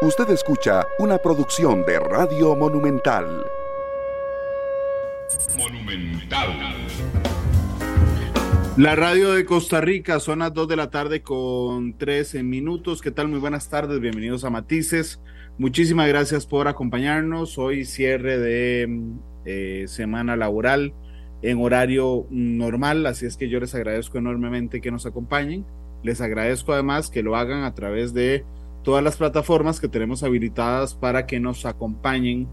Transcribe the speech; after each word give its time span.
Usted 0.00 0.30
escucha 0.30 0.86
una 1.00 1.18
producción 1.18 1.84
de 1.84 1.98
Radio 1.98 2.54
Monumental. 2.54 3.44
Monumental. 5.58 6.50
La 8.76 8.94
radio 8.94 9.32
de 9.32 9.44
Costa 9.44 9.80
Rica, 9.80 10.20
son 10.20 10.38
las 10.38 10.54
2 10.54 10.68
de 10.68 10.76
la 10.76 10.90
tarde 10.90 11.22
con 11.22 11.98
13 11.98 12.44
minutos. 12.44 13.02
¿Qué 13.02 13.10
tal? 13.10 13.26
Muy 13.26 13.40
buenas 13.40 13.70
tardes, 13.70 13.98
bienvenidos 13.98 14.44
a 14.44 14.50
Matices. 14.50 15.20
Muchísimas 15.58 16.06
gracias 16.06 16.46
por 16.46 16.68
acompañarnos. 16.68 17.58
Hoy 17.58 17.84
cierre 17.84 18.38
de 18.38 18.88
eh, 19.46 19.86
semana 19.88 20.36
laboral 20.36 20.94
en 21.42 21.60
horario 21.60 22.24
normal, 22.30 23.04
así 23.06 23.26
es 23.26 23.36
que 23.36 23.48
yo 23.48 23.58
les 23.58 23.74
agradezco 23.74 24.18
enormemente 24.18 24.80
que 24.80 24.92
nos 24.92 25.06
acompañen. 25.06 25.66
Les 26.04 26.20
agradezco 26.20 26.72
además 26.72 27.10
que 27.10 27.24
lo 27.24 27.34
hagan 27.34 27.64
a 27.64 27.74
través 27.74 28.14
de 28.14 28.44
todas 28.82 29.02
las 29.02 29.16
plataformas 29.16 29.80
que 29.80 29.88
tenemos 29.88 30.22
habilitadas 30.22 30.94
para 30.94 31.26
que 31.26 31.40
nos 31.40 31.66
acompañen 31.66 32.48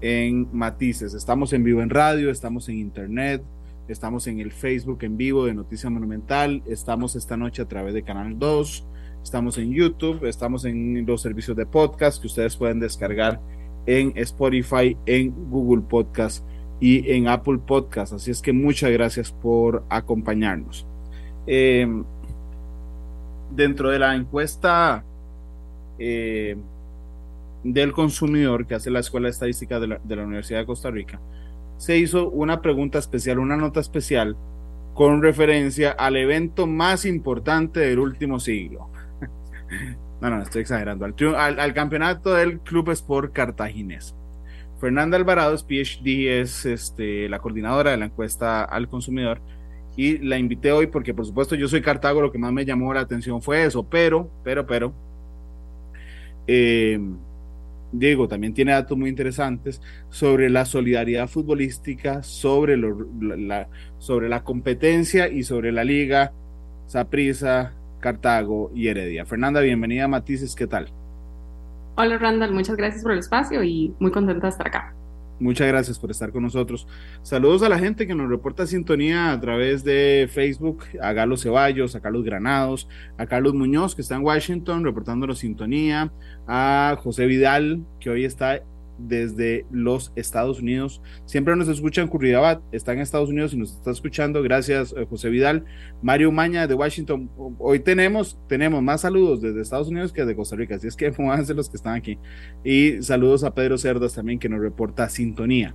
en 0.00 0.48
Matices. 0.52 1.14
Estamos 1.14 1.52
en 1.52 1.64
vivo 1.64 1.82
en 1.82 1.90
radio, 1.90 2.30
estamos 2.30 2.68
en 2.68 2.78
internet, 2.78 3.42
estamos 3.88 4.26
en 4.26 4.40
el 4.40 4.52
Facebook 4.52 4.98
en 5.02 5.16
vivo 5.16 5.46
de 5.46 5.54
Noticia 5.54 5.90
Monumental, 5.90 6.62
estamos 6.66 7.16
esta 7.16 7.36
noche 7.36 7.62
a 7.62 7.68
través 7.68 7.94
de 7.94 8.02
Canal 8.02 8.38
2, 8.38 8.86
estamos 9.22 9.58
en 9.58 9.72
YouTube, 9.72 10.24
estamos 10.26 10.64
en 10.64 11.06
los 11.06 11.22
servicios 11.22 11.56
de 11.56 11.66
podcast 11.66 12.20
que 12.20 12.26
ustedes 12.26 12.56
pueden 12.56 12.80
descargar 12.80 13.40
en 13.86 14.12
Spotify, 14.16 14.96
en 15.06 15.50
Google 15.50 15.82
Podcast 15.82 16.44
y 16.80 17.10
en 17.10 17.28
Apple 17.28 17.58
Podcast. 17.58 18.12
Así 18.12 18.30
es 18.30 18.42
que 18.42 18.52
muchas 18.52 18.90
gracias 18.90 19.32
por 19.32 19.84
acompañarnos. 19.88 20.86
Eh, 21.46 21.86
dentro 23.50 23.90
de 23.90 23.98
la 23.98 24.14
encuesta 24.16 25.04
eh, 25.98 26.56
del 27.62 27.92
consumidor 27.92 28.66
que 28.66 28.74
hace 28.74 28.90
la 28.90 29.00
Escuela 29.00 29.26
de 29.26 29.32
Estadística 29.32 29.80
de 29.80 29.86
la, 29.88 30.24
Universidad 30.24 30.60
de 30.60 30.66
Costa 30.66 30.90
Rica, 30.90 31.20
se 31.78 31.96
hizo 31.98 32.30
una 32.30 32.62
pregunta 32.62 32.98
especial, 32.98 33.38
una 33.38 33.56
nota 33.56 33.80
especial 33.80 34.36
con 34.94 35.22
referencia 35.22 35.90
al 35.90 36.16
evento 36.16 36.66
más 36.66 37.04
importante 37.04 37.80
del 37.80 37.98
último 37.98 38.40
siglo. 38.40 38.88
no, 40.20 40.30
no, 40.30 40.42
estoy 40.42 40.62
exagerando. 40.62 41.04
Al, 41.04 41.60
al, 41.60 41.74
campeonato 41.74 42.32
del 42.32 42.60
Club 42.60 42.90
Sport 42.90 43.32
Cartaginés. 43.32 44.14
Fernanda 44.80 45.16
Alvarado 45.16 45.54
es 45.54 45.62
PhD, 45.62 46.40
es 46.40 46.66
este, 46.66 47.28
la 47.28 47.38
coordinadora 47.38 47.90
de 47.90 47.96
la 47.96 48.06
encuesta 48.06 48.64
al 48.64 48.88
consumidor 48.88 49.40
y 49.96 50.18
la 50.18 50.38
invité 50.38 50.70
hoy 50.72 50.86
porque 50.86 51.14
por 51.14 51.24
supuesto 51.24 51.54
yo 51.54 51.68
soy 51.68 51.80
Cartago, 51.80 52.20
lo 52.20 52.30
que 52.30 52.38
más 52.38 52.52
me 52.52 52.64
llamó 52.64 52.92
la 52.92 53.00
atención 53.00 53.40
fue 53.40 53.64
eso, 53.64 53.82
pero, 53.88 54.30
pero, 54.44 54.66
pero, 54.66 54.92
eh, 56.46 56.98
Diego 57.92 58.28
también 58.28 58.54
tiene 58.54 58.72
datos 58.72 58.96
muy 58.96 59.08
interesantes 59.08 59.80
sobre 60.10 60.50
la 60.50 60.64
solidaridad 60.64 61.28
futbolística, 61.28 62.22
sobre, 62.22 62.76
la, 62.76 63.68
sobre 63.98 64.28
la 64.28 64.42
competencia 64.42 65.28
y 65.28 65.42
sobre 65.42 65.72
la 65.72 65.84
liga, 65.84 66.32
Saprisa, 66.86 67.72
Cartago 68.00 68.70
y 68.74 68.88
Heredia. 68.88 69.24
Fernanda, 69.24 69.60
bienvenida 69.60 70.08
Matices, 70.08 70.54
¿qué 70.54 70.66
tal? 70.66 70.88
Hola 71.96 72.18
Randall, 72.18 72.52
muchas 72.52 72.76
gracias 72.76 73.02
por 73.02 73.12
el 73.12 73.20
espacio 73.20 73.62
y 73.62 73.94
muy 73.98 74.10
contenta 74.10 74.46
de 74.46 74.50
estar 74.50 74.66
acá. 74.66 74.95
Muchas 75.38 75.68
gracias 75.68 75.98
por 75.98 76.10
estar 76.10 76.32
con 76.32 76.42
nosotros. 76.42 76.86
Saludos 77.22 77.62
a 77.62 77.68
la 77.68 77.78
gente 77.78 78.06
que 78.06 78.14
nos 78.14 78.30
reporta 78.30 78.66
sintonía 78.66 79.32
a 79.32 79.40
través 79.40 79.84
de 79.84 80.30
Facebook, 80.32 80.84
a 81.02 81.12
Galo 81.12 81.36
Ceballos, 81.36 81.94
a 81.94 82.00
Carlos 82.00 82.24
Granados, 82.24 82.88
a 83.18 83.26
Carlos 83.26 83.52
Muñoz, 83.52 83.94
que 83.94 84.00
está 84.00 84.16
en 84.16 84.22
Washington 84.22 84.84
reportándonos 84.84 85.38
sintonía, 85.38 86.10
a 86.46 86.96
José 87.02 87.26
Vidal, 87.26 87.84
que 88.00 88.08
hoy 88.08 88.24
está 88.24 88.62
desde 88.98 89.66
los 89.70 90.12
Estados 90.16 90.60
Unidos. 90.60 91.02
Siempre 91.24 91.56
nos 91.56 91.68
escucha 91.68 92.02
en 92.02 92.08
Curridabat, 92.08 92.62
está 92.72 92.92
en 92.92 93.00
Estados 93.00 93.28
Unidos 93.28 93.54
y 93.54 93.58
nos 93.58 93.72
está 93.72 93.90
escuchando. 93.90 94.42
Gracias, 94.42 94.94
eh, 94.96 95.06
José 95.08 95.28
Vidal. 95.30 95.64
Mario 96.02 96.32
Maña 96.32 96.66
de 96.66 96.74
Washington. 96.74 97.30
Hoy 97.58 97.80
tenemos, 97.80 98.38
tenemos 98.48 98.82
más 98.82 99.02
saludos 99.02 99.40
desde 99.40 99.60
Estados 99.60 99.88
Unidos 99.88 100.12
que 100.12 100.24
de 100.24 100.36
Costa 100.36 100.56
Rica, 100.56 100.76
así 100.76 100.86
es 100.86 100.96
que 100.96 101.10
pónganse 101.12 101.54
los 101.54 101.68
que 101.68 101.76
están 101.76 101.94
aquí. 101.94 102.18
Y 102.64 103.02
saludos 103.02 103.44
a 103.44 103.54
Pedro 103.54 103.78
Cerdas 103.78 104.14
también 104.14 104.38
que 104.38 104.48
nos 104.48 104.60
reporta 104.60 105.08
sintonía. 105.08 105.74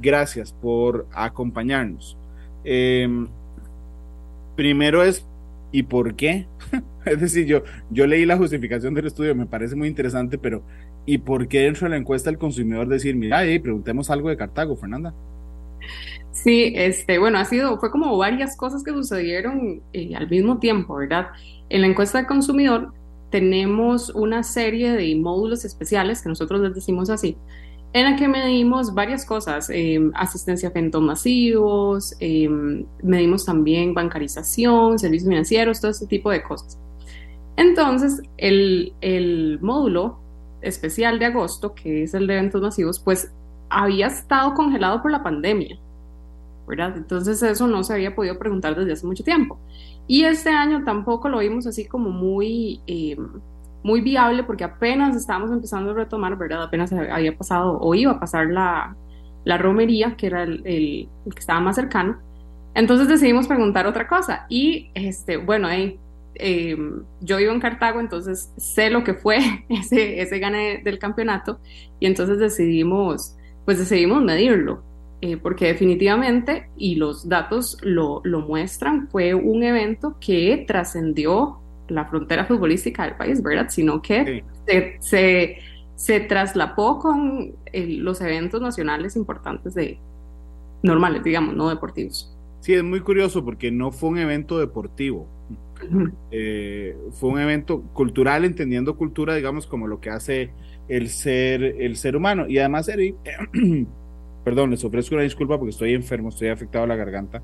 Gracias 0.00 0.52
por 0.52 1.08
acompañarnos. 1.12 2.16
Eh, 2.64 3.08
primero 4.56 5.02
es, 5.02 5.26
¿y 5.72 5.84
por 5.84 6.14
qué? 6.14 6.46
es 7.06 7.20
decir, 7.20 7.46
yo, 7.46 7.62
yo 7.90 8.06
leí 8.06 8.26
la 8.26 8.36
justificación 8.36 8.94
del 8.94 9.06
estudio, 9.06 9.34
me 9.34 9.46
parece 9.46 9.76
muy 9.76 9.88
interesante, 9.88 10.38
pero 10.38 10.62
¿Y 11.06 11.18
por 11.18 11.48
qué 11.48 11.60
dentro 11.62 11.86
de 11.86 11.90
la 11.90 11.96
encuesta 11.96 12.30
el 12.30 12.38
consumidor 12.38 12.88
decir, 12.88 13.16
mira, 13.16 13.44
hey, 13.44 13.58
preguntemos 13.58 14.10
algo 14.10 14.28
de 14.28 14.36
Cartago, 14.36 14.76
Fernanda? 14.76 15.14
Sí, 16.32 16.72
este, 16.76 17.18
bueno, 17.18 17.38
ha 17.38 17.44
sido, 17.44 17.78
fue 17.78 17.90
como 17.90 18.16
varias 18.16 18.56
cosas 18.56 18.84
que 18.84 18.92
sucedieron 18.92 19.82
eh, 19.92 20.14
al 20.14 20.28
mismo 20.28 20.58
tiempo, 20.58 20.96
¿verdad? 20.96 21.28
En 21.68 21.80
la 21.80 21.88
encuesta 21.88 22.18
del 22.18 22.26
consumidor 22.26 22.92
tenemos 23.30 24.10
una 24.10 24.42
serie 24.42 24.92
de 24.92 25.14
módulos 25.16 25.64
especiales, 25.64 26.22
que 26.22 26.28
nosotros 26.28 26.60
les 26.60 26.74
decimos 26.74 27.10
así, 27.10 27.36
en 27.92 28.04
la 28.04 28.16
que 28.16 28.28
medimos 28.28 28.94
varias 28.94 29.24
cosas, 29.24 29.70
eh, 29.70 29.98
asistencia 30.14 30.68
a 30.68 30.72
eventos 30.72 31.02
masivos, 31.02 32.14
eh, 32.20 32.48
medimos 33.02 33.44
también 33.44 33.94
bancarización, 33.94 34.98
servicios 34.98 35.28
financieros, 35.28 35.80
todo 35.80 35.90
ese 35.90 36.06
tipo 36.06 36.30
de 36.30 36.42
cosas. 36.42 36.78
Entonces, 37.56 38.22
el, 38.36 38.92
el 39.00 39.58
módulo 39.60 40.20
especial 40.60 41.18
de 41.18 41.26
agosto, 41.26 41.74
que 41.74 42.02
es 42.04 42.14
el 42.14 42.26
de 42.26 42.34
eventos 42.34 42.60
masivos, 42.62 42.98
pues 43.00 43.32
había 43.70 44.06
estado 44.06 44.54
congelado 44.54 45.02
por 45.02 45.10
la 45.10 45.22
pandemia, 45.22 45.78
¿verdad? 46.66 46.96
Entonces 46.96 47.42
eso 47.42 47.66
no 47.66 47.84
se 47.84 47.94
había 47.94 48.14
podido 48.14 48.38
preguntar 48.38 48.76
desde 48.76 48.92
hace 48.92 49.06
mucho 49.06 49.24
tiempo. 49.24 49.58
Y 50.06 50.24
este 50.24 50.50
año 50.50 50.84
tampoco 50.84 51.28
lo 51.28 51.38
vimos 51.38 51.66
así 51.66 51.86
como 51.86 52.10
muy, 52.10 52.80
eh, 52.86 53.16
muy 53.82 54.00
viable 54.00 54.42
porque 54.42 54.64
apenas 54.64 55.14
estábamos 55.14 55.50
empezando 55.50 55.90
a 55.90 55.94
retomar, 55.94 56.36
¿verdad? 56.36 56.62
Apenas 56.62 56.92
había 56.92 57.36
pasado 57.36 57.78
o 57.78 57.94
iba 57.94 58.12
a 58.12 58.20
pasar 58.20 58.46
la, 58.48 58.96
la 59.44 59.58
romería, 59.58 60.16
que 60.16 60.26
era 60.26 60.42
el, 60.42 60.62
el, 60.64 61.08
el, 61.26 61.34
que 61.34 61.40
estaba 61.40 61.60
más 61.60 61.76
cercano. 61.76 62.18
Entonces 62.74 63.08
decidimos 63.08 63.46
preguntar 63.46 63.86
otra 63.86 64.08
cosa. 64.08 64.46
Y 64.48 64.90
este, 64.94 65.36
bueno, 65.36 65.68
ahí 65.68 65.98
eh, 66.38 66.76
yo 67.20 67.36
vivo 67.36 67.52
en 67.52 67.60
Cartago, 67.60 68.00
entonces 68.00 68.52
sé 68.56 68.90
lo 68.90 69.04
que 69.04 69.14
fue 69.14 69.38
ese, 69.68 70.20
ese 70.20 70.38
gane 70.38 70.82
del 70.84 70.98
campeonato 70.98 71.60
y 72.00 72.06
entonces 72.06 72.38
decidimos, 72.38 73.36
pues 73.64 73.78
decidimos 73.78 74.22
medirlo, 74.22 74.82
eh, 75.20 75.36
porque 75.36 75.66
definitivamente, 75.66 76.70
y 76.76 76.94
los 76.94 77.28
datos 77.28 77.78
lo, 77.82 78.20
lo 78.24 78.40
muestran, 78.40 79.08
fue 79.08 79.34
un 79.34 79.64
evento 79.64 80.16
que 80.20 80.64
trascendió 80.66 81.58
la 81.88 82.04
frontera 82.04 82.44
futbolística 82.44 83.04
del 83.04 83.16
país, 83.16 83.42
¿verdad? 83.42 83.66
Sino 83.70 84.00
que 84.00 84.24
sí. 84.24 84.62
se, 84.66 84.96
se, 85.00 85.58
se, 85.96 86.20
traslapó 86.20 86.98
con 87.00 87.54
el, 87.72 87.98
los 87.98 88.20
eventos 88.20 88.60
nacionales 88.60 89.16
importantes 89.16 89.74
de 89.74 89.98
normales, 90.82 91.24
digamos, 91.24 91.56
no 91.56 91.68
deportivos. 91.68 92.32
Sí, 92.60 92.74
es 92.74 92.84
muy 92.84 93.00
curioso 93.00 93.44
porque 93.44 93.70
no 93.70 93.90
fue 93.90 94.10
un 94.10 94.18
evento 94.18 94.58
deportivo, 94.58 95.26
eh, 96.30 96.96
fue 97.12 97.30
un 97.30 97.40
evento 97.40 97.82
cultural, 97.92 98.44
entendiendo 98.44 98.96
cultura, 98.96 99.34
digamos, 99.34 99.66
como 99.66 99.86
lo 99.86 100.00
que 100.00 100.10
hace 100.10 100.50
el 100.88 101.08
ser, 101.08 101.62
el 101.62 101.96
ser 101.96 102.16
humano. 102.16 102.46
Y 102.48 102.58
además, 102.58 102.88
Eric, 102.88 103.16
perdón, 104.44 104.70
les 104.70 104.84
ofrezco 104.84 105.14
una 105.14 105.24
disculpa 105.24 105.58
porque 105.58 105.70
estoy 105.70 105.94
enfermo, 105.94 106.30
estoy 106.30 106.48
afectado 106.48 106.84
a 106.84 106.88
la 106.88 106.96
garganta. 106.96 107.42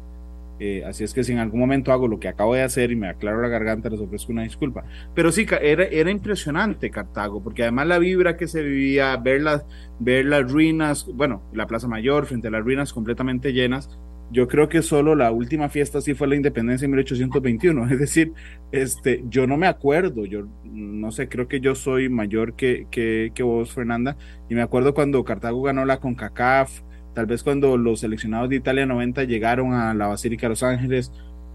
Eh, 0.61 0.85
así 0.87 1.03
es 1.03 1.13
que 1.13 1.25
si 1.25 1.33
en 1.33 1.39
algún 1.39 1.59
momento 1.59 1.93
hago 1.93 2.07
lo 2.07 2.21
que 2.21 2.29
acabo 2.29 2.55
de 2.55 2.63
hacer 2.63 2.93
y 2.93 2.97
me 2.97 3.09
aclaro 3.09 3.43
la 3.43 3.49
garganta, 3.49 3.91
les 3.91 4.01
ofrezco 4.01 4.33
una 4.33 4.45
disculpa. 4.45 4.85
Pero 5.15 5.33
sí, 5.33 5.47
era, 5.61 5.85
era 5.85 6.11
impresionante 6.11 6.91
Cartago, 6.91 7.43
porque 7.43 7.63
además 7.63 7.89
la 7.89 7.99
vibra 7.99 8.37
que 8.37 8.47
se 8.47 8.63
vivía, 8.63 9.17
ver 9.17 9.43
las, 9.43 9.65
ver 9.99 10.27
las 10.27 10.51
ruinas, 10.51 11.07
bueno, 11.13 11.43
la 11.53 11.67
Plaza 11.67 11.89
Mayor 11.89 12.27
frente 12.27 12.49
a 12.49 12.51
las 12.53 12.63
ruinas 12.63 12.93
completamente 12.93 13.53
llenas, 13.53 13.99
yo 14.31 14.49
creo 14.49 14.69
que 14.69 14.83
solo 14.83 15.15
la 15.15 15.31
última 15.31 15.69
fiesta 15.69 16.01
sí 16.01 16.15
fue 16.15 16.29
la 16.29 16.37
independencia 16.37 16.87
en 16.87 16.93
1821. 16.93 17.87
Es 17.91 17.99
decir, 17.99 18.33
este, 18.73 19.25
yo 19.29 19.47
no 19.47 19.57
me 19.57 19.67
acuerdo, 19.67 20.25
yo 20.25 20.47
no 20.65 21.11
sé, 21.13 21.29
creo 21.29 21.49
que 21.49 21.61
yo 21.61 21.75
soy 21.75 22.09
mayor 22.09 22.55
que, 22.55 22.87
que, 22.91 23.43
vos, 23.43 23.73
Fernanda, 23.73 24.17
y 24.49 24.55
me 24.55 24.63
acuerdo 24.63 24.95
cuando 24.95 25.25
Cartago 25.25 25.63
ganó 25.63 25.85
la 25.85 26.01
CONCACAF, 26.01 26.81
tal 27.15 27.27
vez 27.27 27.43
cuando 27.43 27.77
los 27.77 28.01
seleccionados 28.01 28.49
de 28.49 28.57
Italia 28.57 28.87
90 28.87 29.25
llegaron 29.25 29.73
a 29.75 29.95
la 29.95 30.09
Basílica 30.09 30.47
de 30.47 30.51
Los 30.51 30.63
Ángeles, 30.63 31.13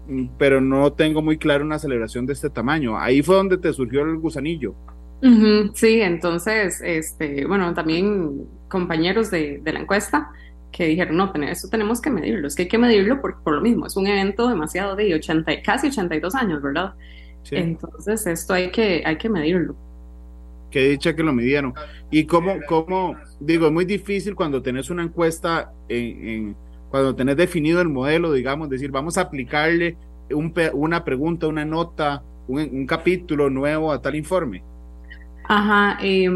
mm, 0.08 0.28
pero 0.38 0.60
no 0.60 0.92
tengo 0.92 1.22
muy 1.22 1.36
claro 1.38 1.64
una 1.64 1.78
celebración 1.78 2.26
de 2.26 2.32
este 2.32 2.50
tamaño. 2.50 2.98
Ahí 2.98 3.22
fue 3.22 3.36
donde 3.36 3.58
te 3.58 3.72
surgió 3.72 4.02
el 4.02 4.16
gusanillo. 4.16 4.74
Sí, 5.74 6.00
entonces, 6.00 6.80
este, 6.82 7.44
bueno, 7.44 7.74
también 7.74 8.46
compañeros 8.68 9.30
de 9.30 9.60
la 9.66 9.80
encuesta 9.80 10.30
que 10.70 10.86
dijeron, 10.86 11.16
no, 11.16 11.32
esto 11.42 11.68
tenemos 11.68 12.00
que 12.00 12.10
medirlo, 12.10 12.46
es 12.46 12.54
que 12.54 12.62
hay 12.62 12.68
que 12.68 12.78
medirlo 12.78 13.20
por, 13.20 13.42
por 13.42 13.54
lo 13.54 13.60
mismo, 13.60 13.86
es 13.86 13.96
un 13.96 14.06
evento 14.06 14.48
demasiado 14.48 14.96
de 14.96 15.14
80, 15.14 15.62
casi 15.62 15.88
82 15.88 16.34
años, 16.34 16.62
¿verdad? 16.62 16.94
Sí. 17.42 17.56
Entonces 17.56 18.26
esto 18.26 18.54
hay 18.54 18.70
que, 18.70 19.02
hay 19.04 19.16
que 19.16 19.28
medirlo. 19.28 19.74
que 20.70 20.90
dicha 20.90 21.14
que 21.16 21.22
lo 21.22 21.32
midieron. 21.32 21.74
Y 22.10 22.24
cómo, 22.24 22.56
cómo, 22.68 23.16
digo, 23.40 23.66
es 23.66 23.72
muy 23.72 23.84
difícil 23.84 24.34
cuando 24.34 24.62
tenés 24.62 24.90
una 24.90 25.02
encuesta, 25.02 25.72
en, 25.88 26.54
cuando 26.90 27.14
tenés 27.14 27.36
definido 27.36 27.80
el 27.80 27.88
modelo, 27.88 28.32
digamos, 28.32 28.68
decir, 28.68 28.90
vamos 28.90 29.18
a 29.18 29.22
aplicarle 29.22 29.96
un, 30.30 30.54
una 30.74 31.04
pregunta, 31.04 31.48
una 31.48 31.64
nota, 31.64 32.22
un, 32.46 32.60
un, 32.60 32.86
capítulo 32.86 33.50
nuevo 33.50 33.92
a 33.92 34.00
tal 34.00 34.14
informe. 34.14 34.62
Ajá, 35.44 35.98
eh, 36.02 36.28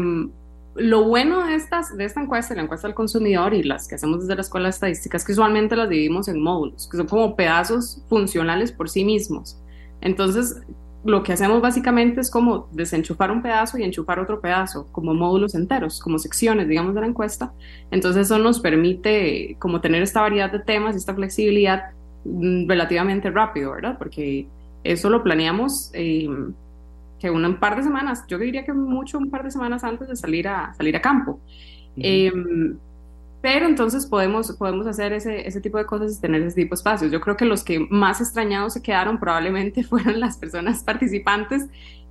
lo 0.75 1.05
bueno 1.05 1.45
de, 1.45 1.55
estas, 1.55 1.95
de 1.95 2.05
esta 2.05 2.21
encuesta, 2.21 2.53
la 2.53 2.63
encuesta 2.63 2.87
del 2.87 2.95
consumidor 2.95 3.53
y 3.53 3.63
las 3.63 3.87
que 3.87 3.95
hacemos 3.95 4.21
desde 4.21 4.35
la 4.35 4.41
Escuela 4.41 4.67
de 4.67 4.71
Estadística, 4.71 5.17
es 5.17 5.25
que 5.25 5.31
usualmente 5.31 5.75
las 5.75 5.89
dividimos 5.89 6.27
en 6.27 6.41
módulos, 6.41 6.89
que 6.89 6.97
son 6.97 7.07
como 7.07 7.35
pedazos 7.35 8.03
funcionales 8.09 8.71
por 8.71 8.89
sí 8.89 9.05
mismos. 9.05 9.57
Entonces, 10.01 10.61
lo 11.05 11.23
que 11.23 11.33
hacemos 11.33 11.61
básicamente 11.61 12.19
es 12.19 12.29
como 12.29 12.67
desenchufar 12.73 13.31
un 13.31 13.41
pedazo 13.41 13.77
y 13.77 13.83
enchufar 13.83 14.19
otro 14.19 14.41
pedazo, 14.41 14.87
como 14.91 15.13
módulos 15.13 15.55
enteros, 15.55 16.01
como 16.01 16.19
secciones, 16.19 16.67
digamos, 16.67 16.93
de 16.93 17.01
la 17.01 17.07
encuesta. 17.07 17.53
Entonces, 17.91 18.25
eso 18.25 18.37
nos 18.39 18.59
permite 18.59 19.55
como 19.59 19.79
tener 19.79 20.01
esta 20.01 20.21
variedad 20.21 20.51
de 20.51 20.59
temas 20.59 20.95
y 20.95 20.97
esta 20.97 21.15
flexibilidad 21.15 21.91
mm, 22.25 22.67
relativamente 22.67 23.31
rápido, 23.31 23.71
¿verdad? 23.71 23.97
Porque 23.97 24.47
eso 24.83 25.09
lo 25.09 25.23
planeamos. 25.23 25.89
Eh, 25.93 26.27
que 27.19 27.29
un 27.29 27.55
par 27.57 27.75
de 27.75 27.83
semanas, 27.83 28.23
yo 28.27 28.37
diría 28.37 28.63
que 28.63 28.73
mucho 28.73 29.17
un 29.17 29.29
par 29.29 29.43
de 29.43 29.51
semanas 29.51 29.83
antes 29.83 30.07
de 30.07 30.15
salir 30.15 30.47
a, 30.47 30.73
salir 30.73 30.95
a 30.95 31.01
campo. 31.01 31.39
Em, 31.97 32.77
pero 33.41 33.67
entonces 33.67 34.05
podemos, 34.05 34.51
podemos 34.53 34.87
hacer 34.87 35.13
ese, 35.13 35.47
ese 35.47 35.61
tipo 35.61 35.77
de 35.77 35.85
cosas 35.85 36.17
y 36.17 36.21
tener 36.21 36.41
ese 36.41 36.55
tipo 36.55 36.75
de 36.75 36.79
espacios. 36.79 37.11
Yo 37.11 37.21
creo 37.21 37.37
que 37.37 37.45
los 37.45 37.63
que 37.63 37.79
más 37.79 38.19
extrañados 38.19 38.73
se 38.73 38.81
quedaron 38.81 39.19
probablemente 39.19 39.83
fueron 39.91 40.19
las 40.19 40.37
personas 40.37 40.83
participantes 40.83 41.67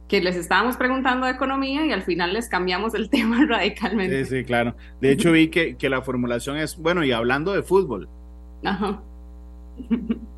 que 0.09 0.21
les 0.21 0.37
estábamos 0.37 0.77
preguntando 0.77 1.27
de 1.27 1.33
economía 1.33 1.87
y 1.87 1.93
al 1.93 2.03
final 2.03 2.35
les 2.35 2.49
cambiamos 2.49 2.95
el 2.95 3.11
tema 3.11 3.45
radicalmente. 3.47 4.25
Sí, 4.25 4.39
sí, 4.39 4.45
claro. 4.45 4.75
De 5.01 5.13
hecho 5.13 5.33
vi 5.33 5.49
que, 5.49 5.77
que 5.77 5.89
la 5.89 6.03
formulación 6.03 6.57
es, 6.57 6.77
bueno, 6.79 7.05
y 7.05 7.13
hablando 7.13 7.53
de 7.53 7.63
fútbol. 7.63 8.09
Ajá. 8.63 9.03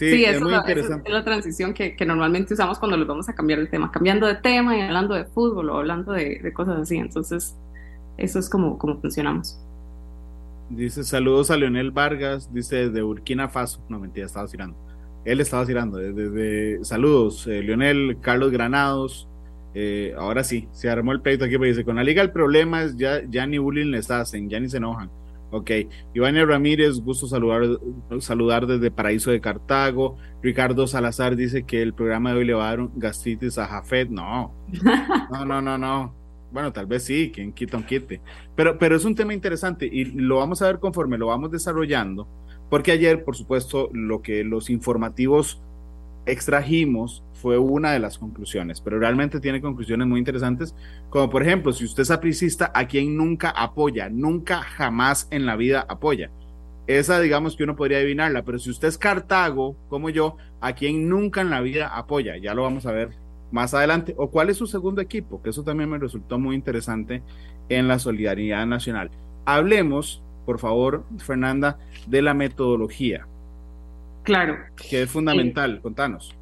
Sí, 0.00 0.24
es 0.24 0.40
muy 0.40 0.54
interesante. 0.54 1.08
es 1.08 1.14
la 1.14 1.24
transición 1.24 1.74
que, 1.74 1.94
que, 1.94 2.06
normalmente 2.06 2.54
usamos 2.54 2.78
cuando 2.78 2.96
les 2.96 3.06
vamos 3.06 3.28
a 3.28 3.34
cambiar 3.34 3.58
el 3.58 3.68
tema, 3.68 3.92
cambiando 3.92 4.26
de 4.26 4.36
tema 4.36 4.76
y 4.76 4.80
hablando 4.80 5.14
de 5.14 5.24
fútbol 5.26 5.70
o 5.70 5.76
hablando 5.76 6.12
de, 6.12 6.40
de 6.42 6.52
cosas 6.52 6.78
así. 6.78 6.96
Entonces, 6.96 7.56
eso 8.16 8.38
es 8.38 8.48
como, 8.48 8.78
como 8.78 9.00
funcionamos. 9.00 9.58
Dice 10.70 11.02
saludos 11.02 11.50
a 11.50 11.56
Leonel 11.56 11.90
Vargas, 11.90 12.52
dice 12.54 12.90
de 12.90 13.02
Burkina 13.02 13.48
Faso. 13.48 13.84
No, 13.88 13.98
mentira, 13.98 14.26
estaba 14.26 14.46
tirando. 14.46 14.76
Él 15.24 15.40
estaba 15.40 15.66
tirando. 15.66 15.98
Desde, 15.98 16.84
saludos, 16.84 17.46
eh, 17.46 17.62
Leonel, 17.62 18.18
Carlos 18.20 18.50
Granados. 18.50 19.28
Eh, 19.74 20.14
ahora 20.16 20.44
sí, 20.44 20.68
se 20.72 20.88
armó 20.88 21.12
el 21.12 21.20
pleito 21.20 21.44
aquí, 21.44 21.54
pero 21.54 21.66
dice, 21.66 21.84
con 21.84 21.96
la 21.96 22.04
liga 22.04 22.22
el 22.22 22.32
problema 22.32 22.82
es 22.82 22.96
ya, 22.96 23.20
ya 23.28 23.46
ni 23.46 23.58
bullying 23.58 23.90
les 23.90 24.10
hacen, 24.10 24.48
ya 24.48 24.58
ni 24.60 24.68
se 24.68 24.78
enojan. 24.78 25.10
Ok, 25.52 25.70
Ivania 26.14 26.44
Ramírez, 26.44 27.00
gusto 27.00 27.26
saludar, 27.26 27.62
saludar 28.20 28.66
desde 28.66 28.90
Paraíso 28.90 29.30
de 29.30 29.40
Cartago. 29.40 30.16
Ricardo 30.42 30.86
Salazar 30.86 31.34
dice 31.34 31.64
que 31.64 31.82
el 31.82 31.92
programa 31.92 32.32
de 32.32 32.38
hoy 32.38 32.44
le 32.44 32.54
va 32.54 32.70
a 32.70 32.76
dar 32.76 32.88
gastritis 32.94 33.58
a 33.58 33.66
Jafet. 33.66 34.10
No, 34.10 34.54
no, 35.30 35.44
no, 35.44 35.60
no, 35.60 35.76
no. 35.76 36.14
Bueno, 36.52 36.72
tal 36.72 36.86
vez 36.86 37.04
sí, 37.04 37.30
quien 37.32 37.52
quita 37.52 37.76
un 37.76 37.84
quite. 37.84 38.20
Pero, 38.54 38.78
pero 38.78 38.96
es 38.96 39.04
un 39.04 39.14
tema 39.14 39.34
interesante 39.34 39.88
y 39.90 40.04
lo 40.04 40.36
vamos 40.36 40.62
a 40.62 40.66
ver 40.66 40.78
conforme 40.78 41.18
lo 41.18 41.26
vamos 41.26 41.50
desarrollando, 41.50 42.28
porque 42.68 42.92
ayer, 42.92 43.24
por 43.24 43.36
supuesto, 43.36 43.88
lo 43.92 44.22
que 44.22 44.44
los 44.44 44.70
informativos 44.70 45.60
extrajimos 46.26 47.24
fue 47.40 47.58
una 47.58 47.92
de 47.92 47.98
las 47.98 48.18
conclusiones, 48.18 48.80
pero 48.80 48.98
realmente 48.98 49.40
tiene 49.40 49.60
conclusiones 49.60 50.06
muy 50.06 50.18
interesantes, 50.18 50.74
como 51.08 51.30
por 51.30 51.42
ejemplo, 51.42 51.72
si 51.72 51.84
usted 51.84 52.02
es 52.02 52.10
apricista, 52.10 52.70
¿a 52.74 52.86
quien 52.86 53.16
nunca 53.16 53.50
apoya? 53.50 54.08
Nunca, 54.10 54.62
jamás 54.62 55.26
en 55.30 55.46
la 55.46 55.56
vida 55.56 55.86
apoya. 55.88 56.30
Esa, 56.86 57.20
digamos 57.20 57.56
que 57.56 57.64
uno 57.64 57.76
podría 57.76 57.98
adivinarla, 57.98 58.42
pero 58.42 58.58
si 58.58 58.70
usted 58.70 58.88
es 58.88 58.98
Cartago, 58.98 59.76
como 59.88 60.10
yo, 60.10 60.36
¿a 60.60 60.74
quien 60.74 61.08
nunca 61.08 61.40
en 61.40 61.50
la 61.50 61.60
vida 61.60 61.96
apoya? 61.96 62.36
Ya 62.36 62.52
lo 62.52 62.62
vamos 62.62 62.84
a 62.84 62.92
ver 62.92 63.10
más 63.52 63.74
adelante. 63.74 64.14
¿O 64.16 64.30
cuál 64.30 64.50
es 64.50 64.56
su 64.56 64.66
segundo 64.66 65.00
equipo? 65.00 65.42
Que 65.42 65.50
eso 65.50 65.62
también 65.62 65.88
me 65.88 65.98
resultó 65.98 66.38
muy 66.38 66.56
interesante 66.56 67.22
en 67.68 67.88
la 67.88 67.98
solidaridad 67.98 68.66
nacional. 68.66 69.10
Hablemos, 69.44 70.22
por 70.46 70.58
favor, 70.58 71.04
Fernanda, 71.18 71.78
de 72.06 72.22
la 72.22 72.34
metodología. 72.34 73.26
Claro. 74.24 74.58
Que 74.76 75.02
es 75.02 75.10
fundamental, 75.10 75.80
contanos. 75.80 76.36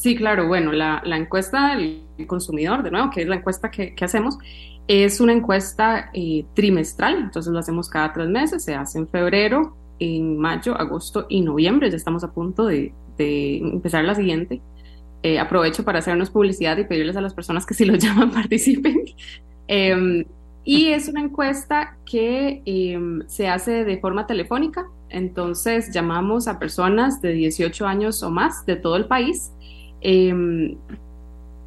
Sí, 0.00 0.16
claro. 0.16 0.48
Bueno, 0.48 0.72
la, 0.72 1.02
encuesta 1.04 1.76
del 1.76 2.06
consumidor, 2.26 2.82
de 2.82 2.90
nuevo, 2.90 3.10
que 3.10 3.20
es 3.20 3.28
la 3.28 3.36
encuesta 3.36 3.70
que, 3.70 3.94
hacemos, 4.00 4.38
es 4.88 5.20
una 5.20 5.34
encuesta 5.34 6.08
eh, 6.14 6.46
trimestral, 6.54 7.16
entonces 7.16 7.52
lo 7.52 7.58
hacemos 7.58 7.90
cada 7.90 8.10
tres 8.14 8.28
meses, 8.28 8.64
se 8.64 8.74
hace 8.74 8.96
en 8.96 9.06
febrero, 9.06 9.76
en 9.98 10.38
mayo, 10.38 10.74
agosto 10.74 11.26
y 11.28 11.42
noviembre, 11.42 11.90
ya 11.90 11.98
estamos 11.98 12.24
a 12.24 12.32
punto 12.32 12.64
de, 12.64 12.94
empezar 13.18 14.02
la 14.04 14.14
siguiente. 14.14 14.62
Eh, 15.22 15.38
aprovecho 15.38 15.84
para 15.84 15.98
hacernos 15.98 16.30
publicidad 16.30 16.78
y 16.78 16.84
pedirles 16.84 17.16
a 17.16 17.20
las 17.20 17.34
personas 17.34 17.66
que 17.66 17.74
si 17.74 17.84
lo 17.84 17.94
llaman 17.96 18.30
participen. 18.30 19.04
Em, 19.68 20.24
y 20.64 20.86
es 20.88 21.08
una 21.08 21.20
encuesta 21.20 21.98
que 22.06 22.62
em, 22.64 23.28
se 23.28 23.48
hace 23.48 23.84
de 23.84 23.98
forma 23.98 24.26
telefónica, 24.26 24.88
entonces 25.10 25.92
llamamos 25.92 26.48
a 26.48 26.58
personas 26.58 27.20
de 27.20 27.32
18 27.32 27.86
años 27.86 28.22
o 28.22 28.30
más 28.30 28.64
de 28.64 28.76
todo 28.76 28.96
el 28.96 29.04
país 29.04 29.52
em, 30.00 30.76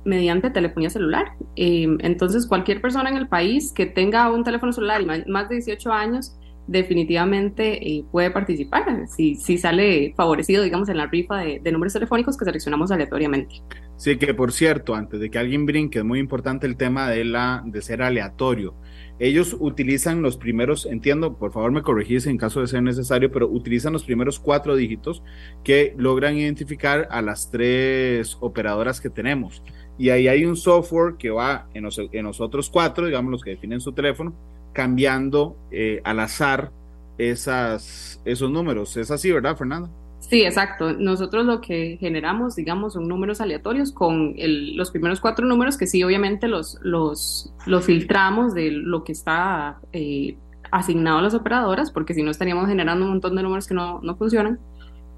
mediante 0.06 0.50
telefonía 0.50 0.90
celular. 0.90 1.34
Em, 1.56 1.98
entonces 2.02 2.46
cualquier 2.48 2.82
persona 2.82 3.10
en 3.10 3.18
el 3.18 3.28
país 3.28 3.72
que 3.72 3.86
tenga 3.86 4.30
un 4.32 4.44
teléfono 4.44 4.74
celular 4.74 5.02
y 5.02 5.06
más 5.30 5.50
de 5.50 5.56
18 5.56 5.92
años 5.92 6.38
definitivamente 6.68 7.88
eh, 7.88 8.06
puede 8.12 8.32
participar 8.32 9.08
si, 9.08 9.36
si 9.36 9.58
sale 9.58 10.14
favorecido, 10.16 10.64
digamos, 10.64 10.88
en 10.90 10.98
la 10.98 11.08
rifa 11.08 11.40
de, 11.40 11.72
números 11.72 11.94
telefónicos 11.94 12.38
que 12.38 12.46
seleccionamos 12.46 12.92
aleatoriamente. 12.92 13.56
Sí, 13.98 14.18
que 14.18 14.34
por 14.34 14.52
cierto, 14.52 14.96
antes 14.96 15.20
de 15.20 15.30
que 15.30 15.38
alguien 15.38 15.66
brinque, 15.66 16.00
es 16.00 16.06
muy 16.06 16.20
importante 16.20 16.68
el 16.68 16.78
tema 16.78 17.10
de, 17.10 17.26
la, 17.26 17.64
de 17.66 17.82
ser 17.82 18.02
aleatorio. 18.02 18.76
Ellos 19.20 19.56
utilizan 19.60 20.22
los 20.22 20.38
primeros, 20.38 20.86
entiendo, 20.86 21.38
por 21.38 21.52
favor 21.52 21.72
me 21.72 21.84
corregís 21.84 22.26
en 22.26 22.38
caso 22.38 22.62
de 22.62 22.68
ser 22.68 22.82
necesario, 22.82 23.32
pero 23.32 23.48
utilizan 23.48 23.94
los 23.94 24.04
primeros 24.04 24.40
cuatro 24.40 24.76
dígitos 24.76 25.24
que 25.64 25.94
logran 25.98 26.38
identificar 26.38 27.08
a 27.12 27.22
las 27.22 27.52
tres 27.52 28.38
operadoras 28.40 29.00
que 29.00 29.10
tenemos. 29.10 29.62
Y 29.98 30.10
ahí 30.10 30.28
hay 30.28 30.46
un 30.46 30.56
software 30.56 31.16
que 31.18 31.30
va 31.30 31.68
en 31.74 31.84
los, 31.84 32.42
otros 32.42 32.70
cuatro, 32.70 33.06
digamos, 33.06 33.32
los 33.32 33.44
que 33.44 33.52
definen 33.52 33.80
su 33.80 33.92
teléfono, 33.94 34.34
cambiando 34.74 35.56
eh, 35.72 36.02
al 36.04 36.20
azar 36.20 36.72
esos 37.18 38.52
números. 38.52 38.98
Es 38.98 39.12
así, 39.12 39.32
¿verdad, 39.32 39.56
Fernanda? 39.56 39.92
Sí, 40.34 40.42
exacto. 40.42 40.94
Nosotros 40.94 41.46
lo 41.46 41.62
que 41.62 41.98
generamos, 42.00 42.56
digamos, 42.56 42.94
son 42.94 43.08
números 43.08 43.40
aleatorios 43.40 43.92
con 43.92 44.34
los 44.36 44.90
primeros 44.90 45.20
cuatro 45.20 45.46
números 45.46 45.78
que 45.78 45.86
sí, 45.86 46.04
obviamente 46.04 46.48
los, 46.48 46.80
los, 46.82 47.54
los 47.68 47.86
filtramos 47.86 48.56
de 48.56 48.72
lo 48.72 49.04
que 49.04 49.12
está 49.12 49.80
eh, 49.92 50.36
asignado 50.72 51.20
a 51.20 51.22
las 51.22 51.36
operadoras, 51.36 51.92
porque 51.92 52.16
si 52.16 52.24
no 52.24 52.32
estaríamos 52.32 52.68
generando 52.68 53.06
un 53.06 53.12
montón 53.12 53.36
de 53.36 53.44
números 53.44 53.68
que 53.68 53.76
no, 53.76 54.02
no 54.02 54.16
funcionan. 54.16 54.60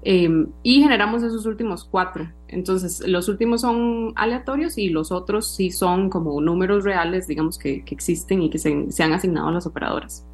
Em, 0.02 0.48
y 0.62 0.82
generamos 0.82 1.22
esos 1.22 1.46
últimos 1.46 1.86
cuatro. 1.86 2.30
Entonces, 2.48 3.02
los 3.08 3.30
últimos 3.30 3.62
son 3.62 4.12
aleatorios 4.16 4.76
y 4.76 4.90
los 4.90 5.12
otros 5.12 5.56
sí 5.56 5.70
son 5.70 6.10
como 6.10 6.38
números 6.42 6.84
reales, 6.84 7.26
digamos, 7.26 7.56
que, 7.56 7.82
que 7.86 7.94
existen 7.94 8.42
y 8.42 8.50
que 8.50 8.58
se, 8.58 8.92
se 8.92 9.02
han 9.02 9.14
asignado 9.14 9.48
a 9.48 9.52
las 9.52 9.66
operadoras. 9.66 10.26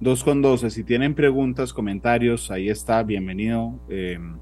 2 0.00 0.24
con 0.24 0.42
12. 0.42 0.70
Si 0.70 0.84
tienen 0.84 1.14
preguntas, 1.14 1.72
comentarios, 1.72 2.50
ahí 2.50 2.68
está, 2.68 3.02
bienvenido. 3.02 3.78
Em, 3.88 4.36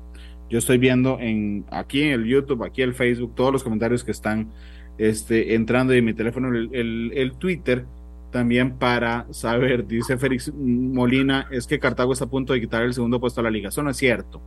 yo 0.48 0.58
estoy 0.58 0.78
viendo 0.78 1.18
en 1.18 1.64
aquí 1.70 2.02
en 2.02 2.12
el 2.12 2.24
YouTube, 2.24 2.64
aquí 2.64 2.82
en 2.82 2.90
el 2.90 2.94
Facebook, 2.94 3.34
todos 3.34 3.52
los 3.52 3.64
comentarios 3.64 4.04
que 4.04 4.10
están 4.10 4.52
este, 4.98 5.54
entrando 5.54 5.94
y 5.94 5.98
en 5.98 6.04
mi 6.04 6.14
teléfono, 6.14 6.48
el, 6.48 7.12
el, 7.12 7.32
Twitter, 7.36 7.86
también 8.30 8.78
para 8.78 9.26
saber, 9.32 9.86
dice 9.86 10.18
Félix 10.18 10.52
Molina, 10.54 11.48
es 11.50 11.66
que 11.66 11.78
Cartago 11.78 12.12
está 12.12 12.26
a 12.26 12.30
punto 12.30 12.52
de 12.52 12.60
quitar 12.60 12.82
el 12.82 12.94
segundo 12.94 13.18
puesto 13.18 13.40
a 13.40 13.44
la 13.44 13.50
liga. 13.50 13.70
Eso 13.70 13.82
no 13.82 13.90
es 13.90 13.96
cierto. 13.96 14.42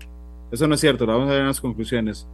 Eso 0.52 0.68
no 0.68 0.76
es 0.76 0.82
cierto. 0.82 1.06
Vamos 1.06 1.28
a 1.28 1.32
ver 1.32 1.42
en 1.42 1.48
las 1.48 1.62
conclusiones. 1.62 2.28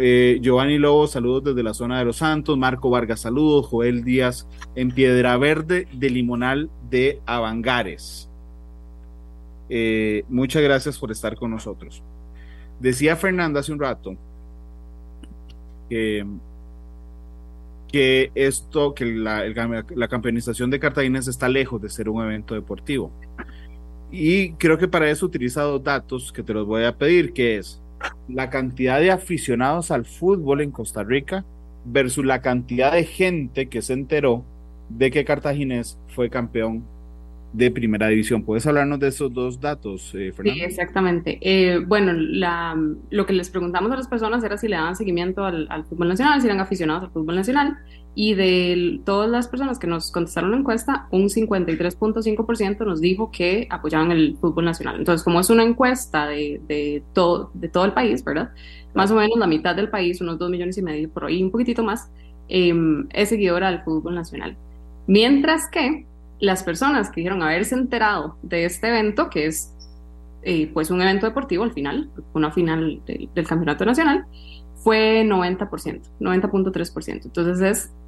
Eh, 0.00 0.38
Giovanni 0.40 0.78
Lobo, 0.78 1.08
saludos 1.08 1.42
desde 1.42 1.64
la 1.64 1.74
zona 1.74 1.98
de 1.98 2.04
Los 2.04 2.18
Santos. 2.18 2.56
Marco 2.56 2.88
Vargas, 2.88 3.20
saludos. 3.20 3.66
Joel 3.66 4.04
Díaz 4.04 4.46
en 4.76 4.92
Piedra 4.92 5.36
Verde 5.36 5.88
de 5.92 6.08
Limonal 6.08 6.70
de 6.88 7.20
Avangares. 7.26 8.30
Eh, 9.68 10.24
muchas 10.28 10.62
gracias 10.62 10.96
por 10.98 11.10
estar 11.10 11.34
con 11.36 11.50
nosotros. 11.50 12.02
Decía 12.78 13.16
Fernanda 13.16 13.58
hace 13.58 13.72
un 13.72 13.80
rato 13.80 14.16
que, 15.88 16.24
esto, 18.36 18.94
que 18.94 19.04
la, 19.04 19.48
la 19.96 20.08
campeonización 20.08 20.70
de 20.70 20.78
Cartagena 20.78 21.18
está 21.18 21.48
lejos 21.48 21.82
de 21.82 21.88
ser 21.88 22.08
un 22.08 22.22
evento 22.22 22.54
deportivo. 22.54 23.10
Y 24.12 24.52
creo 24.52 24.78
que 24.78 24.86
para 24.86 25.10
eso 25.10 25.26
he 25.26 25.28
utilizado 25.28 25.80
datos 25.80 26.32
que 26.32 26.44
te 26.44 26.54
los 26.54 26.66
voy 26.66 26.84
a 26.84 26.96
pedir, 26.96 27.32
que 27.32 27.58
es 27.58 27.82
la 28.28 28.50
cantidad 28.50 29.00
de 29.00 29.10
aficionados 29.10 29.90
al 29.90 30.04
fútbol 30.04 30.60
en 30.60 30.70
Costa 30.70 31.02
Rica 31.02 31.44
versus 31.84 32.24
la 32.24 32.42
cantidad 32.42 32.92
de 32.92 33.04
gente 33.04 33.68
que 33.68 33.82
se 33.82 33.94
enteró 33.94 34.44
de 34.88 35.10
que 35.10 35.24
Cartaginés 35.24 35.98
fue 36.14 36.30
campeón 36.30 36.84
de 37.52 37.70
primera 37.70 38.08
división. 38.08 38.42
¿Puedes 38.42 38.66
hablarnos 38.66 39.00
de 39.00 39.08
esos 39.08 39.32
dos 39.32 39.60
datos, 39.60 40.14
eh, 40.14 40.32
Fernando? 40.32 40.58
Sí, 40.58 40.64
exactamente. 40.64 41.38
Eh, 41.40 41.78
bueno, 41.78 42.12
la, 42.12 42.76
lo 43.10 43.26
que 43.26 43.32
les 43.32 43.48
preguntamos 43.50 43.90
a 43.90 43.96
las 43.96 44.08
personas 44.08 44.44
era 44.44 44.58
si 44.58 44.68
le 44.68 44.76
daban 44.76 44.96
seguimiento 44.96 45.44
al, 45.44 45.66
al, 45.70 45.84
fútbol 45.84 46.08
nacional, 46.08 46.40
si 46.40 46.46
eran 46.46 46.60
aficionados 46.60 47.04
al 47.04 47.10
fútbol 47.10 47.36
nacional, 47.36 47.78
y 48.20 48.34
de 48.34 49.00
todas 49.04 49.30
las 49.30 49.46
personas 49.46 49.78
que 49.78 49.86
nos 49.86 50.10
contestaron 50.10 50.50
la 50.50 50.56
encuesta, 50.56 51.06
un 51.12 51.28
53.5% 51.28 52.84
nos 52.84 53.00
dijo 53.00 53.30
que 53.30 53.68
apoyaban 53.70 54.10
el 54.10 54.36
fútbol 54.40 54.64
nacional. 54.64 54.96
Entonces, 54.96 55.22
como 55.22 55.38
es 55.38 55.50
una 55.50 55.62
encuesta 55.62 56.26
de, 56.26 56.60
de, 56.66 57.04
todo, 57.12 57.52
de 57.54 57.68
todo 57.68 57.84
el 57.84 57.92
país, 57.92 58.24
¿verdad? 58.24 58.50
Más 58.92 59.12
o 59.12 59.14
menos 59.14 59.38
la 59.38 59.46
mitad 59.46 59.76
del 59.76 59.88
país, 59.88 60.20
unos 60.20 60.36
2 60.36 60.50
millones 60.50 60.76
y 60.76 60.82
medio, 60.82 61.08
por 61.08 61.26
ahí 61.26 61.40
un 61.44 61.52
poquitito 61.52 61.84
más, 61.84 62.10
eh, 62.48 62.74
es 63.10 63.28
seguidora 63.28 63.70
del 63.70 63.82
fútbol 63.82 64.16
nacional. 64.16 64.56
Mientras 65.06 65.68
que 65.70 66.04
las 66.40 66.64
personas 66.64 67.10
que 67.10 67.20
dijeron 67.20 67.44
haberse 67.44 67.76
enterado 67.76 68.36
de 68.42 68.64
este 68.64 68.88
evento, 68.88 69.30
que 69.30 69.46
es 69.46 69.72
eh, 70.42 70.68
pues 70.74 70.90
un 70.90 71.00
evento 71.00 71.24
deportivo 71.24 71.62
al 71.62 71.72
final, 71.72 72.10
una 72.32 72.50
final 72.50 73.00
de, 73.06 73.28
del 73.32 73.46
campeonato 73.46 73.84
nacional, 73.84 74.26
fue 74.88 75.22
90%, 75.22 76.00
90.3%. 76.18 77.20
Entonces 77.26 77.60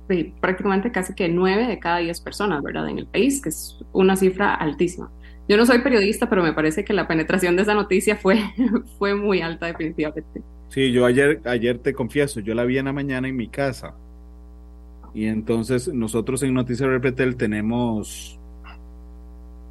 es 0.08 0.32
prácticamente 0.40 0.90
casi 0.90 1.14
que 1.14 1.28
9 1.28 1.66
de 1.66 1.78
cada 1.78 1.98
10 1.98 2.18
personas, 2.22 2.62
¿verdad? 2.62 2.88
En 2.88 2.96
el 2.96 3.06
país, 3.06 3.42
que 3.42 3.50
es 3.50 3.84
una 3.92 4.16
cifra 4.16 4.54
altísima. 4.54 5.10
Yo 5.46 5.58
no 5.58 5.66
soy 5.66 5.80
periodista, 5.80 6.30
pero 6.30 6.42
me 6.42 6.54
parece 6.54 6.82
que 6.82 6.94
la 6.94 7.06
penetración 7.06 7.54
de 7.54 7.62
esa 7.62 7.74
noticia 7.74 8.16
fue, 8.16 8.40
fue 8.98 9.14
muy 9.14 9.42
alta 9.42 9.66
definitivamente. 9.66 10.40
Sí, 10.70 10.90
yo 10.90 11.04
ayer, 11.04 11.42
ayer 11.44 11.76
te 11.76 11.92
confieso, 11.92 12.40
yo 12.40 12.54
la 12.54 12.64
vi 12.64 12.78
en 12.78 12.86
la 12.86 12.94
mañana 12.94 13.28
en 13.28 13.36
mi 13.36 13.48
casa. 13.48 13.94
Y 15.12 15.26
entonces 15.26 15.86
nosotros 15.92 16.42
en 16.44 16.54
Noticias 16.54 16.88
Repetel 16.88 17.36
tenemos, 17.36 18.40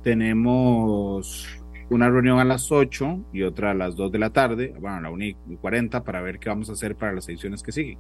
tenemos 0.04 1.59
una 1.90 2.10
reunión 2.10 2.40
a 2.40 2.46
las 2.46 2.72
8 2.72 3.26
y 3.34 3.44
otra 3.44 3.72
a 3.72 3.74
las 3.74 3.96
2 3.96 4.12
de 4.12 4.20
la 4.20 4.30
tarde, 4.32 4.74
bueno, 4.80 4.98
a 4.98 5.02
la 5.02 5.10
1 5.10 5.26
y 5.26 5.36
40 5.62 6.04
para 6.04 6.22
ver 6.22 6.40
qué 6.40 6.50
vamos 6.50 6.70
a 6.70 6.74
hacer 6.74 6.96
para 6.96 7.14
las 7.14 7.28
ediciones 7.30 7.64
que 7.64 7.72
siguen. 7.72 7.98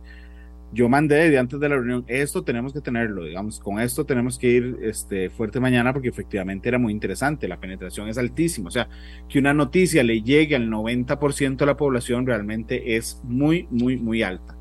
Yo 0.71 0.87
mandé 0.87 1.31
de 1.31 1.39
antes 1.39 1.59
de 1.59 1.67
la 1.67 1.75
reunión, 1.75 2.05
esto 2.07 2.43
tenemos 2.43 2.73
que 2.73 2.81
tenerlo, 2.81 3.23
digamos, 3.23 3.59
con 3.59 3.79
esto 3.79 4.05
tenemos 4.05 4.37
que 4.37 4.47
ir 4.47 4.77
este, 4.83 5.31
fuerte 5.31 5.59
mañana 5.59 5.91
porque 5.93 6.09
efectivamente 6.09 6.69
era 6.69 6.77
muy 6.77 6.93
interesante, 6.93 7.47
la 7.47 7.59
penetración 7.59 8.07
es 8.07 8.19
altísima, 8.19 8.67
o 8.67 8.71
sea, 8.71 8.87
que 9.27 9.39
una 9.39 9.53
noticia 9.53 10.03
le 10.03 10.21
llegue 10.21 10.55
al 10.55 10.69
90% 10.69 11.57
de 11.57 11.65
la 11.65 11.75
población 11.75 12.27
realmente 12.27 12.95
es 12.95 13.19
muy, 13.23 13.67
muy, 13.71 13.97
muy 13.97 14.21
alta. 14.21 14.55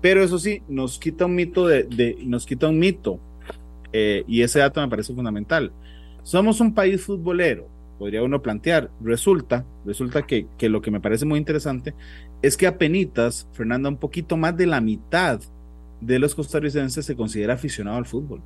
Pero 0.00 0.24
eso 0.24 0.38
sí, 0.40 0.62
nos 0.68 0.98
quita 0.98 1.26
un 1.26 1.36
mito 1.36 1.68
de, 1.68 1.84
de 1.84 2.18
nos 2.24 2.46
quita 2.46 2.68
un 2.68 2.78
mito, 2.80 3.20
eh, 3.96 4.24
y 4.26 4.42
ese 4.42 4.58
dato 4.58 4.80
me 4.80 4.88
parece 4.88 5.14
fundamental. 5.14 5.72
Somos 6.24 6.60
un 6.60 6.74
país 6.74 7.00
futbolero, 7.00 7.68
podría 7.98 8.22
uno 8.22 8.42
plantear. 8.42 8.90
Resulta, 9.02 9.64
resulta 9.84 10.22
que, 10.22 10.46
que 10.58 10.68
lo 10.68 10.80
que 10.80 10.90
me 10.90 11.00
parece 11.00 11.24
muy 11.24 11.38
interesante 11.38 11.94
es 12.42 12.56
que 12.56 12.66
apenas, 12.66 13.48
Fernanda, 13.52 13.88
un 13.88 13.96
poquito 13.96 14.36
más 14.36 14.56
de 14.56 14.66
la 14.66 14.80
mitad 14.80 15.40
de 16.00 16.18
los 16.18 16.34
costarricenses 16.34 17.06
se 17.06 17.16
considera 17.16 17.54
aficionado 17.54 17.96
al 17.96 18.06
fútbol. 18.06 18.40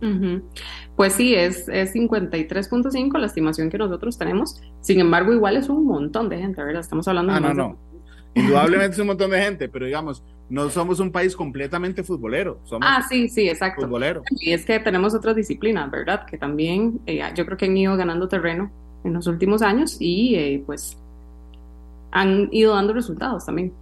Uh 0.00 0.06
-huh. 0.06 0.42
Pues 0.96 1.12
sí, 1.12 1.34
es, 1.34 1.68
es 1.68 1.94
53.5 1.94 3.18
la 3.18 3.26
estimación 3.26 3.70
que 3.70 3.78
nosotros 3.78 4.18
tenemos. 4.18 4.60
Sin 4.80 4.98
embargo, 4.98 5.32
igual 5.32 5.56
es 5.56 5.68
un 5.68 5.84
montón 5.86 6.28
de 6.28 6.38
gente, 6.38 6.62
¿verdad? 6.62 6.80
Estamos 6.80 7.06
hablando 7.06 7.32
ah, 7.32 7.40
no, 7.40 7.54
no. 7.54 7.78
Indudablemente 8.34 8.94
es 8.94 8.98
un 8.98 9.08
montón 9.08 9.30
de 9.30 9.42
gente, 9.42 9.68
pero 9.68 9.84
digamos, 9.86 10.24
no 10.48 10.70
somos 10.70 11.00
un 11.00 11.12
país 11.12 11.36
completamente 11.36 12.02
futbolero. 12.02 12.60
Somos 12.64 12.88
Ah, 12.90 13.04
sí, 13.08 13.28
sí, 13.28 13.48
exacto. 13.48 13.82
futbolero. 13.82 14.22
Y 14.40 14.52
es 14.52 14.64
que 14.64 14.80
tenemos 14.80 15.14
otras 15.14 15.36
disciplinas, 15.36 15.90
¿verdad? 15.90 16.24
Que 16.26 16.38
también 16.38 17.00
eh, 17.06 17.22
yo 17.34 17.44
creo 17.44 17.56
que 17.56 17.66
han 17.66 17.76
ido 17.76 17.96
ganando 17.96 18.28
terreno 18.28 18.70
en 19.04 19.12
los 19.14 19.26
últimos 19.26 19.62
años 19.62 19.96
y 20.00 20.34
eh, 20.36 20.62
pues 20.64 20.96
han 22.10 22.48
ido 22.52 22.74
dando 22.74 22.92
resultados 22.92 23.46
también. 23.46 23.72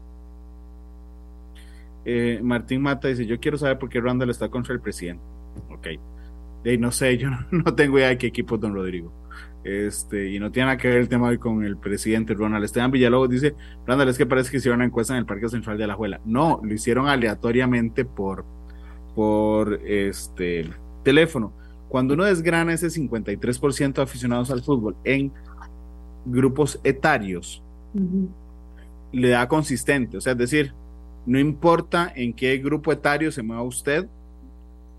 Eh, 2.05 2.41
Martín 2.43 2.83
Mata 2.83 3.09
dice, 3.09 3.27
yo 3.27 3.39
quiero 3.39 3.59
saber 3.59 3.79
por 3.79 3.89
qué 3.89 4.01
Randall 4.01 4.31
está 4.31 4.49
contra 4.49 4.73
el 4.73 4.81
presidente. 4.81 5.23
Ok. 5.71 5.89
No 6.79 6.91
sé, 6.93 7.17
yo 7.19 7.31
no, 7.31 7.39
no, 7.51 7.75
tengo 7.75 7.99
idea 7.99 8.09
de 8.09 8.19
qué 8.19 8.29
equipo 8.29 8.55
es 8.55 8.61
don 8.61 8.75
Rodrigo. 8.75 9.13
Este, 9.63 10.31
y 10.31 10.39
no 10.39 10.51
tiene 10.51 10.67
nada 10.67 10.79
que 10.79 10.89
ver 10.89 10.99
el 10.99 11.09
tema 11.09 11.29
hoy 11.29 11.37
con 11.37 11.63
el 11.65 11.77
presidente 11.77 12.33
Ronald 12.33 12.65
Esteban 12.65 12.91
Villalobos. 12.91 13.29
Dice, 13.29 13.55
Randall, 13.87 14.09
es 14.09 14.19
que 14.19 14.27
parece 14.27 14.51
que 14.51 14.57
hicieron 14.57 14.79
una 14.79 14.87
encuesta 14.87 15.13
en 15.13 15.19
el 15.19 15.27
Parque 15.27 15.49
Central 15.49 15.77
de 15.77 15.85
Alajuela. 15.85 16.21
No, 16.25 16.61
lo 16.63 16.73
hicieron 16.73 17.09
aleatoriamente 17.09 18.05
por, 18.05 18.45
por 19.15 19.75
este 19.85 20.71
teléfono. 21.03 21.53
Cuando 21.91 22.15
uno 22.15 22.25
desgrana 22.25 22.73
ese 22.73 22.87
53% 22.89 23.95
de 23.95 24.03
aficionados 24.03 24.51
al 24.51 24.63
fútbol 24.63 24.97
en 25.05 25.31
grupos 26.25 26.81
etarios, 26.85 27.63
Uh 27.93 27.99
-huh. 28.01 28.29
le 29.13 29.31
da 29.31 29.49
consistente. 29.49 30.17
O 30.17 30.21
sea, 30.21 30.33
es 30.33 30.39
decir, 30.39 30.73
no 31.27 31.41
importa 31.41 32.13
en 32.15 32.33
qué 32.33 32.57
grupo 32.59 32.93
etario 32.93 33.33
se 33.33 33.43
mueva 33.43 33.63
usted, 33.65 34.07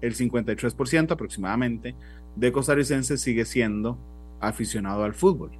el 0.01 0.13
53% 0.13 1.11
aproximadamente 1.13 1.95
de 2.35 2.51
costarricenses 2.51 3.21
sigue 3.21 3.45
siendo 3.45 3.97
aficionado 4.41 5.03
al 5.05 5.13
fútbol. 5.13 5.51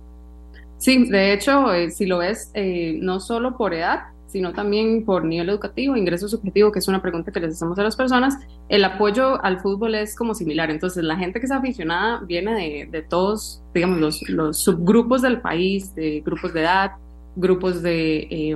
Sí, 0.77 1.09
de 1.09 1.31
hecho, 1.31 1.71
eh, 1.73 1.89
si 1.91 2.05
lo 2.05 2.17
ves, 2.17 2.51
eh, 2.53 2.97
no 3.01 3.19
solo 3.21 3.55
por 3.55 3.73
edad, 3.73 4.00
sino 4.31 4.53
también 4.53 5.03
por 5.03 5.25
nivel 5.25 5.50
educativo, 5.50 5.97
ingreso 5.97 6.27
subjetivo, 6.27 6.71
que 6.71 6.79
es 6.79 6.88
una 6.88 7.01
pregunta 7.01 7.31
que 7.31 7.39
les 7.39 7.55
hacemos 7.55 7.77
a 7.77 7.83
las 7.83 7.95
personas, 7.95 8.38
el 8.69 8.83
apoyo 8.85 9.43
al 9.43 9.59
fútbol 9.59 9.95
es 9.95 10.15
como 10.15 10.33
similar. 10.33 10.71
Entonces, 10.71 11.03
la 11.03 11.17
gente 11.17 11.39
que 11.39 11.45
es 11.45 11.51
aficionada 11.51 12.21
viene 12.25 12.53
de, 12.55 12.89
de 12.89 13.01
todos, 13.01 13.61
digamos, 13.73 14.00
los, 14.00 14.29
los, 14.29 14.57
subgrupos 14.57 15.21
del 15.21 15.41
país, 15.41 15.93
de 15.95 16.21
grupos 16.21 16.53
de 16.53 16.61
edad, 16.61 16.91
grupos 17.35 17.81
de 17.81 18.27
eh, 18.29 18.55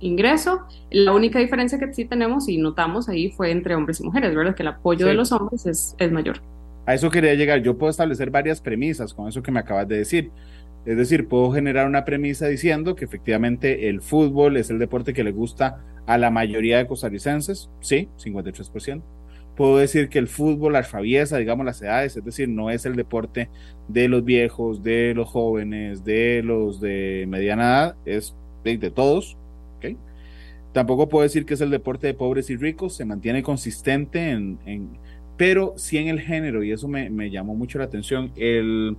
ingreso. 0.00 0.66
La 0.90 1.12
única 1.12 1.38
diferencia 1.38 1.78
que 1.78 1.92
sí 1.92 2.04
tenemos 2.04 2.48
y 2.48 2.58
notamos 2.58 3.08
ahí 3.08 3.30
fue 3.30 3.50
entre 3.50 3.74
hombres 3.74 4.00
y 4.00 4.04
mujeres, 4.04 4.34
¿verdad? 4.34 4.54
Que 4.54 4.62
el 4.62 4.68
apoyo 4.68 5.06
sí. 5.06 5.10
de 5.10 5.14
los 5.14 5.32
hombres 5.32 5.66
es, 5.66 5.94
es 5.98 6.12
mayor. 6.12 6.40
A 6.86 6.94
eso 6.94 7.10
quería 7.10 7.34
llegar. 7.34 7.62
Yo 7.62 7.76
puedo 7.76 7.90
establecer 7.90 8.30
varias 8.30 8.60
premisas 8.60 9.12
con 9.12 9.28
eso 9.28 9.42
que 9.42 9.50
me 9.50 9.60
acabas 9.60 9.88
de 9.88 9.98
decir. 9.98 10.30
Es 10.86 10.96
decir, 10.96 11.26
puedo 11.26 11.50
generar 11.50 11.86
una 11.86 12.04
premisa 12.04 12.46
diciendo 12.46 12.94
que 12.94 13.04
efectivamente 13.04 13.88
el 13.88 14.00
fútbol 14.00 14.56
es 14.56 14.70
el 14.70 14.78
deporte 14.78 15.12
que 15.12 15.24
le 15.24 15.32
gusta 15.32 15.84
a 16.06 16.16
la 16.16 16.30
mayoría 16.30 16.78
de 16.78 16.86
costarricenses, 16.86 17.68
sí, 17.80 18.08
53%. 18.18 19.02
Puedo 19.56 19.78
decir 19.78 20.08
que 20.08 20.18
el 20.18 20.28
fútbol 20.28 20.76
atraviesa, 20.76 21.38
digamos, 21.38 21.66
las 21.66 21.82
edades, 21.82 22.16
es 22.16 22.24
decir, 22.24 22.48
no 22.48 22.70
es 22.70 22.86
el 22.86 22.94
deporte 22.94 23.48
de 23.88 24.08
los 24.08 24.24
viejos, 24.24 24.82
de 24.82 25.12
los 25.14 25.28
jóvenes, 25.28 26.04
de 26.04 26.42
los 26.44 26.80
de 26.80 27.26
mediana 27.26 27.64
edad, 27.64 27.96
es 28.04 28.36
de, 28.62 28.78
de 28.78 28.90
todos. 28.90 29.36
Tampoco 30.72 31.08
puedo 31.08 31.22
decir 31.22 31.46
que 31.46 31.54
es 31.54 31.62
el 31.62 31.70
deporte 31.70 32.06
de 32.06 32.12
pobres 32.12 32.50
y 32.50 32.56
ricos, 32.56 32.94
se 32.94 33.06
mantiene 33.06 33.42
consistente 33.42 34.30
en, 34.30 34.58
en 34.66 34.90
pero 35.38 35.72
sí 35.78 35.96
en 35.96 36.08
el 36.08 36.20
género, 36.20 36.62
y 36.62 36.70
eso 36.70 36.86
me, 36.86 37.08
me 37.08 37.30
llamó 37.30 37.54
mucho 37.54 37.78
la 37.78 37.86
atención, 37.86 38.30
el 38.36 38.94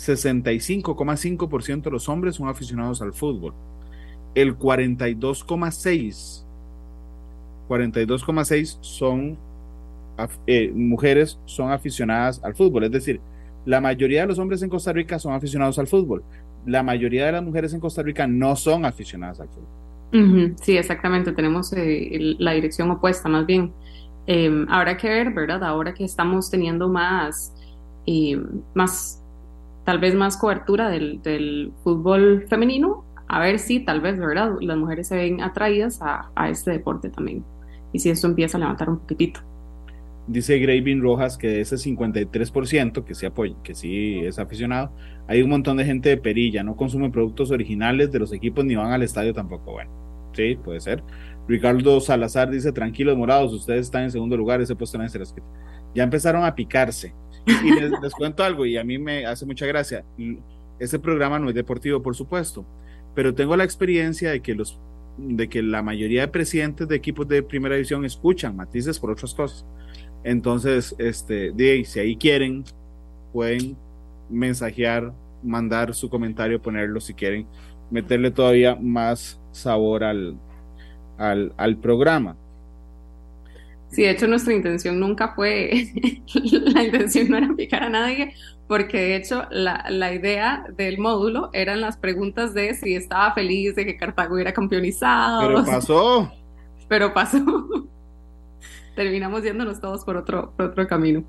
65,5% 0.00 1.82
de 1.82 1.90
los 1.90 2.08
hombres 2.08 2.36
son 2.36 2.48
aficionados 2.48 3.02
al 3.02 3.12
fútbol. 3.12 3.52
El 4.34 4.56
42,6 4.58 6.46
42,6 7.68 8.78
son 8.80 9.38
eh, 10.46 10.72
mujeres 10.74 11.38
son 11.44 11.70
aficionadas 11.70 12.42
al 12.42 12.54
fútbol, 12.54 12.84
es 12.84 12.90
decir, 12.90 13.20
la 13.64 13.80
mayoría 13.80 14.22
de 14.22 14.26
los 14.26 14.38
hombres 14.38 14.60
en 14.62 14.68
Costa 14.68 14.92
Rica 14.92 15.18
son 15.18 15.34
aficionados 15.34 15.78
al 15.78 15.86
fútbol. 15.86 16.24
La 16.66 16.82
mayoría 16.82 17.26
de 17.26 17.32
las 17.32 17.42
mujeres 17.42 17.72
en 17.72 17.80
Costa 17.80 18.02
Rica 18.02 18.26
no 18.26 18.56
son 18.56 18.84
aficionadas 18.84 19.40
al 19.40 19.48
fútbol. 19.48 20.56
Sí, 20.60 20.76
exactamente, 20.76 21.32
tenemos 21.32 21.72
eh, 21.74 22.34
la 22.38 22.52
dirección 22.52 22.90
opuesta 22.90 23.28
más 23.28 23.46
bien. 23.46 23.72
Eh, 24.26 24.66
habrá 24.68 24.96
que 24.96 25.08
ver, 25.08 25.32
¿verdad? 25.32 25.62
Ahora 25.62 25.94
que 25.94 26.04
estamos 26.04 26.50
teniendo 26.50 26.88
más, 26.88 27.54
más 28.74 29.19
tal 29.84 29.98
vez 29.98 30.14
más 30.14 30.36
cobertura 30.36 30.90
del, 30.90 31.72
fútbol 31.82 32.46
femenino, 32.48 33.04
a 33.28 33.40
ver 33.40 33.58
si 33.58 33.80
tal 33.80 34.00
vez, 34.00 34.18
¿verdad? 34.18 34.52
Las 34.60 34.76
mujeres 34.76 35.08
se 35.08 35.16
ven 35.16 35.40
atraídas 35.40 36.00
a, 36.02 36.30
a, 36.34 36.48
este 36.48 36.72
deporte 36.72 37.10
también. 37.10 37.44
Y 37.92 38.00
si 38.00 38.10
esto 38.10 38.26
empieza 38.26 38.56
a 38.56 38.60
levantar 38.60 38.88
un 38.88 38.98
poquitito. 38.98 39.40
Dice 40.26 40.58
Gravin 40.58 41.02
Rojas 41.02 41.36
que 41.36 41.48
de 41.48 41.60
ese 41.62 41.76
53% 41.76 43.04
que 43.04 43.14
sí, 43.14 43.26
apoya, 43.26 43.56
que 43.64 43.74
sí 43.74 44.20
es 44.20 44.38
aficionado, 44.38 44.92
hay 45.26 45.42
un 45.42 45.50
montón 45.50 45.76
de 45.76 45.84
gente 45.84 46.08
de 46.08 46.16
perilla, 46.16 46.62
no 46.62 46.76
consumen 46.76 47.10
productos 47.10 47.50
originales 47.50 48.12
de 48.12 48.18
los 48.18 48.32
equipos 48.32 48.64
ni 48.64 48.76
van 48.76 48.92
al 48.92 49.02
estadio 49.02 49.32
tampoco. 49.32 49.72
Bueno, 49.72 49.90
sí, 50.34 50.56
puede 50.62 50.80
ser. 50.80 51.02
Ricardo 51.48 52.00
Salazar 52.00 52.50
dice, 52.50 52.70
tranquilos 52.70 53.16
morados, 53.16 53.52
ustedes 53.52 53.82
están 53.82 54.04
en 54.04 54.12
segundo 54.12 54.36
lugar, 54.36 54.60
ese 54.60 54.76
puesto 54.76 54.98
no 54.98 55.06
Ya 55.94 56.04
empezaron 56.04 56.44
a 56.44 56.54
picarse. 56.54 57.12
Y 57.46 57.72
les, 57.72 58.14
cuento 58.14 58.44
algo, 58.44 58.66
y 58.66 58.76
a 58.76 58.84
mí 58.84 58.98
me 58.98 59.26
hace 59.26 59.46
mucha 59.46 59.66
gracia. 59.66 60.04
Este 60.78 60.98
programa 60.98 61.38
no 61.38 61.48
es 61.48 61.54
deportivo, 61.54 62.02
por 62.02 62.16
supuesto, 62.16 62.64
pero 63.14 63.34
tengo 63.34 63.56
la 63.56 63.64
experiencia 63.64 64.30
de 64.30 64.40
que 64.40 64.54
los, 64.54 64.78
de 65.18 65.48
que 65.48 65.62
la 65.62 65.82
mayoría 65.82 66.22
de 66.22 66.28
presidentes 66.28 66.88
de 66.88 66.96
equipos 66.96 67.28
de 67.28 67.42
primera 67.42 67.74
división 67.74 68.04
escuchan 68.04 68.56
matices 68.56 68.98
por 68.98 69.10
otras 69.10 69.34
cosas. 69.34 69.64
Entonces, 70.24 70.94
este, 70.98 71.52
si 71.84 72.00
ahí 72.00 72.16
quieren, 72.16 72.64
pueden 73.32 73.76
mensajear, 74.28 75.12
mandar 75.42 75.94
su 75.94 76.08
comentario, 76.10 76.60
ponerlo 76.60 77.00
si 77.00 77.14
quieren, 77.14 77.46
meterle 77.90 78.30
todavía 78.30 78.76
más 78.76 79.40
sabor 79.52 80.04
al, 80.04 80.36
al, 81.18 81.52
al 81.56 81.76
programa. 81.76 82.36
Sí, 83.90 84.02
de 84.02 84.10
hecho 84.10 84.28
nuestra 84.28 84.54
intención 84.54 85.00
nunca 85.00 85.34
fue, 85.34 85.88
la 86.34 86.84
intención 86.84 87.28
no 87.28 87.38
era 87.38 87.52
picar 87.56 87.82
a 87.82 87.88
nadie, 87.88 88.34
porque 88.68 88.98
de 88.98 89.16
hecho 89.16 89.46
la, 89.50 89.84
la, 89.90 90.14
idea 90.14 90.64
del 90.76 90.98
módulo 90.98 91.50
eran 91.52 91.80
las 91.80 91.96
preguntas 91.96 92.54
de 92.54 92.74
si 92.74 92.94
estaba 92.94 93.34
feliz 93.34 93.74
de 93.74 93.84
que 93.84 93.96
Cartago 93.96 94.34
hubiera 94.34 94.52
campeonizado. 94.52 95.48
Pero 95.48 95.64
pasó. 95.66 96.32
Pero 96.88 97.12
pasó. 97.12 97.88
Terminamos 98.94 99.42
yéndonos 99.42 99.80
todos 99.80 100.04
por 100.04 100.16
otro, 100.16 100.52
por 100.56 100.66
otro 100.66 100.86
camino. 100.86 101.24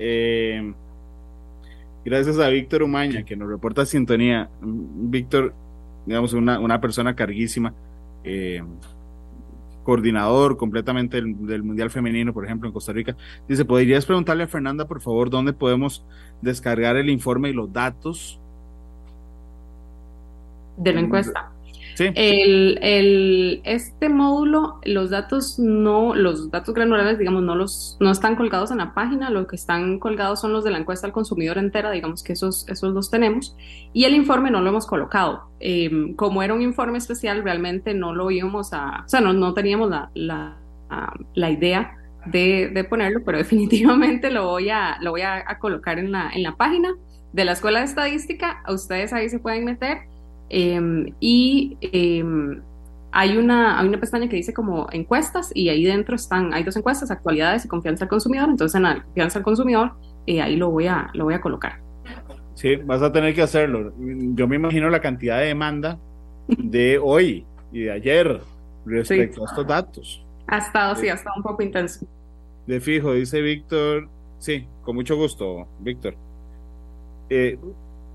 Eh, 0.00 0.72
gracias 2.04 2.40
a 2.40 2.48
Víctor 2.48 2.82
Umaña, 2.82 3.24
que 3.24 3.36
nos 3.36 3.48
reporta 3.48 3.86
sintonía. 3.86 4.50
Víctor, 4.62 5.54
digamos, 6.06 6.32
una, 6.32 6.58
una 6.58 6.80
persona 6.80 7.14
carguísima. 7.14 7.72
Eh, 8.24 8.62
coordinador 9.82 10.56
completamente 10.56 11.20
del, 11.20 11.62
Mundial 11.62 11.90
Femenino, 11.90 12.32
por 12.32 12.44
ejemplo, 12.44 12.68
en 12.68 12.72
Costa 12.72 12.92
Rica. 12.92 13.16
Dice, 13.48 13.64
¿podrías 13.64 14.06
preguntarle 14.06 14.44
a 14.44 14.48
Fernanda, 14.48 14.86
por 14.86 15.00
favor, 15.00 15.30
dónde 15.30 15.52
podemos 15.52 16.04
descargar 16.42 16.96
el 16.96 17.10
informe 17.10 17.50
y 17.50 17.52
los 17.52 17.72
datos? 17.72 18.40
De 20.76 20.92
la 20.92 21.00
encuesta. 21.00 21.52
El, 22.00 22.78
el, 22.82 23.60
este 23.64 24.08
módulo, 24.08 24.80
los 24.84 25.10
datos 25.10 25.58
no, 25.58 26.14
los 26.14 26.50
datos 26.50 26.74
granulares, 26.74 27.18
digamos, 27.18 27.42
no 27.42 27.54
los, 27.54 27.96
no 28.00 28.10
están 28.10 28.36
colgados 28.36 28.70
en 28.70 28.78
la 28.78 28.94
página, 28.94 29.30
lo 29.30 29.46
que 29.46 29.56
están 29.56 29.98
colgados 29.98 30.40
son 30.40 30.52
los 30.52 30.64
de 30.64 30.70
la 30.70 30.78
encuesta 30.78 31.06
al 31.06 31.12
consumidor 31.12 31.58
entera, 31.58 31.90
digamos 31.90 32.22
que 32.22 32.32
esos, 32.32 32.68
esos 32.68 32.92
los 32.94 33.10
tenemos, 33.10 33.56
y 33.92 34.04
el 34.04 34.14
informe 34.14 34.50
no 34.50 34.60
lo 34.60 34.70
hemos 34.70 34.86
colocado. 34.86 35.50
Em, 35.60 36.14
como 36.14 36.42
era 36.42 36.54
un 36.54 36.62
informe 36.62 36.98
especial, 36.98 37.42
realmente 37.42 37.94
no 37.94 38.14
lo 38.14 38.30
íbamos 38.30 38.72
a, 38.72 39.04
o 39.04 39.08
sea, 39.08 39.20
no, 39.20 39.32
no 39.32 39.54
teníamos 39.54 39.90
la, 39.90 40.10
la, 40.14 40.56
la 41.34 41.50
idea 41.50 41.96
de, 42.26 42.70
de, 42.72 42.84
ponerlo, 42.84 43.22
pero 43.24 43.38
definitivamente 43.38 44.30
lo 44.30 44.46
voy 44.46 44.70
a, 44.70 44.96
lo 45.00 45.10
voy 45.10 45.22
a, 45.22 45.44
a 45.46 45.58
colocar 45.58 45.98
en 45.98 46.12
la, 46.12 46.30
en 46.30 46.42
la 46.42 46.56
página 46.56 46.94
de 47.32 47.44
la 47.44 47.52
Escuela 47.52 47.80
de 47.80 47.84
Estadística, 47.84 48.62
ustedes 48.68 49.12
ahí 49.12 49.28
se 49.28 49.38
pueden 49.38 49.64
meter 49.64 50.09
Em, 50.50 51.14
y 51.20 51.78
em, 51.80 52.60
hay, 53.12 53.36
una, 53.38 53.78
hay 53.78 53.88
una 53.88 54.00
pestaña 54.00 54.28
que 54.28 54.36
dice 54.36 54.52
como 54.52 54.88
encuestas 54.90 55.52
y 55.54 55.68
ahí 55.68 55.84
dentro 55.84 56.16
están, 56.16 56.52
hay 56.52 56.64
dos 56.64 56.76
encuestas, 56.76 57.10
actualidades 57.10 57.64
y 57.64 57.68
confianza 57.68 58.04
al 58.04 58.10
consumidor. 58.10 58.50
Entonces 58.50 58.74
en 58.74 58.82
la 58.82 59.02
confianza 59.02 59.38
al 59.38 59.44
consumidor, 59.44 59.92
eh, 60.26 60.42
ahí 60.42 60.56
lo 60.56 60.70
voy, 60.70 60.88
a, 60.88 61.08
lo 61.14 61.24
voy 61.24 61.34
a 61.34 61.40
colocar. 61.40 61.80
Sí, 62.54 62.76
vas 62.76 63.00
a 63.00 63.10
tener 63.10 63.34
que 63.34 63.42
hacerlo. 63.42 63.94
Yo 63.98 64.46
me 64.46 64.56
imagino 64.56 64.90
la 64.90 65.00
cantidad 65.00 65.38
de 65.38 65.46
demanda 65.46 65.98
de 66.48 66.98
hoy 67.02 67.46
y 67.72 67.84
de 67.84 67.92
ayer 67.92 68.40
respecto 68.84 69.42
a 69.42 69.46
estos 69.46 69.66
datos. 69.66 70.26
Ha 70.48 70.58
estado, 70.58 70.96
sí, 70.96 71.08
ha 71.08 71.14
estado 71.14 71.36
un 71.36 71.42
poco 71.42 71.62
intenso. 71.62 72.04
De 72.66 72.80
fijo, 72.80 73.14
dice 73.14 73.40
Víctor. 73.40 74.08
Sí, 74.38 74.66
con 74.82 74.96
mucho 74.96 75.16
gusto, 75.16 75.68
Víctor. 75.78 76.16
Eh, 77.28 77.58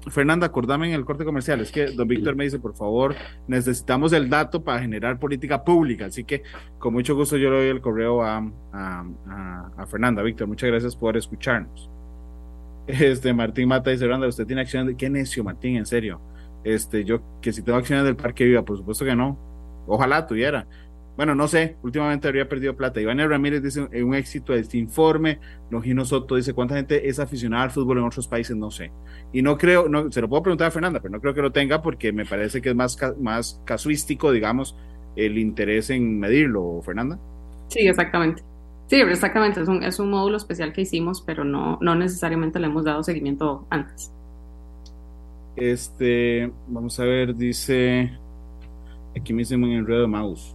Fernanda, 0.08 0.48
acordame 0.48 0.88
en 0.88 0.94
el 0.94 1.06
corte 1.06 1.26
comercial. 1.26 1.62
Es 1.62 1.72
que 1.72 1.88
don 1.88 2.08
Víctor 2.08 2.36
me 2.36 2.44
dice, 2.44 2.60
por 2.60 2.76
favor, 2.76 3.16
necesitamos 3.48 4.14
el 4.14 4.30
dato 4.30 4.64
para 4.64 4.80
generar 4.80 5.20
política 5.20 5.64
pública. 5.64 6.06
Así 6.06 6.24
que 6.24 6.44
con 6.78 6.94
mucho 6.94 7.16
gusto 7.16 7.38
yo 7.38 7.50
le 7.50 7.58
doy 7.58 7.68
el 7.68 7.82
correo 7.82 8.24
a, 8.24 8.46
a, 8.74 9.86
Fernanda. 9.88 10.22
Víctor, 10.22 10.48
muchas 10.48 10.70
gracias 10.70 10.96
por 10.96 11.18
escucharnos. 11.18 11.90
Este 12.88 13.34
Martín 13.34 13.68
Mata 13.68 13.90
dice, 13.90 14.03
Fernanda, 14.03 14.27
usted 14.27 14.46
tiene 14.46 14.62
acciones 14.62 14.90
de... 14.90 14.96
Qué 14.96 15.10
necio, 15.10 15.44
Martín, 15.44 15.77
en 15.77 15.88
serio. 15.88 16.22
Este, 16.64 17.03
yo 17.03 17.22
que 17.42 17.51
si 17.51 17.64
tengo 17.64 17.77
acciones 17.77 18.06
del 18.06 18.16
Parque 18.16 18.46
Viva, 18.46 18.64
por 18.64 18.77
supuesto 18.77 19.06
que 19.06 19.16
no. 19.16 19.40
Ojalá 19.88 20.27
tuviera. 20.27 20.68
Bueno, 21.16 21.34
no 21.34 21.48
sé, 21.48 21.78
últimamente 21.82 22.28
habría 22.28 22.50
perdido 22.50 22.75
plata. 22.75 23.00
Iván 23.00 23.18
Ramírez 23.18 23.64
dice 23.64 23.88
un 24.04 24.16
éxito 24.16 24.54
de 24.54 24.60
este 24.60 24.78
informe. 24.78 25.40
Longino 25.70 26.04
Soto 26.04 26.36
dice 26.36 26.54
cuánta 26.54 26.75
gente 26.75 27.08
es 27.08 27.20
aficionada 27.20 27.64
al 27.64 27.72
fútbol 27.72 28.00
en 28.00 28.04
otros 28.04 28.28
países, 28.28 28.56
no 28.56 28.70
sé. 28.70 28.92
Y 29.32 29.42
no 29.42 29.58
creo, 29.58 29.88
no, 29.88 30.12
se 30.12 30.20
lo 30.20 30.28
puedo 30.28 30.44
preguntar 30.44 30.68
a 30.68 30.72
Fernanda, 30.72 31.00
pero 31.00 31.14
no 31.14 31.22
creo 31.22 31.34
que 31.34 31.42
lo 31.42 31.51
tenga 31.51 31.82
porque 31.82 32.12
me 32.12 32.25
parece 32.25 32.62
que 32.62 32.70
es 32.70 32.75
más, 32.75 32.98
más 33.20 33.62
casuístico, 33.66 34.32
digamos, 34.32 34.75
el 35.16 35.38
interés 35.38 35.90
en 35.90 36.20
medirlo, 36.20 36.82
Fernanda. 36.84 37.18
Sí, 37.70 37.88
exactamente. 37.88 38.44
Sí, 38.88 38.98
exactamente. 38.98 39.62
Es 39.62 39.68
un, 39.68 39.84
es 39.84 40.00
un 40.00 40.10
módulo 40.10 40.38
especial 40.38 40.74
que 40.74 40.82
hicimos, 40.82 41.22
pero 41.22 41.44
no, 41.44 41.78
no 41.82 41.96
necesariamente 41.96 42.60
le 42.60 42.68
hemos 42.68 42.84
dado 42.84 43.04
seguimiento 43.04 43.66
antes. 43.70 44.12
Este, 45.56 46.51
vamos 46.68 47.00
a 47.00 47.06
ver, 47.06 47.34
dice, 47.36 48.12
aquí 49.16 49.34
me 49.34 49.40
dicen 49.40 49.64
un 49.64 49.72
enredo 49.72 50.01
de 50.01 50.08
mouse. 50.08 50.54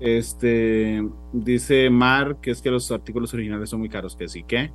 Este 0.00 1.02
dice 1.32 1.88
Mar 1.88 2.38
que 2.42 2.50
es 2.50 2.60
que 2.60 2.70
los 2.70 2.90
artículos 2.90 3.32
originales 3.32 3.70
son 3.70 3.80
muy 3.80 3.88
caros, 3.88 4.16
que 4.16 4.28
sí 4.28 4.42
que 4.42 4.70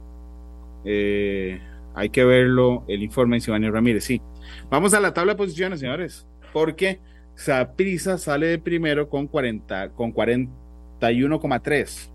eh, 0.86 1.60
hay 1.94 2.10
que 2.10 2.24
verlo, 2.24 2.84
el 2.88 3.04
informe 3.04 3.40
de 3.40 3.44
Iván 3.48 3.72
Ramírez, 3.72 4.04
sí. 4.06 4.22
Vamos 4.70 4.94
a 4.94 5.00
la 5.00 5.14
tabla 5.14 5.34
de 5.34 5.38
posiciones, 5.38 5.80
señores, 5.80 6.28
porque 6.54 7.00
Saprisa 7.36 8.18
sale 8.18 8.48
de 8.48 8.58
primero 8.60 9.10
con 9.10 9.28
40, 9.28 9.90
con 9.92 10.14
41,3. 10.14 12.10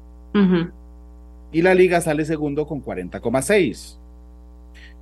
Y 1.53 1.63
la 1.63 1.75
liga 1.75 2.01
sale 2.01 2.25
segundo 2.25 2.67
con 2.67 2.83
40,6. 2.83 3.99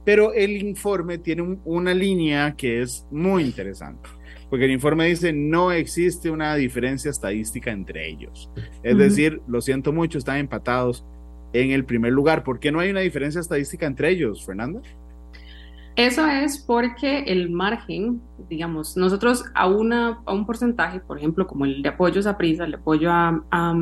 Pero 0.04 0.34
el 0.34 0.60
informe 0.62 1.18
tiene 1.18 1.58
una 1.64 1.94
línea 1.94 2.54
que 2.56 2.82
es 2.82 3.06
muy 3.10 3.44
interesante 3.44 4.10
porque 4.52 4.66
el 4.66 4.72
informe 4.72 5.06
dice 5.06 5.32
no 5.32 5.72
existe 5.72 6.30
una 6.30 6.54
diferencia 6.56 7.10
estadística 7.10 7.70
entre 7.70 8.06
ellos. 8.06 8.50
Es 8.82 8.98
decir, 8.98 9.40
lo 9.48 9.62
siento 9.62 9.94
mucho, 9.94 10.18
están 10.18 10.36
empatados 10.36 11.06
en 11.54 11.70
el 11.70 11.86
primer 11.86 12.12
lugar. 12.12 12.44
¿Por 12.44 12.60
qué 12.60 12.70
no 12.70 12.78
hay 12.78 12.90
una 12.90 13.00
diferencia 13.00 13.40
estadística 13.40 13.86
entre 13.86 14.10
ellos, 14.10 14.44
Fernanda? 14.44 14.82
Eso 15.96 16.26
es 16.26 16.58
porque 16.58 17.20
el 17.20 17.48
margen, 17.48 18.20
digamos, 18.50 18.94
nosotros 18.94 19.42
a, 19.54 19.66
una, 19.68 20.20
a 20.26 20.34
un 20.34 20.44
porcentaje, 20.44 21.00
por 21.00 21.16
ejemplo, 21.16 21.46
como 21.46 21.64
el 21.64 21.80
de 21.80 21.88
apoyo 21.88 22.20
a 22.28 22.36
prisa, 22.36 22.64
el 22.66 22.72
de 22.72 22.76
apoyo 22.76 23.10
a, 23.10 23.42
a, 23.50 23.74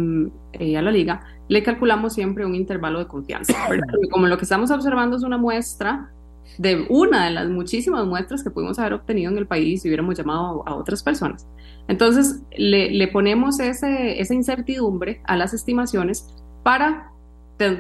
eh, 0.53 0.77
a, 0.77 0.83
la 0.83 0.93
liga, 0.93 1.21
le 1.49 1.65
calculamos 1.65 2.13
siempre 2.13 2.47
un 2.47 2.55
intervalo 2.55 3.01
de 3.01 3.09
confianza. 3.09 3.55
Como 4.13 4.29
lo 4.29 4.39
que 4.39 4.45
estamos 4.45 4.71
observando 4.71 5.17
es 5.17 5.25
una 5.25 5.37
muestra 5.37 6.13
de 6.59 6.87
una 6.89 7.27
de 7.27 7.31
las 7.31 7.49
muchísimas 7.49 8.07
muestras 8.07 8.43
que 8.43 8.51
pudimos 8.51 8.79
haber 8.79 8.95
obtenido 8.95 9.31
en 9.31 9.39
el 9.39 9.47
país 9.47 9.83
si 9.83 9.89
hubiéramos 9.89 10.17
llamado 10.17 10.63
a 10.67 10.75
otras 10.75 11.03
personas. 11.03 11.47
Entonces, 11.89 12.43
le, 12.57 13.09
ponemos 13.09 13.59
ese, 13.61 14.21
esa 14.21 14.35
incertidumbre 14.35 15.23
a 15.25 15.37
las 15.37 15.55
estimaciones 15.55 16.27
para 16.63 17.13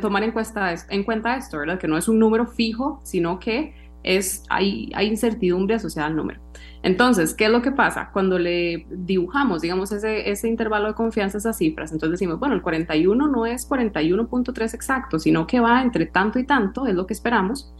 tomar 0.00 0.24
en 0.24 0.32
cuenta, 0.32 0.74
en 0.90 1.04
cuenta 1.04 1.36
esto, 1.36 1.58
¿verdad? 1.58 1.78
Que 1.78 1.88
no 1.88 1.96
es 1.96 2.08
un 2.08 2.18
número 2.18 2.46
fijo, 2.46 3.00
sino 3.04 3.38
que 3.38 3.74
es, 4.02 4.44
hay, 4.48 4.90
hay 4.94 5.08
incertidumbre 5.08 5.76
asociada 5.76 6.08
al 6.08 6.16
número. 6.16 6.40
Entonces, 6.82 7.34
¿qué 7.34 7.44
es 7.44 7.50
lo 7.50 7.60
que 7.60 7.72
pasa? 7.72 8.10
Cuando 8.12 8.38
le 8.38 8.86
dibujamos, 8.90 9.60
digamos, 9.60 9.92
ese, 9.92 10.30
ese 10.30 10.48
intervalo 10.48 10.88
de 10.88 10.94
confianza, 10.94 11.38
esas 11.38 11.58
cifras, 11.58 11.92
entonces 11.92 12.12
decimos, 12.18 12.38
bueno, 12.38 12.54
el 12.54 12.62
41 12.62 13.28
no 13.28 13.46
es 13.46 13.68
41.3 13.68 14.74
exacto, 14.74 15.18
sino 15.18 15.46
que 15.46 15.60
va 15.60 15.82
entre 15.82 16.06
tanto 16.06 16.38
y 16.38 16.44
tanto, 16.44 16.86
es 16.86 16.94
lo 16.94 17.06
que 17.06 17.12
esperamos, 17.12 17.74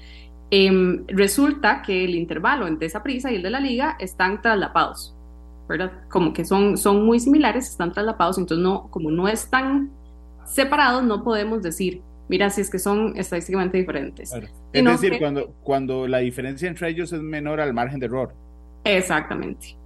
Em, 0.51 1.05
resulta 1.07 1.81
que 1.83 2.05
el 2.05 2.17
intervalo 2.17 2.67
entre 2.67 2.87
esa 2.87 3.03
prisa 3.05 3.31
y 3.31 3.37
el 3.37 3.43
de 3.43 3.51
la 3.51 3.61
liga 3.61 3.97
están 4.01 4.43
traslapados, 4.43 5.15
¿verdad? 5.69 5.93
Como 6.09 6.33
que 6.33 6.45
son, 6.45 6.77
son 6.77 7.07
muy 7.07 7.21
similares, 7.21 7.69
están 7.69 7.93
traslapados, 7.93 8.37
entonces 8.37 8.63
no, 8.63 8.89
como 8.91 9.13
no 9.13 9.29
están 9.29 9.91
separados, 10.45 11.05
no 11.05 11.23
podemos 11.23 11.63
decir, 11.63 12.03
mira, 12.29 12.51
si 12.51 12.63
es 12.63 12.71
que 12.71 12.81
son 12.81 13.13
estadísticamente 13.17 13.79
diferentes. 13.79 14.33
Es 14.73 14.85
decir, 14.85 15.19
cuando, 15.21 15.55
cuando 15.63 16.09
la 16.09 16.19
diferencia 16.19 16.69
entre 16.69 16.89
ellos 16.89 17.13
es 17.13 17.21
menor 17.21 17.61
al 17.61 17.73
margen 17.73 18.01
de 18.01 18.07
error. 18.07 18.35
Exactamente. 18.83 19.77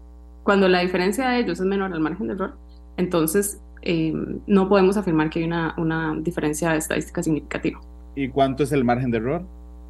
Cuando 0.44 0.66
la 0.68 0.80
diferencia 0.80 1.28
de 1.28 1.40
ellos 1.40 1.60
es 1.60 1.66
menor 1.66 1.92
al 1.92 2.00
margen 2.00 2.28
de 2.28 2.34
error, 2.34 2.56
entonces 2.96 3.60
em, 3.82 4.40
no 4.46 4.66
podemos 4.70 4.96
afirmar 4.96 5.28
que 5.28 5.40
hay 5.40 5.44
una, 5.44 5.74
una 5.76 6.14
diferencia 6.20 6.74
estadística 6.74 7.22
significativa. 7.22 7.80
¿Y 8.14 8.28
cuánto 8.28 8.62
es 8.62 8.72
el 8.72 8.84
margen 8.84 9.10
de 9.10 9.18
error? 9.18 9.44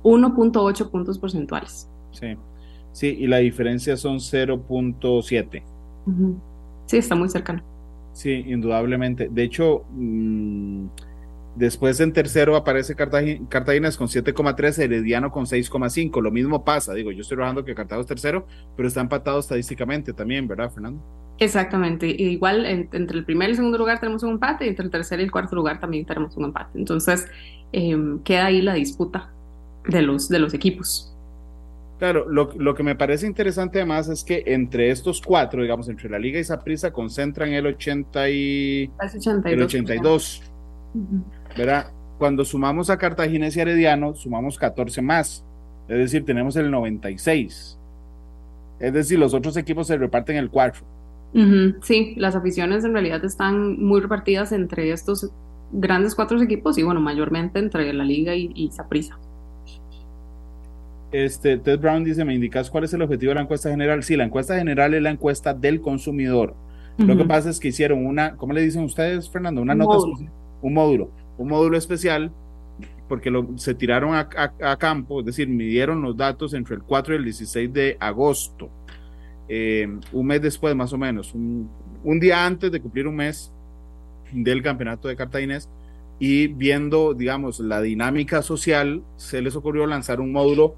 1.8 0.04 0.90
puntos 0.90 1.18
porcentuales. 1.18 1.88
Sí, 2.12 2.36
sí, 2.92 3.16
y 3.18 3.26
la 3.26 3.38
diferencia 3.38 3.96
son 3.96 4.18
0.7. 4.18 5.62
Sí, 6.86 6.96
está 6.96 7.16
muy 7.16 7.28
cercano. 7.28 7.62
Sí, 8.12 8.44
indudablemente. 8.46 9.28
De 9.28 9.42
hecho, 9.42 9.84
mm, 9.90 10.86
Después 11.56 12.00
en 12.00 12.12
tercero 12.12 12.56
aparece 12.56 12.96
Cartaginés 12.96 13.96
con 13.96 14.08
7,3, 14.08 14.76
Herediano 14.78 15.30
con 15.30 15.46
6,5. 15.46 16.20
Lo 16.20 16.32
mismo 16.32 16.64
pasa, 16.64 16.92
digo, 16.94 17.12
yo 17.12 17.22
estoy 17.22 17.36
trabajando 17.36 17.64
que 17.64 17.76
Cartago 17.76 18.00
es 18.00 18.08
tercero, 18.08 18.46
pero 18.76 18.88
está 18.88 19.00
empatado 19.00 19.38
estadísticamente 19.38 20.12
también, 20.12 20.48
¿verdad, 20.48 20.72
Fernando? 20.72 21.00
Exactamente. 21.38 22.08
Igual 22.08 22.66
entre 22.66 23.18
el 23.18 23.24
primer 23.24 23.48
y 23.48 23.50
el 23.52 23.56
segundo 23.56 23.78
lugar 23.78 24.00
tenemos 24.00 24.24
un 24.24 24.30
empate 24.30 24.66
y 24.66 24.68
entre 24.68 24.84
el 24.84 24.90
tercer 24.90 25.20
y 25.20 25.24
el 25.24 25.30
cuarto 25.30 25.54
lugar 25.54 25.78
también 25.78 26.04
tenemos 26.04 26.36
un 26.36 26.46
empate. 26.46 26.76
Entonces 26.76 27.28
em, 27.70 28.18
queda 28.24 28.46
ahí 28.46 28.60
la 28.60 28.74
disputa 28.74 29.33
de 29.88 30.02
los, 30.02 30.28
de 30.28 30.38
los 30.38 30.54
equipos. 30.54 31.10
Claro, 31.98 32.28
lo, 32.28 32.50
lo, 32.58 32.74
que 32.74 32.82
me 32.82 32.96
parece 32.96 33.26
interesante 33.26 33.78
además 33.78 34.08
es 34.08 34.24
que 34.24 34.42
entre 34.46 34.90
estos 34.90 35.22
cuatro, 35.22 35.62
digamos, 35.62 35.88
entre 35.88 36.10
la 36.10 36.18
Liga 36.18 36.40
y 36.40 36.44
Saprissa 36.44 36.92
concentran 36.92 37.52
el 37.52 37.66
80 37.66 38.30
y 38.30 38.90
82. 39.00 39.52
El 39.52 39.62
82 39.62 40.42
¿verdad? 41.56 41.92
Cuando 42.18 42.44
sumamos 42.44 42.90
a 42.90 42.98
Cartaginés 42.98 43.56
y 43.56 43.60
Herediano, 43.60 44.14
sumamos 44.14 44.58
14 44.58 45.02
más. 45.02 45.44
Es 45.88 45.98
decir, 45.98 46.24
tenemos 46.24 46.56
el 46.56 46.70
96. 46.70 47.78
Es 48.80 48.92
decir, 48.92 49.18
los 49.18 49.34
otros 49.34 49.56
equipos 49.56 49.86
se 49.86 49.96
reparten 49.96 50.36
el 50.36 50.50
4. 50.50 50.84
Sí, 51.82 52.14
las 52.16 52.36
aficiones 52.36 52.84
en 52.84 52.92
realidad 52.92 53.24
están 53.24 53.82
muy 53.82 54.00
repartidas 54.00 54.52
entre 54.52 54.92
estos 54.92 55.32
grandes 55.72 56.14
cuatro 56.14 56.40
equipos 56.40 56.78
y 56.78 56.84
bueno, 56.84 57.00
mayormente 57.00 57.58
entre 57.58 57.92
la 57.92 58.04
Liga 58.04 58.36
y, 58.36 58.52
y 58.54 58.70
Saprissa. 58.70 59.18
Este, 61.14 61.58
Ted 61.58 61.78
Brown 61.78 62.02
dice, 62.02 62.24
¿me 62.24 62.34
indicas 62.34 62.68
cuál 62.68 62.82
es 62.82 62.92
el 62.92 63.02
objetivo 63.02 63.30
de 63.30 63.36
la 63.36 63.42
encuesta 63.42 63.70
general? 63.70 64.02
Sí, 64.02 64.16
la 64.16 64.24
encuesta 64.24 64.56
general 64.56 64.94
es 64.94 65.02
la 65.02 65.10
encuesta 65.10 65.54
del 65.54 65.80
consumidor. 65.80 66.56
Lo 66.98 67.16
que 67.16 67.24
pasa 67.24 67.50
es 67.50 67.60
que 67.60 67.68
hicieron 67.68 68.04
una, 68.04 68.36
¿cómo 68.36 68.52
le 68.52 68.62
dicen 68.62 68.82
ustedes, 68.82 69.30
Fernando? 69.30 69.62
Una 69.62 69.74
nota, 69.74 69.96
un 70.60 70.74
módulo 70.74 71.10
un 71.38 71.48
módulo 71.48 71.76
especial 71.76 72.32
porque 73.08 73.30
lo, 73.30 73.56
se 73.58 73.74
tiraron 73.74 74.14
a, 74.14 74.76
campo, 74.78 75.20
es 75.20 75.26
decir, 75.26 75.46
midieron 75.46 76.00
los 76.02 76.16
datos 76.16 76.54
entre 76.54 76.74
el 76.74 76.82
4 76.82 77.14
y 77.14 77.16
el 77.18 77.24
16 77.24 77.72
de 77.72 77.96
agosto, 78.00 78.70
eh, 79.48 79.86
un 80.12 80.26
mes 80.26 80.40
después 80.42 80.74
más 80.74 80.92
o 80.92 80.98
menos, 80.98 81.34
un, 81.34 81.68
día 82.18 82.44
antes 82.44 82.72
de 82.72 82.80
cumplir 82.80 83.06
un 83.06 83.16
mes 83.16 83.52
del 84.32 84.62
campeonato 84.62 85.06
de 85.06 85.16
Cartaginés 85.16 85.68
y 86.18 86.46
viendo, 86.48 87.12
digamos, 87.12 87.60
la 87.60 87.82
dinámica 87.82 88.40
social, 88.40 89.02
se 89.16 89.42
les 89.42 89.54
ocurrió 89.54 89.86
lanzar 89.86 90.20
un 90.20 90.32
módulo 90.32 90.74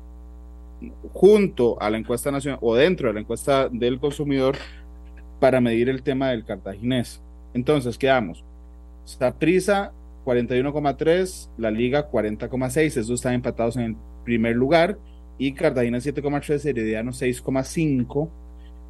junto 1.12 1.80
a 1.80 1.90
la 1.90 1.98
encuesta 1.98 2.30
nacional 2.30 2.58
o 2.62 2.74
dentro 2.74 3.08
de 3.08 3.14
la 3.14 3.20
encuesta 3.20 3.68
del 3.68 3.98
consumidor 3.98 4.56
para 5.40 5.60
medir 5.60 5.88
el 5.88 6.02
tema 6.02 6.30
del 6.30 6.44
cartaginés. 6.44 7.20
Entonces, 7.54 7.98
quedamos. 7.98 8.44
Saprisa 9.04 9.92
41,3, 10.24 11.48
la 11.58 11.70
Liga 11.70 12.10
40,6, 12.10 12.78
esos 12.78 13.10
están 13.10 13.34
empatados 13.34 13.76
en 13.76 13.82
el 13.82 13.96
primer 14.24 14.56
lugar, 14.56 14.98
y 15.38 15.52
Cartagena 15.52 15.98
7,3, 15.98 16.64
Herediano 16.66 17.12
6,5, 17.12 18.28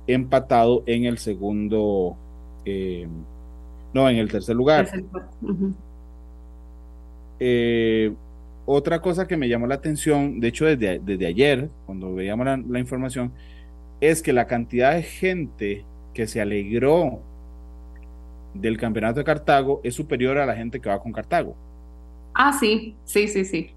empatado 0.06 0.82
en 0.86 1.04
el 1.04 1.18
segundo, 1.18 2.16
eh, 2.64 3.06
no, 3.92 4.08
en 4.08 4.16
el 4.16 4.30
tercer 4.30 4.56
lugar. 4.56 4.88
Eh, 7.38 8.14
otra 8.66 9.00
cosa 9.00 9.26
que 9.26 9.36
me 9.36 9.48
llamó 9.48 9.66
la 9.66 9.76
atención, 9.76 10.40
de 10.40 10.48
hecho 10.48 10.66
desde, 10.66 10.98
desde 10.98 11.26
ayer, 11.26 11.70
cuando 11.86 12.14
veíamos 12.14 12.46
la, 12.46 12.56
la 12.56 12.78
información, 12.78 13.32
es 14.00 14.22
que 14.22 14.32
la 14.32 14.46
cantidad 14.46 14.94
de 14.94 15.02
gente 15.02 15.84
que 16.12 16.26
se 16.26 16.40
alegró 16.40 17.20
del 18.54 18.76
campeonato 18.76 19.20
de 19.20 19.24
Cartago 19.24 19.80
es 19.84 19.94
superior 19.94 20.38
a 20.38 20.46
la 20.46 20.56
gente 20.56 20.80
que 20.80 20.88
va 20.88 21.00
con 21.00 21.12
Cartago. 21.12 21.56
Ah, 22.34 22.52
sí, 22.52 22.96
sí, 23.04 23.28
sí, 23.28 23.44
sí. 23.44 23.70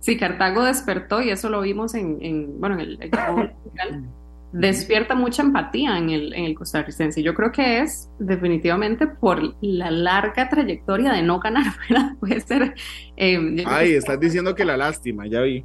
Sí, 0.00 0.16
Cartago 0.16 0.64
despertó 0.64 1.22
y 1.22 1.30
eso 1.30 1.48
lo 1.48 1.60
vimos 1.60 1.94
en, 1.94 2.60
bueno, 2.60 2.80
en 2.80 2.80
el, 2.80 3.10
despierta 4.52 5.14
mucha 5.14 5.42
empatía 5.42 5.96
en 5.98 6.10
el, 6.10 6.34
en 6.34 6.44
el 6.44 6.54
costarricense. 6.54 7.22
Yo 7.22 7.34
creo 7.34 7.50
que 7.52 7.80
es 7.80 8.10
definitivamente 8.18 9.06
por 9.06 9.54
la 9.60 9.90
larga 9.90 10.48
trayectoria 10.48 11.12
de 11.12 11.22
no 11.22 11.40
ganar, 11.40 11.64
¿verdad? 11.88 12.12
Puede 12.20 12.40
ser. 12.40 12.74
Eh, 13.16 13.64
Ay, 13.66 13.92
estás 13.94 14.20
diciendo 14.20 14.54
que 14.54 14.64
la 14.64 14.76
lástima, 14.76 15.26
ya 15.26 15.40
vi. 15.40 15.64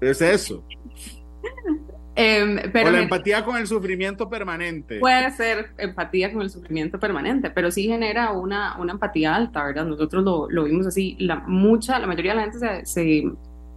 Es 0.00 0.20
eso. 0.20 0.64
Em, 2.16 2.58
pero 2.72 2.88
o 2.88 2.92
la 2.92 3.00
empatía 3.00 3.44
con 3.44 3.56
el 3.56 3.66
sufrimiento 3.66 4.28
permanente. 4.28 4.98
Puede 4.98 5.30
ser 5.30 5.70
empatía 5.78 6.30
con 6.30 6.42
el 6.42 6.50
sufrimiento 6.50 6.98
permanente, 6.98 7.50
pero 7.50 7.70
sí 7.70 7.86
genera 7.86 8.32
una, 8.32 8.76
una 8.78 8.92
empatía 8.92 9.34
alta, 9.34 9.64
¿verdad? 9.64 9.86
Nosotros 9.86 10.22
lo, 10.22 10.50
lo 10.50 10.64
vimos 10.64 10.86
así. 10.86 11.16
La, 11.18 11.36
mucha, 11.36 11.98
la 11.98 12.06
mayoría 12.06 12.32
de 12.32 12.36
la 12.36 12.42
gente 12.50 12.84
se, 12.84 13.24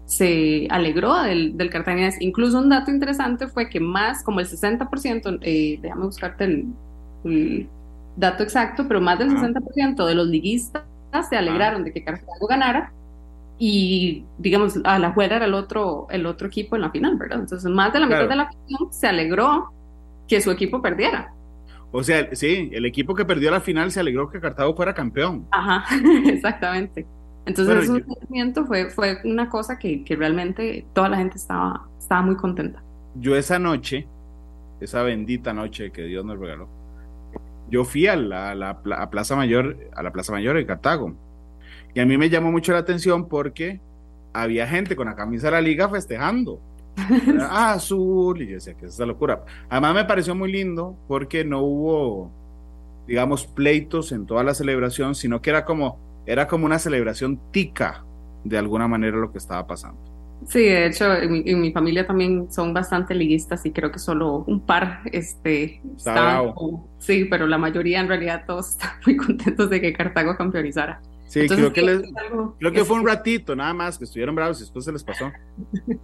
se, 0.05 0.67
alegró 0.69 1.21
del, 1.23 1.57
del 1.57 1.69
cartaginés. 1.69 2.21
Incluso 2.21 2.59
un 2.59 2.69
dato 2.69 2.91
interesante 2.91 3.47
fue 3.47 3.69
que 3.69 3.79
más, 3.79 4.23
como 4.23 4.39
el 4.39 4.47
60%, 4.47 5.39
eh, 5.41 5.79
déjame 5.81 6.05
buscarte 6.05 6.43
el, 6.45 7.67
dato 8.15 8.43
exacto, 8.43 8.87
pero 8.87 9.01
más 9.01 9.17
del 9.17 9.29
60% 9.31 10.05
de 10.05 10.15
los 10.15 10.27
liguistas 10.27 10.83
se 11.29 11.35
alegraron 11.35 11.83
de 11.83 11.93
que 11.93 12.03
Cartago 12.03 12.47
ganara 12.47 12.91
y 13.57 14.25
digamos, 14.37 14.79
a 14.83 14.99
la 14.99 15.11
juega 15.11 15.37
era 15.37 15.45
el 15.45 15.53
otro, 15.53 16.07
el 16.09 16.25
otro 16.25 16.47
equipo 16.47 16.75
en 16.75 16.81
la 16.81 16.91
final, 16.91 17.15
¿verdad? 17.17 17.39
Entonces, 17.39 17.71
más 17.71 17.93
de 17.93 17.99
la 17.99 18.07
mitad 18.07 18.27
de 18.27 18.35
la 18.35 18.49
final 18.49 18.87
se 18.91 19.07
alegró 19.07 19.71
que 20.27 20.41
su 20.41 20.51
equipo 20.51 20.81
perdiera. 20.81 21.33
O 21.91 22.03
sea, 22.03 22.27
sí, 22.35 22.69
el 22.73 22.85
equipo 22.85 23.13
que 23.13 23.23
perdió 23.23 23.51
la 23.51 23.61
final 23.61 23.91
se 23.91 23.99
alegró 23.99 24.29
que 24.29 24.39
Cartago 24.39 24.75
fuera 24.75 24.93
campeón. 24.93 25.47
Ajá, 25.51 25.85
exactamente. 26.25 27.05
Entonces, 27.45 27.89
ese 27.89 28.03
sentimiento 28.05 28.65
fue, 28.65 28.89
fue 28.89 29.19
una 29.25 29.49
cosa 29.49 29.77
que, 29.77 30.03
que, 30.03 30.15
realmente 30.15 30.85
toda 30.93 31.09
la 31.09 31.17
gente 31.17 31.37
estaba, 31.37 31.87
estaba 31.99 32.21
muy 32.21 32.35
contenta. 32.35 32.81
Yo 33.15 33.35
esa 33.35 33.59
noche, 33.59 34.07
esa 34.79 35.03
bendita 35.03 35.53
noche 35.53 35.91
que 35.91 36.03
Dios 36.03 36.23
nos 36.23 36.39
regaló, 36.39 36.69
yo 37.69 37.83
fui 37.83 38.07
a 38.07 38.15
la, 38.15 38.55
la 38.55 38.69
a 38.69 39.09
Plaza 39.09 39.35
Mayor, 39.35 39.77
a 39.95 40.03
la 40.03 40.11
Plaza 40.11 40.31
Mayor 40.31 40.55
de 40.55 40.65
Cartago 40.65 41.15
y 41.93 41.99
a 41.99 42.05
mí 42.05 42.17
me 42.17 42.29
llamó 42.29 42.51
mucho 42.51 42.71
la 42.71 42.79
atención 42.79 43.27
porque 43.27 43.79
había 44.33 44.67
gente 44.67 44.95
con 44.95 45.07
la 45.07 45.15
camisa 45.15 45.47
de 45.47 45.51
la 45.51 45.61
liga 45.61 45.89
festejando. 45.89 46.59
ah, 47.41 47.73
azul, 47.73 48.41
y 48.41 48.47
yo 48.47 48.53
decía 48.55 48.73
que 48.73 48.85
es 48.85 48.93
esa 48.93 49.05
locura. 49.05 49.43
Además 49.69 49.95
me 49.95 50.05
pareció 50.05 50.35
muy 50.35 50.51
lindo 50.51 50.95
porque 51.07 51.43
no 51.43 51.61
hubo, 51.61 52.31
digamos, 53.07 53.45
pleitos 53.45 54.11
en 54.11 54.25
toda 54.25 54.43
la 54.43 54.53
celebración, 54.53 55.15
sino 55.15 55.41
que 55.41 55.51
era 55.51 55.65
como, 55.65 55.99
era 56.25 56.47
como 56.47 56.65
una 56.65 56.79
celebración 56.79 57.39
tica 57.51 58.05
de 58.43 58.57
alguna 58.57 58.87
manera 58.87 59.17
lo 59.17 59.31
que 59.31 59.37
estaba 59.37 59.65
pasando. 59.65 60.13
Sí, 60.47 60.59
de 60.59 60.87
hecho, 60.87 61.13
en 61.15 61.61
mi, 61.61 61.71
familia 61.71 62.05
también 62.05 62.51
son 62.51 62.73
bastante 62.73 63.15
liguistas 63.15 63.65
y 63.65 63.71
creo 63.71 63.91
que 63.91 63.99
solo 63.99 64.43
un 64.45 64.65
par 64.65 64.99
este, 65.11 65.81
estaban. 65.95 66.53
Sí, 66.99 67.25
pero 67.25 67.47
la 67.47 67.57
mayoría 67.57 68.01
en 68.01 68.07
realidad 68.07 68.43
todos 68.45 68.69
están 68.71 68.91
muy 69.05 69.15
contentos 69.15 69.69
de 69.69 69.79
que 69.79 69.93
Cartago 69.93 70.35
campeonizara. 70.35 71.01
Sí, 71.27 71.47
creo, 71.47 71.71
que, 71.73 71.81
creo 72.59 72.71
que 72.71 72.85
fue 72.85 72.97
un 72.97 73.07
ratito 73.07 73.55
nada 73.55 73.73
más 73.73 73.97
que 73.97 74.03
estuvieron 74.03 74.35
bravos 74.35 74.59
y 74.59 74.61
después 74.61 74.85
se 74.85 74.91
les 74.91 75.03
pasó. 75.03 75.31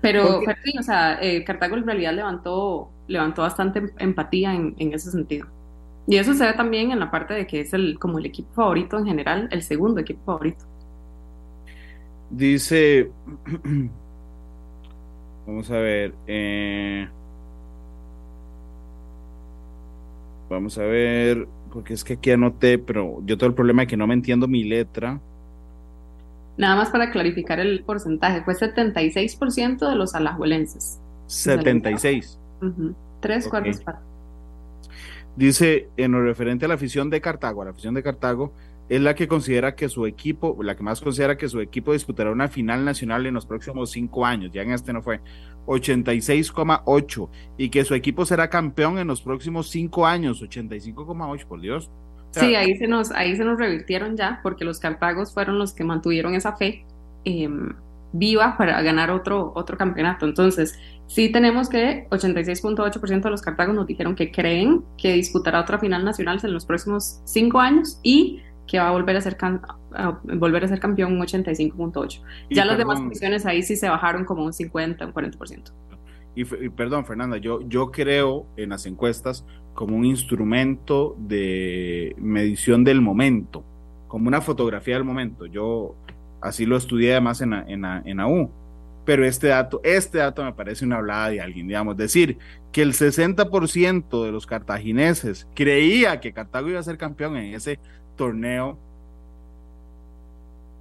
Pero, 0.00 0.42
sí, 0.62 0.78
o 0.78 0.82
sea, 0.82 1.18
eh, 1.20 1.42
Cartago 1.42 1.76
en 1.76 1.84
realidad 1.84 2.14
levantó, 2.14 2.92
levantó 3.08 3.42
bastante 3.42 3.82
empatía 3.98 4.54
en, 4.54 4.76
en, 4.78 4.92
ese 4.92 5.10
sentido. 5.10 5.48
Y 6.08 6.16
eso 6.16 6.32
se 6.32 6.46
ve 6.46 6.54
también 6.54 6.90
en 6.90 7.00
la 7.00 7.10
parte 7.10 7.34
de 7.34 7.46
que 7.46 7.60
es 7.60 7.74
el, 7.74 7.98
como 7.98 8.18
el 8.18 8.24
equipo 8.24 8.50
favorito 8.54 8.98
en 8.98 9.04
general, 9.04 9.46
el 9.52 9.62
segundo 9.62 10.00
equipo 10.00 10.24
favorito. 10.24 10.64
Dice, 12.30 13.10
vamos 15.46 15.70
a 15.70 15.76
ver, 15.76 16.14
eh, 16.26 17.06
vamos 20.48 20.78
a 20.78 20.84
ver, 20.84 21.46
porque 21.70 21.92
es 21.92 22.02
que 22.04 22.14
aquí 22.14 22.30
anoté, 22.30 22.78
pero 22.78 23.20
yo 23.26 23.36
tengo 23.36 23.50
el 23.50 23.54
problema 23.54 23.82
de 23.82 23.88
que 23.88 23.98
no 23.98 24.06
me 24.06 24.14
entiendo 24.14 24.48
mi 24.48 24.64
letra. 24.64 25.20
Nada 26.56 26.74
más 26.74 26.88
para 26.88 27.10
clarificar 27.10 27.60
el 27.60 27.84
porcentaje, 27.84 28.42
fue 28.44 28.54
76% 28.54 29.86
de 29.86 29.94
los 29.94 30.14
alajuelenses. 30.14 31.02
76. 31.26 32.40
Tres 33.20 33.46
cuartos 33.46 33.82
Dice, 35.38 35.88
en 35.96 36.10
lo 36.10 36.20
referente 36.20 36.64
a 36.64 36.68
la 36.68 36.74
afición 36.74 37.10
de 37.10 37.20
Cartago, 37.20 37.62
a 37.62 37.66
la 37.66 37.70
afición 37.70 37.94
de 37.94 38.02
Cartago, 38.02 38.52
es 38.88 39.00
la 39.00 39.14
que 39.14 39.28
considera 39.28 39.76
que 39.76 39.88
su 39.88 40.04
equipo, 40.04 40.58
la 40.64 40.74
que 40.74 40.82
más 40.82 41.00
considera 41.00 41.36
que 41.36 41.48
su 41.48 41.60
equipo 41.60 41.92
disputará 41.92 42.32
una 42.32 42.48
final 42.48 42.84
nacional 42.84 43.24
en 43.24 43.34
los 43.34 43.46
próximos 43.46 43.92
cinco 43.92 44.26
años, 44.26 44.50
ya 44.52 44.62
en 44.62 44.72
este 44.72 44.92
no 44.92 45.00
fue, 45.00 45.20
86,8, 45.66 47.28
y 47.56 47.68
que 47.68 47.84
su 47.84 47.94
equipo 47.94 48.26
será 48.26 48.50
campeón 48.50 48.98
en 48.98 49.06
los 49.06 49.22
próximos 49.22 49.70
cinco 49.70 50.08
años, 50.08 50.42
85,8, 50.42 51.46
por 51.46 51.60
Dios. 51.60 51.88
sí, 52.32 52.56
ahí 52.56 52.76
se, 52.76 52.88
nos, 52.88 53.12
ahí 53.12 53.36
se 53.36 53.44
nos 53.44 53.60
revirtieron 53.60 54.16
ya, 54.16 54.40
porque 54.42 54.64
los 54.64 54.80
cartagos 54.80 55.32
fueron 55.32 55.56
los 55.60 55.72
que 55.72 55.84
mantuvieron 55.84 56.34
esa 56.34 56.56
fe 56.56 56.84
em, 57.24 57.74
viva 58.12 58.56
para 58.58 58.82
ganar 58.82 59.12
otro, 59.12 59.52
otro 59.54 59.76
campeonato. 59.76 60.26
Entonces, 60.26 60.76
sí 61.08 61.32
tenemos 61.32 61.68
que 61.68 62.06
86.8% 62.10 63.22
de 63.22 63.30
los 63.30 63.42
cartagos 63.42 63.74
nos 63.74 63.86
dijeron 63.86 64.14
que 64.14 64.30
creen 64.30 64.84
que 64.96 65.14
disputará 65.14 65.60
otra 65.60 65.78
final 65.78 66.04
nacional 66.04 66.38
en 66.42 66.52
los 66.52 66.64
próximos 66.64 67.20
cinco 67.24 67.58
años 67.58 67.98
y 68.02 68.40
que 68.68 68.78
va 68.78 68.88
a 68.88 68.90
volver 68.92 69.16
a 69.16 69.20
ser, 69.20 69.36
volver 70.36 70.64
a 70.64 70.68
ser 70.68 70.78
campeón 70.78 71.14
un 71.14 71.20
85.8. 71.20 72.22
Ya 72.50 72.64
las 72.64 72.78
demás 72.78 73.00
posiciones 73.00 73.46
ahí 73.46 73.62
sí 73.62 73.74
se 73.76 73.88
bajaron 73.88 74.24
como 74.24 74.44
un 74.44 74.52
50, 74.52 75.06
un 75.06 75.12
40%. 75.14 75.72
Y, 76.36 76.42
y, 76.42 76.68
perdón, 76.68 77.04
Fernanda, 77.04 77.38
yo, 77.38 77.62
yo 77.62 77.90
creo 77.90 78.46
en 78.56 78.68
las 78.68 78.86
encuestas 78.86 79.44
como 79.74 79.96
un 79.96 80.04
instrumento 80.04 81.16
de 81.18 82.14
medición 82.18 82.84
del 82.84 83.00
momento, 83.00 83.64
como 84.06 84.28
una 84.28 84.40
fotografía 84.40 84.94
del 84.94 85.04
momento. 85.04 85.46
Yo 85.46 85.96
así 86.40 86.66
lo 86.66 86.76
estudié 86.76 87.12
además 87.12 87.40
en, 87.40 87.54
en, 87.54 87.84
en 87.84 88.20
AU. 88.20 88.50
Pero 89.08 89.24
este 89.24 89.46
dato, 89.46 89.80
este 89.84 90.18
dato 90.18 90.44
me 90.44 90.52
parece 90.52 90.84
una 90.84 90.96
hablada 90.96 91.30
de 91.30 91.40
alguien, 91.40 91.66
digamos, 91.66 91.96
decir 91.96 92.36
que 92.70 92.82
el 92.82 92.92
60% 92.92 94.22
de 94.22 94.30
los 94.30 94.44
cartagineses 94.44 95.48
creía 95.54 96.20
que 96.20 96.34
Cartago 96.34 96.68
iba 96.68 96.78
a 96.78 96.82
ser 96.82 96.98
campeón 96.98 97.38
en 97.38 97.54
ese 97.54 97.80
torneo. 98.16 98.78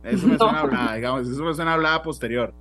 Eso 0.04 0.28
me 0.28 0.38
suena 0.38 0.60
hablada, 0.60 0.96
digamos, 0.96 1.30
eso 1.30 1.42
me 1.42 1.54
suena 1.54 1.76
hablada 1.76 2.04
posterior. 2.04 2.54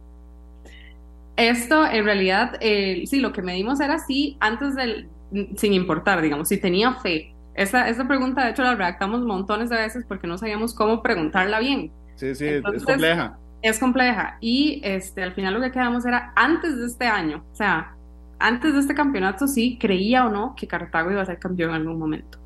Esto 1.35 1.85
en 1.85 2.05
realidad, 2.05 2.59
eh, 2.61 3.02
sí, 3.09 3.18
lo 3.18 3.33
que 3.33 3.42
medimos 3.42 3.81
era 3.81 3.98
sí, 3.98 4.37
antes 4.38 4.76
del, 4.76 5.09
sin 5.57 5.72
importar, 5.72 6.22
digamos, 6.22 6.46
si 6.46 6.59
tenía 6.59 6.94
fe. 7.00 7.35
Esta, 7.55 7.88
esta 7.88 8.07
pregunta, 8.07 8.44
de 8.44 8.52
hecho, 8.52 8.62
la 8.62 8.76
redactamos 8.76 9.22
montones 9.22 9.68
de 9.68 9.79
veces 9.79 10.05
porque 10.07 10.29
no 10.29 10.38
sabíamos 10.38 10.74
cómo 10.74 11.02
preguntarla 11.02 11.59
bien. 11.59 11.90
Sí, 12.14 12.37
sí, 12.37 12.46
es 12.46 12.62
compleja. 12.85 13.37
Es 13.66 13.81
compleja. 13.81 14.38
Y 14.40 14.81
este, 14.85 15.24
al 15.24 15.35
final 15.35 15.55
lo 15.55 15.61
que 15.61 15.72
quedamos 15.72 16.07
era 16.07 16.33
antes 16.37 16.79
de 16.79 16.87
este 16.87 17.07
año, 17.07 17.44
o 17.52 17.57
sea, 17.57 17.96
antes 18.38 18.74
de 18.74 18.81
este 18.81 18.94
campeonato, 18.94 19.48
sí, 19.48 19.76
creía 19.81 20.24
o 20.26 20.31
no 20.31 20.55
que 20.57 20.68
Cartago 20.68 21.11
iba 21.11 21.22
a 21.22 21.26
ser 21.26 21.40
campeón 21.40 21.70
en 21.70 21.76
algún 21.76 21.98
momento. 21.98 22.38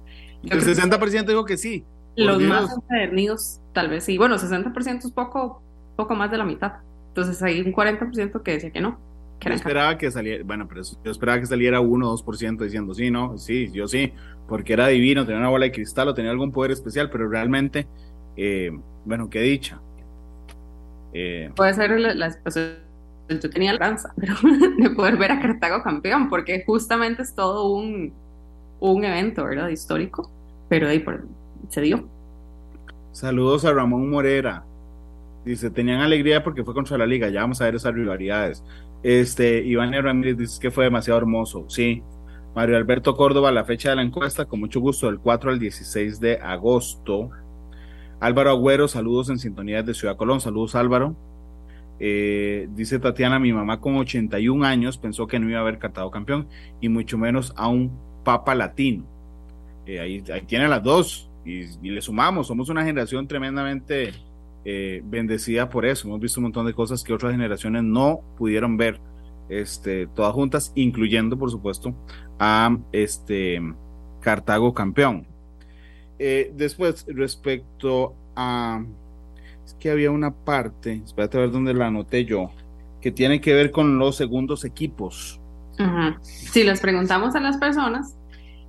el 0.42 0.62
60% 0.62 1.26
dijo 1.26 1.44
que 1.44 1.59
sí. 1.59 1.85
Los 2.16 2.40
más 2.40 2.72
empedernidos, 2.74 3.61
tal 3.74 3.90
vez 3.90 4.04
sí. 4.04 4.16
Bueno, 4.16 4.37
60% 4.37 5.04
es 5.04 5.12
poco, 5.12 5.62
poco 5.96 6.14
más 6.14 6.30
de 6.30 6.38
la 6.38 6.44
mitad. 6.44 6.72
Entonces 7.09 7.42
hay 7.42 7.61
un 7.61 7.72
40% 7.72 8.42
que 8.42 8.52
decía 8.52 8.70
que 8.70 8.80
no. 8.80 8.98
yo 9.40 9.52
esperaba 9.52 9.98
que 9.98 10.11
saliera, 10.11 10.42
bueno, 10.44 10.66
pero 10.68 10.83
yo 11.04 11.11
esperaba 11.11 11.38
que 11.38 11.46
saliera 11.46 11.80
1 11.80 12.11
o 12.11 12.16
2% 12.16 12.64
diciendo 12.64 12.94
sí, 12.94 13.11
no, 13.11 13.37
sí, 13.37 13.70
yo 13.72 13.87
sí, 13.88 14.12
porque 14.48 14.72
era 14.72 14.87
divino, 14.88 15.26
tenía 15.26 15.40
una 15.40 15.50
bola 15.50 15.66
de 15.66 15.72
cristal 15.72 16.09
o 16.09 16.14
tenía 16.14 16.30
algún 16.30 16.50
poder 16.50 16.70
especial, 16.70 17.11
pero 17.11 17.28
realmente, 17.28 17.87
eh, 18.37 18.70
bueno, 19.04 19.28
qué 19.28 19.40
dicha. 19.40 19.80
Eh, 21.12 21.50
Puede 21.54 21.74
ser 21.74 21.98
la, 21.98 22.14
la 22.14 22.28
yo 23.28 23.50
tenía 23.50 23.72
la 23.72 23.78
lanza, 23.78 24.12
pero 24.20 24.34
de 24.78 24.90
poder 24.90 25.16
ver 25.16 25.32
a 25.32 25.40
Cartago 25.40 25.82
campeón, 25.82 26.28
porque 26.28 26.64
justamente 26.66 27.22
es 27.22 27.34
todo 27.34 27.72
un, 27.72 28.12
un 28.80 29.04
evento, 29.04 29.44
¿verdad? 29.44 29.68
Histórico, 29.68 30.30
pero 30.68 30.88
ahí 30.88 30.98
por, 30.98 31.26
se 31.68 31.80
dio. 31.80 32.08
Saludos 33.12 33.64
a 33.64 33.72
Ramón 33.72 34.10
Morera. 34.10 34.64
Dice, 35.44 35.70
tenían 35.70 36.00
alegría 36.00 36.44
porque 36.44 36.64
fue 36.64 36.74
contra 36.74 36.98
la 36.98 37.06
liga, 37.06 37.28
ya 37.28 37.40
vamos 37.40 37.60
a 37.60 37.64
ver 37.64 37.74
esas 37.74 37.94
rivalidades. 37.94 38.62
Este, 39.02 39.64
Iván 39.64 39.92
Ramírez 39.92 40.36
dice 40.36 40.60
que 40.60 40.70
fue 40.70 40.84
demasiado 40.84 41.18
hermoso, 41.18 41.64
sí. 41.68 42.02
Mario 42.54 42.76
Alberto 42.76 43.16
Córdoba, 43.16 43.52
la 43.52 43.64
fecha 43.64 43.90
de 43.90 43.96
la 43.96 44.02
encuesta, 44.02 44.44
con 44.44 44.60
mucho 44.60 44.80
gusto, 44.80 45.06
del 45.06 45.20
4 45.20 45.50
al 45.52 45.58
16 45.58 46.20
de 46.20 46.38
agosto. 46.38 47.30
Álvaro 48.20 48.50
Agüero, 48.50 48.87
saludos 48.87 49.30
en 49.30 49.38
sintonía 49.38 49.83
de 49.83 49.94
Ciudad 49.94 50.16
Colón, 50.16 50.40
saludos 50.40 50.74
Álvaro. 50.74 51.16
Eh, 51.98 52.68
dice 52.74 52.98
Tatiana, 52.98 53.38
mi 53.38 53.52
mamá 53.52 53.80
con 53.80 53.96
81 53.96 54.64
años 54.64 54.98
pensó 54.98 55.26
que 55.26 55.38
no 55.38 55.48
iba 55.48 55.59
a 55.59 55.62
haber 55.62 55.78
catado 55.78 56.11
campeón 56.11 56.46
y 56.80 56.88
mucho 56.88 57.18
menos 57.18 57.52
a 57.56 57.68
un 57.68 57.90
papa 58.24 58.54
latino. 58.54 59.04
Eh, 59.87 60.00
ahí, 60.00 60.22
tiene 60.46 60.68
las 60.68 60.83
dos 60.83 61.30
y, 61.44 61.62
y, 61.83 61.90
le 61.90 62.00
sumamos, 62.02 62.46
somos 62.46 62.68
una 62.68 62.85
generación 62.85 63.26
tremendamente 63.26 64.12
eh, 64.64 65.00
bendecida 65.04 65.68
por 65.68 65.87
eso. 65.87 66.06
Hemos 66.06 66.20
visto 66.20 66.40
un 66.40 66.44
montón 66.44 66.66
de 66.66 66.74
cosas 66.74 67.02
que 67.02 67.14
otras 67.14 67.33
generaciones 67.33 67.83
no 67.83 68.20
pudieron 68.37 68.76
ver, 68.76 69.00
este, 69.48 70.06
todas 70.09 70.35
juntas, 70.35 70.72
incluyendo, 70.74 71.38
por 71.38 71.50
supuesto, 71.50 71.94
a 72.38 72.76
este 72.92 73.61
Cartago 74.20 74.74
campeón. 74.74 75.26
Eh, 76.22 76.52
después, 76.54 77.06
respecto 77.09 78.14
a. 78.37 78.85
Es 79.64 79.72
que 79.74 79.90
había 79.90 80.11
una 80.11 80.33
parte, 80.33 81.00
espérate 81.02 81.38
a 81.38 81.40
ver 81.40 81.50
dónde 81.50 81.72
la 81.72 81.87
anoté 81.87 82.26
yo, 82.26 82.50
que 83.00 83.11
tiene 83.11 83.40
que 83.40 83.54
ver 83.54 83.70
con 83.70 83.98
los 83.98 84.16
segundos 84.16 84.66
equipos. 84.66 85.40
Si 86.20 86.62
les 86.62 86.78
preguntamos 86.80 87.35
a 87.35 87.40
las 87.40 87.56
personas, 87.56 88.18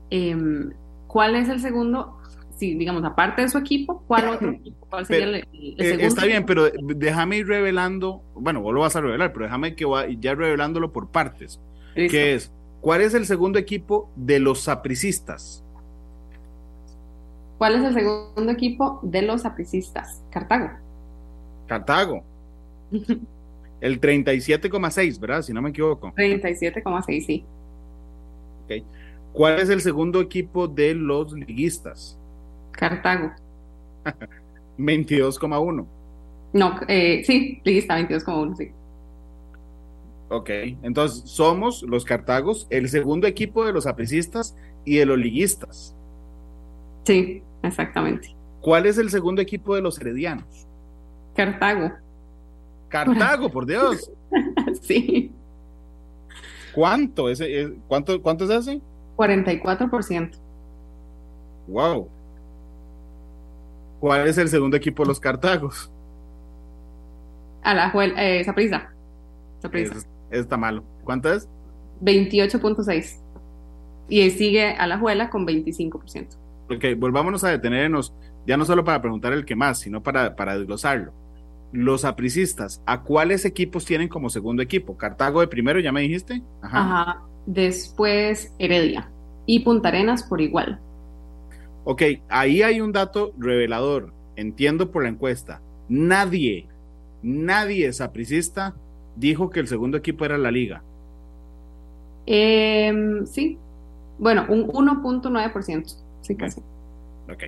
em, 0.10 0.72
¿cuál 1.08 1.36
es 1.36 1.50
el 1.50 1.60
segundo? 1.60 2.18
Si, 2.56 2.74
digamos, 2.76 3.04
aparte 3.04 3.42
de 3.42 3.50
su 3.50 3.58
equipo, 3.58 4.02
¿cuál 4.08 4.30
otro 4.30 4.52
equipo? 4.52 4.88
¿Cuál 4.90 5.06
sería 5.06 5.26
el, 5.26 5.36
eh, 5.36 5.76
segundo? 5.78 6.08
Está 6.08 6.26
bien, 6.26 6.46
pero 6.46 6.70
déjame 6.96 7.40
ir 7.40 7.48
revelando, 7.48 8.24
bueno, 8.34 8.62
vos 8.62 8.74
lo 8.74 8.80
vas 8.80 8.96
a 8.96 9.02
revelar, 9.02 9.34
pero 9.34 9.44
déjame 9.44 9.76
que 9.76 9.84
va 9.84 10.08
ya 10.08 10.36
revelándolo 10.36 10.94
por 10.94 11.12
partes. 11.12 11.60
Que 11.96 12.36
es, 12.36 12.54
¿cuál 12.80 13.02
es 13.02 13.14
el 13.14 13.26
segundo 13.26 13.60
equipo 13.60 14.10
de 14.16 14.40
los 14.40 14.62
sapricistas? 14.62 15.66
¿Cuál 17.62 17.76
es 17.76 17.84
el 17.84 17.94
segundo 17.94 18.52
equipo 18.52 19.00
de 19.04 19.22
los 19.22 19.46
apricistas? 19.46 20.20
Cartago. 20.32 20.72
Cartago. 21.68 22.24
el 23.82 24.02
37,6, 24.02 25.20
¿verdad? 25.20 25.44
Si 25.44 25.54
no 25.54 25.62
me 25.62 25.70
equivoco. 25.70 26.12
37,6, 26.16 27.24
sí. 27.24 27.46
Okay. 28.66 28.84
¿Cuál 29.32 29.60
es 29.60 29.70
el 29.70 29.80
segundo 29.80 30.22
equipo 30.22 30.68
de 30.68 30.96
los 30.96 31.34
liguistas? 31.34 32.18
Cartago. 32.72 33.32
22,1. 34.80 35.86
No, 36.54 36.80
eh, 36.88 37.22
sí, 37.24 37.62
liguista 37.64 37.96
22,1, 38.00 38.56
sí. 38.58 38.72
Ok, 40.30 40.50
entonces 40.82 41.30
somos 41.30 41.84
los 41.84 42.06
Cartagos 42.06 42.66
el 42.72 42.90
segundo 42.90 43.28
equipo 43.28 43.64
de 43.64 43.72
los 43.72 43.86
apricistas 43.86 44.58
y 44.84 44.96
de 44.96 45.06
los 45.06 45.20
liguistas. 45.20 45.96
Sí, 47.04 47.44
Exactamente. 47.64 48.36
¿Cuál 48.62 48.86
es 48.86 48.98
el 48.98 49.10
segundo 49.10 49.42
equipo 49.42 49.76
de 49.76 49.82
los 49.82 50.00
heredianos? 50.00 50.68
Cartago. 51.36 51.92
Cartago, 52.90 53.50
por 53.50 53.66
Dios. 53.66 54.12
sí. 54.82 55.32
¿Cuánto? 56.74 57.30
¿Ese, 57.30 57.74
cuánto, 57.88 58.22
¿Cuánto 58.22 58.46
es 58.46 58.50
ese? 58.52 58.82
44%. 59.18 60.32
Wow. 61.68 62.10
¿Cuál 64.00 64.28
es 64.28 64.38
el 64.38 64.50
segundo 64.50 64.78
equipo 64.78 65.04
de 65.04 65.10
los 65.10 65.20
Cartagos? 65.20 65.92
A 67.64 67.74
la 67.74 67.94
eh, 68.18 68.44
Saprisa. 68.44 68.92
está 70.32 70.58
malo. 70.58 70.84
¿Cuánto 71.04 71.32
es? 71.32 71.48
28.6. 72.02 73.18
Y 74.10 74.30
sigue 74.32 74.72
a 74.74 74.88
la 74.88 74.98
Juela 74.98 75.30
con 75.30 75.46
25%. 75.46 76.41
Ok, 76.76 76.86
volvámonos 76.98 77.44
a 77.44 77.50
detenernos, 77.50 78.14
ya 78.48 78.56
no 78.56 78.66
solo 78.66 78.84
para 78.84 79.02
preguntar 79.02 79.34
el 79.34 79.46
que 79.46 79.56
más, 79.56 79.80
sino 79.80 80.02
para, 80.02 80.36
para 80.36 80.58
desglosarlo. 80.58 81.14
Los 81.74 82.06
apricistas, 82.06 82.82
¿a 82.86 83.02
cuáles 83.04 83.46
equipos 83.46 83.86
tienen 83.86 84.08
como 84.08 84.30
segundo 84.30 84.62
equipo? 84.62 84.98
¿Cartago 84.98 85.42
de 85.42 85.48
primero, 85.48 85.80
ya 85.80 85.92
me 85.92 86.02
dijiste? 86.02 86.42
Ajá. 86.62 87.22
Después 87.46 88.54
Heredia 88.60 89.10
y 89.46 89.62
Punta 89.62 89.90
Arenas 89.90 90.24
por 90.24 90.42
igual. 90.42 90.80
Ok, 91.84 92.04
ahí 92.30 92.62
hay 92.62 92.82
un 92.82 92.92
dato 92.92 93.34
revelador. 93.38 94.14
Entiendo 94.36 94.92
por 94.92 95.04
la 95.04 95.10
encuesta. 95.10 95.62
Nadie, 95.90 96.68
nadie 97.24 97.92
sapricista 97.92 98.76
dijo 99.16 99.50
que 99.50 99.60
el 99.60 99.68
segundo 99.68 99.98
equipo 99.98 100.26
era 100.26 100.38
la 100.38 100.52
liga. 100.52 100.84
Em, 102.26 103.26
sí, 103.26 103.58
bueno, 104.20 104.46
un 104.50 104.68
1.9%. 104.68 106.01
Casi. 106.38 106.62
Ok. 107.32 107.44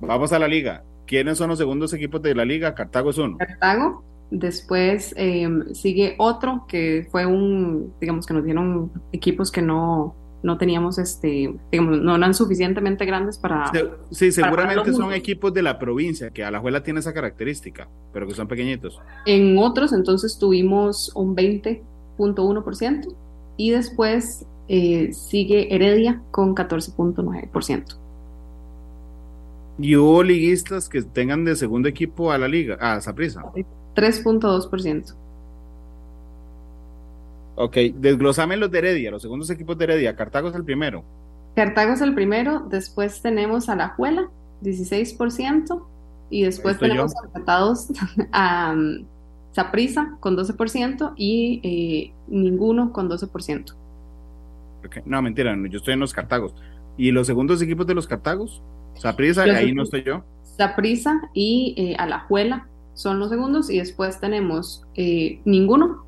Vamos 0.00 0.32
a 0.32 0.38
la 0.38 0.48
liga. 0.48 0.82
¿Quiénes 1.06 1.38
son 1.38 1.50
los 1.50 1.58
segundos 1.58 1.92
equipos 1.92 2.22
de 2.22 2.34
la 2.34 2.44
liga? 2.44 2.74
Cartago 2.74 3.10
es 3.10 3.18
uno. 3.18 3.36
Cartago. 3.38 4.02
Después 4.30 5.14
em, 5.16 5.74
sigue 5.74 6.16
otro 6.18 6.64
que 6.66 7.06
fue 7.10 7.26
un, 7.26 7.92
digamos 8.00 8.26
que 8.26 8.34
nos 8.34 8.44
dieron 8.44 8.90
equipos 9.12 9.52
que 9.52 9.62
no, 9.62 10.14
no 10.42 10.58
teníamos, 10.58 10.98
este, 10.98 11.54
digamos, 11.70 12.00
no 12.00 12.16
eran 12.16 12.34
suficientemente 12.34 13.04
grandes 13.04 13.38
para... 13.38 13.70
Sí, 14.10 14.32
seguramente 14.32 14.92
son 14.92 15.12
equipos 15.12 15.52
de 15.54 15.62
la 15.62 15.78
provincia, 15.78 16.30
que 16.30 16.44
a 16.44 16.50
la 16.50 16.60
Juela 16.60 16.82
tiene 16.82 17.00
esa 17.00 17.14
característica, 17.14 17.88
pero 18.12 18.26
que 18.26 18.34
son 18.34 18.48
pequeñitos. 18.48 19.00
En 19.26 19.56
otros 19.58 19.92
entonces 19.92 20.38
tuvimos 20.38 21.12
un 21.14 21.36
20.1% 21.36 23.14
y 23.56 23.70
después 23.70 24.46
eh, 24.68 25.12
sigue 25.12 25.74
Heredia 25.74 26.22
con 26.30 26.54
14.9%. 26.54 27.96
¿Y 29.78 29.96
hubo 29.96 30.22
liguistas 30.22 30.88
que 30.88 31.02
tengan 31.02 31.44
de 31.44 31.56
segundo 31.56 31.88
equipo 31.88 32.30
a 32.30 32.38
la 32.38 32.46
liga, 32.46 32.76
a 32.80 33.00
Saprisa? 33.00 33.42
3.2%. 33.94 35.14
Ok, 37.56 37.76
desglosame 37.94 38.56
los 38.56 38.70
de 38.70 38.78
Heredia, 38.78 39.10
los 39.10 39.22
segundos 39.22 39.50
equipos 39.50 39.78
de 39.78 39.84
Heredia. 39.84 40.16
Cartago 40.16 40.48
es 40.48 40.54
el 40.54 40.64
primero. 40.64 41.04
Cartago 41.54 41.92
es 41.92 42.00
el 42.00 42.14
primero, 42.14 42.66
después 42.68 43.22
tenemos 43.22 43.68
a 43.68 43.76
La 43.76 43.90
Juela, 43.90 44.28
16%. 44.62 45.82
Y 46.30 46.42
después 46.42 46.78
tenemos 46.78 47.12
empatados 47.22 47.88
a 48.32 48.74
Saprisa 49.52 50.02
um, 50.02 50.18
con 50.18 50.36
12% 50.36 51.12
y 51.16 51.60
eh, 51.62 52.12
ninguno 52.28 52.92
con 52.92 53.08
12%. 53.08 53.74
No, 55.04 55.22
mentira, 55.22 55.56
yo 55.68 55.78
estoy 55.78 55.94
en 55.94 56.00
los 56.00 56.12
Cartagos. 56.12 56.54
¿Y 56.96 57.10
los 57.10 57.26
segundos 57.26 57.60
equipos 57.62 57.86
de 57.86 57.94
los 57.94 58.06
Cartagos? 58.06 58.62
Saprisa, 58.94 59.42
ahí 59.42 59.72
no 59.72 59.82
estoy 59.82 60.04
yo. 60.04 60.24
Saprisa 60.42 61.20
y 61.32 61.74
eh, 61.76 61.96
Alajuela 61.98 62.68
son 62.94 63.18
los 63.18 63.30
segundos 63.30 63.70
y 63.70 63.78
después 63.78 64.20
tenemos 64.20 64.84
eh, 64.94 65.40
ninguno, 65.44 66.04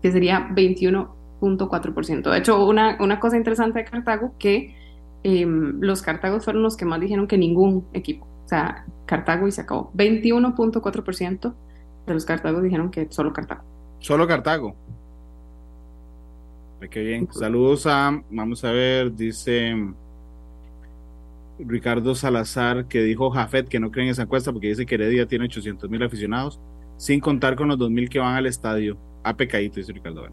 que 0.00 0.12
sería 0.12 0.48
21.4%. 0.50 2.30
De 2.30 2.38
hecho, 2.38 2.64
una, 2.64 2.96
una 3.00 3.18
cosa 3.18 3.36
interesante 3.36 3.80
de 3.80 3.84
Cartago 3.84 4.34
que 4.38 4.74
em, 5.24 5.80
los 5.80 6.02
Cartagos 6.02 6.44
fueron 6.44 6.62
los 6.62 6.76
que 6.76 6.84
más 6.84 7.00
dijeron 7.00 7.26
que 7.26 7.36
ningún 7.36 7.86
equipo, 7.92 8.26
o 8.44 8.48
sea, 8.48 8.84
Cartago 9.06 9.48
y 9.48 9.52
se 9.52 9.62
acabó. 9.62 9.92
21.4% 9.94 11.54
de 12.06 12.14
los 12.14 12.24
Cartagos 12.24 12.62
dijeron 12.62 12.90
que 12.90 13.08
solo 13.10 13.32
Cartago. 13.32 13.62
Solo 13.98 14.28
Cartago. 14.28 14.76
Qué 16.88 17.02
bien. 17.02 17.28
Saludos 17.32 17.86
a, 17.86 18.22
vamos 18.30 18.64
a 18.64 18.72
ver, 18.72 19.14
dice 19.14 19.74
Ricardo 21.58 22.14
Salazar, 22.14 22.86
que 22.86 23.02
dijo 23.02 23.30
Jafet 23.30 23.68
que 23.68 23.78
no 23.78 23.90
cree 23.90 24.06
en 24.06 24.10
esa 24.10 24.22
encuesta 24.22 24.52
porque 24.52 24.68
dice 24.68 24.86
que 24.86 24.96
Heredia 24.96 25.26
tiene 25.26 25.44
800 25.46 25.88
mil 25.88 26.02
aficionados, 26.02 26.60
sin 26.96 27.20
contar 27.20 27.56
con 27.56 27.68
los 27.68 27.78
2 27.78 27.90
mil 27.90 28.08
que 28.08 28.18
van 28.18 28.34
al 28.34 28.46
estadio. 28.46 28.96
A 29.22 29.36
pecadito, 29.36 29.76
dice 29.76 29.92
Ricardo. 29.92 30.28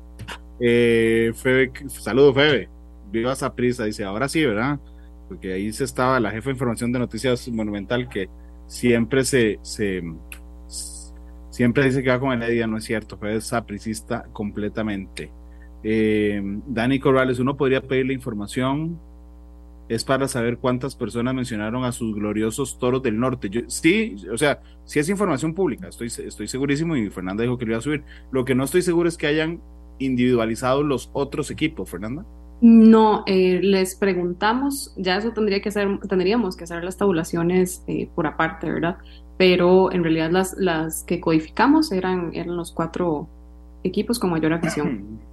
Eh, 0.59 1.31
Febe, 1.35 1.71
saludo, 1.87 2.33
Febe. 2.33 2.69
Viva 3.11 3.33
esa 3.33 3.53
prisa, 3.53 3.85
dice, 3.85 4.03
ahora 4.03 4.27
sí, 4.27 4.45
¿verdad? 4.45 4.79
Porque 5.27 5.53
ahí 5.53 5.71
se 5.71 5.83
estaba 5.83 6.19
la 6.19 6.31
jefa 6.31 6.49
de 6.49 6.53
información 6.53 6.91
de 6.91 6.99
noticias 6.99 7.47
monumental 7.49 8.09
que 8.09 8.29
siempre 8.67 9.23
se, 9.23 9.59
se 9.61 10.03
siempre 11.49 11.85
dice 11.85 12.01
que 12.01 12.09
va 12.09 12.19
con 12.19 12.31
Heredia, 12.31 12.67
no 12.67 12.77
es 12.77 12.85
cierto, 12.85 13.17
fue 13.17 13.39
sapricista 13.41 14.25
completamente. 14.33 15.31
Eh, 15.83 16.41
Dani 16.67 16.99
Corrales, 16.99 17.39
uno 17.39 17.57
podría 17.57 17.81
pedirle 17.81 18.13
información 18.13 18.99
es 19.93 20.05
para 20.05 20.29
saber 20.29 20.57
cuántas 20.57 20.95
personas 20.95 21.33
mencionaron 21.33 21.83
a 21.83 21.91
sus 21.91 22.15
gloriosos 22.15 22.79
toros 22.79 23.03
del 23.03 23.19
norte. 23.19 23.49
Yo, 23.49 23.61
sí, 23.67 24.15
o 24.31 24.37
sea, 24.37 24.61
sí 24.85 24.99
es 24.99 25.09
información 25.09 25.53
pública, 25.53 25.89
estoy, 25.89 26.07
estoy 26.07 26.47
segurísimo 26.47 26.95
y 26.95 27.09
Fernanda 27.09 27.43
dijo 27.43 27.57
que 27.57 27.65
lo 27.65 27.71
iba 27.71 27.79
a 27.79 27.81
subir. 27.81 28.03
Lo 28.31 28.45
que 28.45 28.55
no 28.55 28.63
estoy 28.63 28.83
seguro 28.83 29.09
es 29.09 29.17
que 29.17 29.27
hayan 29.27 29.59
individualizado 29.99 30.81
los 30.81 31.09
otros 31.11 31.51
equipos, 31.51 31.89
Fernanda. 31.89 32.25
No, 32.61 33.23
eh, 33.27 33.59
les 33.61 33.95
preguntamos, 33.95 34.93
ya 34.95 35.17
eso 35.17 35.31
tendría 35.33 35.61
que 35.61 35.67
hacer, 35.67 35.99
tendríamos 36.07 36.55
que 36.55 36.63
hacer 36.63 36.85
las 36.85 36.95
tabulaciones 36.95 37.83
eh, 37.87 38.09
por 38.15 38.27
aparte, 38.27 38.71
¿verdad? 38.71 38.97
Pero 39.37 39.91
en 39.91 40.03
realidad 40.03 40.31
las, 40.31 40.55
las 40.57 41.03
que 41.03 41.19
codificamos 41.19 41.91
eran, 41.91 42.31
eran 42.33 42.55
los 42.55 42.71
cuatro 42.71 43.27
equipos 43.83 44.19
con 44.19 44.29
mayor 44.29 44.53
afición. 44.53 45.19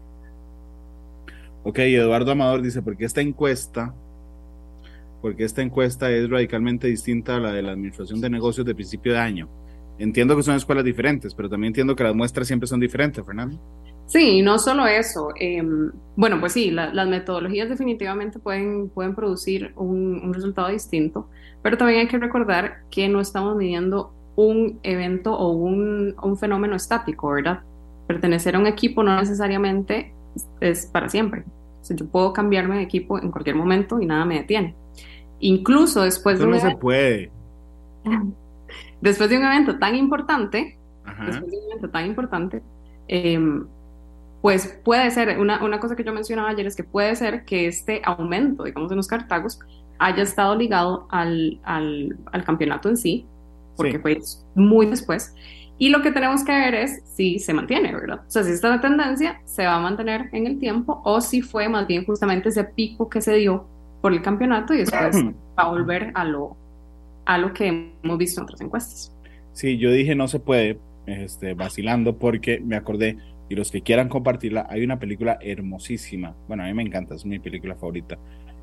ok, 1.63 1.79
Eduardo 1.79 2.33
Amador 2.33 2.63
dice, 2.63 2.83
porque 2.83 3.05
esta 3.05 3.21
encuesta 3.21 3.95
porque 5.21 5.45
esta 5.45 5.63
encuesta 5.63 6.11
es 6.11 6.31
radicalmente 6.31 6.87
distinta 6.87 7.37
a 7.37 7.41
la 7.41 7.53
de 7.53 7.63
la 7.63 7.73
Administración 7.73 8.21
de 8.21 8.31
Negocios 8.31 8.67
de 8.67 8.75
principio 8.75 9.13
de 9.13 9.19
año. 9.19 9.49
Entiendo 9.99 10.37
que 10.37 10.45
son 10.45 10.55
escuelas 10.55 10.85
diferentes, 10.85 11.35
pero 11.35 11.49
también 11.49 11.71
entiendo 11.71 11.97
que 11.97 12.05
las 12.05 12.15
muestras 12.15 12.47
siempre 12.47 12.69
son 12.69 12.79
diferentes, 12.79 13.25
Fernando. 13.25 13.59
Sí, 14.07 14.43
no 14.43 14.59
solo 14.59 14.87
eso. 14.87 15.31
Em, 15.37 15.91
bueno, 16.17 16.39
pues 16.41 16.53
sí, 16.53 16.71
las 16.71 17.09
metodologías 17.09 17.69
definitivamente 17.69 18.39
pueden, 18.39 18.89
pueden 18.91 19.15
producir 19.15 19.73
un, 19.77 20.33
resultado 20.33 20.69
distinto, 20.69 21.29
pero 21.63 21.77
también 21.77 22.01
hay 22.01 22.09
que 22.09 22.19
recordar 22.19 22.85
que 22.91 23.09
no 23.09 23.21
estamos 23.21 23.57
midiendo 23.57 24.13
un 24.37 24.79
evento 24.85 25.35
o 25.35 25.51
un, 25.51 26.15
un 26.23 26.37
fenómeno 26.39 26.77
estático, 26.77 27.29
¿verdad? 27.31 27.61
Pertenecer 28.07 28.55
a 28.55 28.61
un 28.61 28.67
equipo 28.69 29.03
no 29.03 29.19
necesariamente 29.19 30.15
es 30.61 30.87
para 30.87 31.09
siempre. 31.09 31.45
O 31.81 31.85
sea, 31.85 31.97
yo 31.97 32.07
puedo 32.07 32.33
cambiarme 32.33 32.77
de 32.77 32.83
equipo 32.83 33.19
en 33.19 33.31
cualquier 33.31 33.57
momento 33.57 34.01
y 34.01 34.07
nada 34.07 34.25
me 34.25 34.37
detiene. 34.37 34.75
Incluso 35.41 36.03
después 36.03 36.39
de 36.39 36.45
un 36.45 36.53
no 36.53 36.59
se 36.59 36.77
puede. 36.77 37.31
Después 39.01 39.31
de 39.31 39.39
un 39.39 39.45
evento 39.45 39.79
tan 39.79 39.95
importante, 39.95 40.77
después 41.25 41.51
de 41.53 41.57
un 41.57 41.65
evento 41.71 41.89
tan 41.89 42.05
importante, 42.07 42.63
em, 43.07 43.65
pues 44.43 44.81
puede 44.85 45.11
ser, 45.13 45.39
una, 45.39 45.65
una, 45.65 45.79
cosa 45.79 45.95
que 45.95 46.03
yo 46.03 46.13
mencionaba 46.13 46.49
ayer 46.49 46.67
es 46.67 46.75
que 46.75 46.83
puede 46.83 47.15
ser 47.15 47.45
que 47.45 47.69
este 47.69 48.03
aumento, 48.05 48.65
digamos, 48.65 48.91
en 48.91 48.97
los 48.97 49.07
cartagos 49.07 49.61
haya 49.99 50.23
estado 50.23 50.57
ligado 50.57 51.07
al, 51.11 51.61
al, 51.63 52.17
al 52.33 52.45
campeonato 52.45 52.89
en 52.89 52.97
sí, 52.97 53.25
porque 53.77 53.99
fue 54.01 54.19
muy 54.55 54.87
después. 54.87 55.35
Y 55.79 55.91
lo 55.91 56.03
que 56.03 56.11
tenemos 56.11 56.45
que 56.45 56.53
ver 56.53 56.75
es 56.75 57.03
si 57.05 57.39
se 57.39 57.55
mantiene, 57.55 57.93
¿verdad? 57.93 58.21
O 58.27 58.31
sea, 58.31 58.43
si 58.43 58.51
esta 58.51 58.81
tendencia 58.81 59.41
se 59.45 59.65
va 59.65 59.77
a 59.77 59.81
mantener 59.81 60.29
en 60.33 60.47
el 60.47 60.59
tiempo 60.59 61.01
o 61.05 61.21
si 61.21 61.41
fue 61.41 61.69
más 61.69 61.87
bien 61.87 62.05
justamente 62.05 62.49
ese 62.49 62.65
pico 62.65 63.09
que 63.09 63.21
se 63.21 63.35
dio 63.37 63.67
por 64.01 64.13
el 64.13 64.21
campeonato 64.21 64.75
y 64.75 64.79
después 64.79 65.17
va 65.59 65.63
a 65.63 65.69
volver 65.69 66.11
a 66.15 66.25
lo, 66.25 66.57
a 67.25 67.39
lo 67.39 67.53
que 67.53 67.69
hemos 68.03 68.19
visto 68.19 68.41
en 68.41 68.45
otras 68.45 68.61
encuestas. 68.61 69.15
Sí, 69.53 69.79
yo 69.79 69.93
dije 69.93 70.15
no 70.15 70.27
se 70.27 70.41
puede, 70.41 70.79
este, 71.07 71.55
vacilando, 71.55 72.19
porque 72.19 72.61
me 72.61 72.77
acordé, 72.77 73.17
y 73.49 73.55
los 73.55 73.71
que 73.71 73.83
quieran 73.83 74.09
compartirla, 74.09 74.67
hay 74.69 74.85
una 74.85 74.99
película 74.99 75.39
hermosísima, 75.41 76.35
bueno, 76.49 76.65
a 76.65 76.67
mí 76.67 76.75
me 76.75 76.83
encanta, 76.83 77.15
es 77.15 77.25
mi 77.25 77.39
película 77.39 77.75
favorita. 77.75 78.19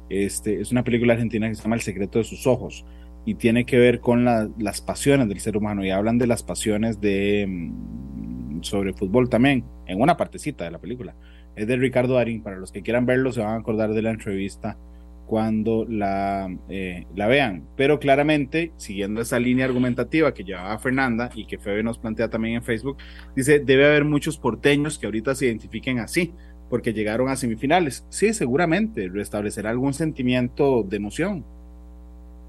Este, 0.09 0.61
es 0.61 0.71
una 0.71 0.83
película 0.83 1.13
argentina 1.13 1.49
que 1.49 1.55
se 1.55 1.63
llama 1.63 1.75
El 1.75 1.81
secreto 1.81 2.19
de 2.19 2.25
sus 2.25 2.45
ojos 2.45 2.85
y 3.25 3.35
tiene 3.35 3.65
que 3.65 3.77
ver 3.77 3.99
con 3.99 4.23
las 4.23 4.81
pasiones 4.81 5.27
del 5.27 5.39
ser 5.39 5.57
humano 5.57 5.83
y 5.83 5.89
hablan 5.89 6.17
de 6.17 6.27
las 6.27 6.43
pasiones 6.43 7.01
de 7.01 7.45
mm, 7.47 8.61
sobre 8.61 8.93
fútbol 8.93 9.29
también, 9.29 9.65
en 9.87 9.99
una 9.99 10.15
partecita 10.15 10.63
de 10.63 10.71
la 10.71 10.79
película. 10.79 11.15
Es 11.55 11.67
de 11.67 11.77
Ricardo 11.77 12.15
Darín, 12.15 12.43
para 12.43 12.57
los 12.57 12.71
que 12.71 12.81
quieran 12.81 13.05
verlo 13.05 13.31
se 13.31 13.41
van 13.41 13.55
a 13.55 13.59
acordar 13.59 13.93
de 13.93 14.01
la 14.01 14.11
entrevista 14.11 14.77
cuando 15.25 15.85
la, 15.89 16.55
eh, 16.69 17.07
la 17.15 17.27
vean. 17.27 17.67
Pero 17.75 17.99
claramente, 17.99 18.71
siguiendo 18.77 19.21
esa 19.21 19.39
línea 19.39 19.65
argumentativa 19.65 20.33
que 20.33 20.43
llevaba 20.43 20.77
Fernanda 20.77 21.31
y 21.33 21.45
que 21.45 21.57
Febe 21.57 21.81
nos 21.81 21.97
plantea 21.97 22.29
también 22.29 22.55
en 22.55 22.63
Facebook, 22.63 22.97
dice, 23.35 23.59
debe 23.59 23.85
haber 23.85 24.05
muchos 24.05 24.37
porteños 24.37 24.99
que 24.99 25.07
ahorita 25.07 25.33
se 25.33 25.47
identifiquen 25.47 25.99
así, 25.99 26.33
porque 26.69 26.93
llegaron 26.93 27.29
a 27.29 27.35
semifinales. 27.35 28.05
Sí, 28.09 28.33
seguramente, 28.33 29.09
restablecerá 29.09 29.69
algún 29.69 29.93
sentimiento 29.93 30.83
de 30.83 30.97
emoción. 30.97 31.54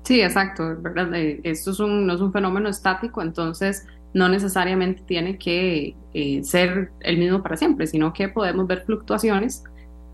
Sí, 0.06 0.20
exacto, 0.20 0.76
¿verdad? 0.80 1.12
Eh, 1.16 1.40
esto 1.42 1.72
es 1.72 1.80
un, 1.80 2.06
no 2.06 2.14
es 2.14 2.20
un 2.20 2.32
fenómeno 2.32 2.68
estático, 2.68 3.22
entonces 3.22 3.88
no 4.14 4.28
necesariamente 4.28 5.02
tiene 5.04 5.36
que 5.36 5.96
eh, 6.14 6.44
ser 6.44 6.92
el 7.00 7.18
mismo 7.18 7.42
para 7.42 7.56
siempre, 7.56 7.88
sino 7.88 8.12
que 8.12 8.28
podemos 8.28 8.68
ver 8.68 8.84
fluctuaciones. 8.84 9.64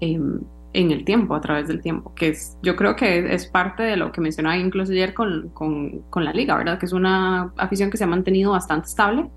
Em, 0.01 0.41
en 0.73 0.91
el 0.93 1.05
tiempo, 1.05 1.35
a 1.35 1.43
través 1.43 1.69
del 1.69 1.83
tiempo, 1.83 2.15
que 2.15 2.29
es, 2.29 2.57
yo 2.63 2.75
creo 2.75 2.97
que 2.97 3.35
es 3.35 3.47
parte 3.47 3.83
de 3.83 3.99
lo 3.99 4.13
que 4.13 4.23
mencionaba 4.23 4.57
incluso 4.57 4.93
ayer 4.93 5.13
con, 5.13 5.51
con, 5.51 6.25
la 6.25 6.33
liga, 6.33 6.57
¿verdad? 6.57 6.79
Que 6.79 6.87
es 6.87 6.95
una 6.95 7.53
afición 7.59 7.91
que 7.91 7.99
se 7.99 8.05
ha 8.05 8.07
mantenido 8.07 8.53
bastante 8.53 8.89
estable, 8.89 9.29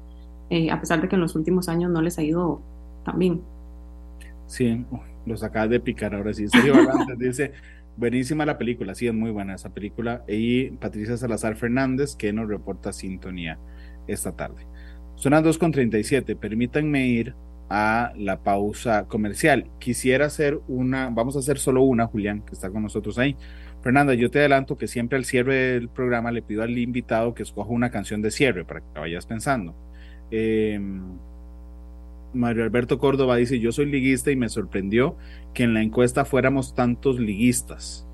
eh, 0.50 0.72
a 0.72 0.80
pesar 0.80 1.02
de 1.02 1.10
que 1.10 1.15
en 1.15 1.22
los 1.22 1.36
últimos 1.36 1.68
años 1.68 1.91
no 1.91 2.02
les 2.02 2.18
ha 2.18 2.24
ido 2.24 2.62
tan 3.04 3.20
bien. 3.20 3.41
Sí, 4.48 4.86
los 5.26 5.44
acabas 5.44 5.72
de 5.72 5.82
picar 5.82 6.15
ahora 6.15 6.34
sí. 6.34 6.48
Sergio 6.48 6.76
dice, 7.18 7.52
buenísima 7.97 8.45
la 8.45 8.58
película, 8.58 8.95
sí, 8.95 9.08
es 9.08 9.13
muy 9.13 9.31
buena 9.31 9.55
esa 9.55 9.73
película. 9.73 10.23
Y 10.27 10.71
Patricia 10.71 11.17
Salazar 11.17 11.55
Fernández, 11.55 12.15
que 12.15 12.34
nos 12.34 12.47
reporta 12.47 12.93
sintonía 12.93 13.60
esta 14.08 14.36
tarde. 14.36 14.65
Son 15.15 15.31
las 15.31 15.43
2.37, 15.43 16.38
permítanme 16.38 17.08
ir 17.08 17.36
a 17.69 18.13
la 18.15 18.43
pausa 18.43 19.08
comercial. 19.08 19.69
Quisiera 19.79 20.25
hacer 20.25 20.60
una, 20.67 21.10
vamos 21.10 21.36
a 21.36 21.39
hacer 21.39 21.58
solo 21.58 21.84
una, 21.84 22.08
Julián, 22.08 22.41
que 22.41 22.53
está 22.53 22.69
con 22.69 22.84
nosotros 22.84 23.17
ahí. 23.17 23.36
Fernanda, 23.81 24.13
yo 24.13 24.31
te 24.31 24.39
adelanto 24.39 24.77
que 24.77 24.88
siempre 24.88 25.17
al 25.17 25.25
cierre 25.25 25.55
del 25.73 25.89
programa 25.89 26.31
le 26.31 26.41
pido 26.41 26.63
al 26.63 26.77
invitado 26.77 27.34
que 27.34 27.43
escoja 27.43 27.69
una 27.69 27.91
canción 27.91 28.21
de 28.21 28.31
cierre 28.31 28.65
para 28.65 28.81
que 28.81 28.99
vayas 28.99 29.25
pensando. 29.25 29.75
Em, 30.31 31.17
Mario 32.36 32.63
Alberto 32.63 33.00
Córdoba 33.00 33.38
dice, 33.38 33.60
yo 33.60 33.71
soy 33.71 33.86
liguista 33.86 34.32
y 34.32 34.36
me 34.36 34.50
sorprendió 34.50 35.17
que 35.54 35.63
en 35.63 35.74
la 35.74 35.82
encuesta 35.82 36.25
fuéramos 36.25 36.75
tantos 36.75 37.19
liguistas, 37.19 38.08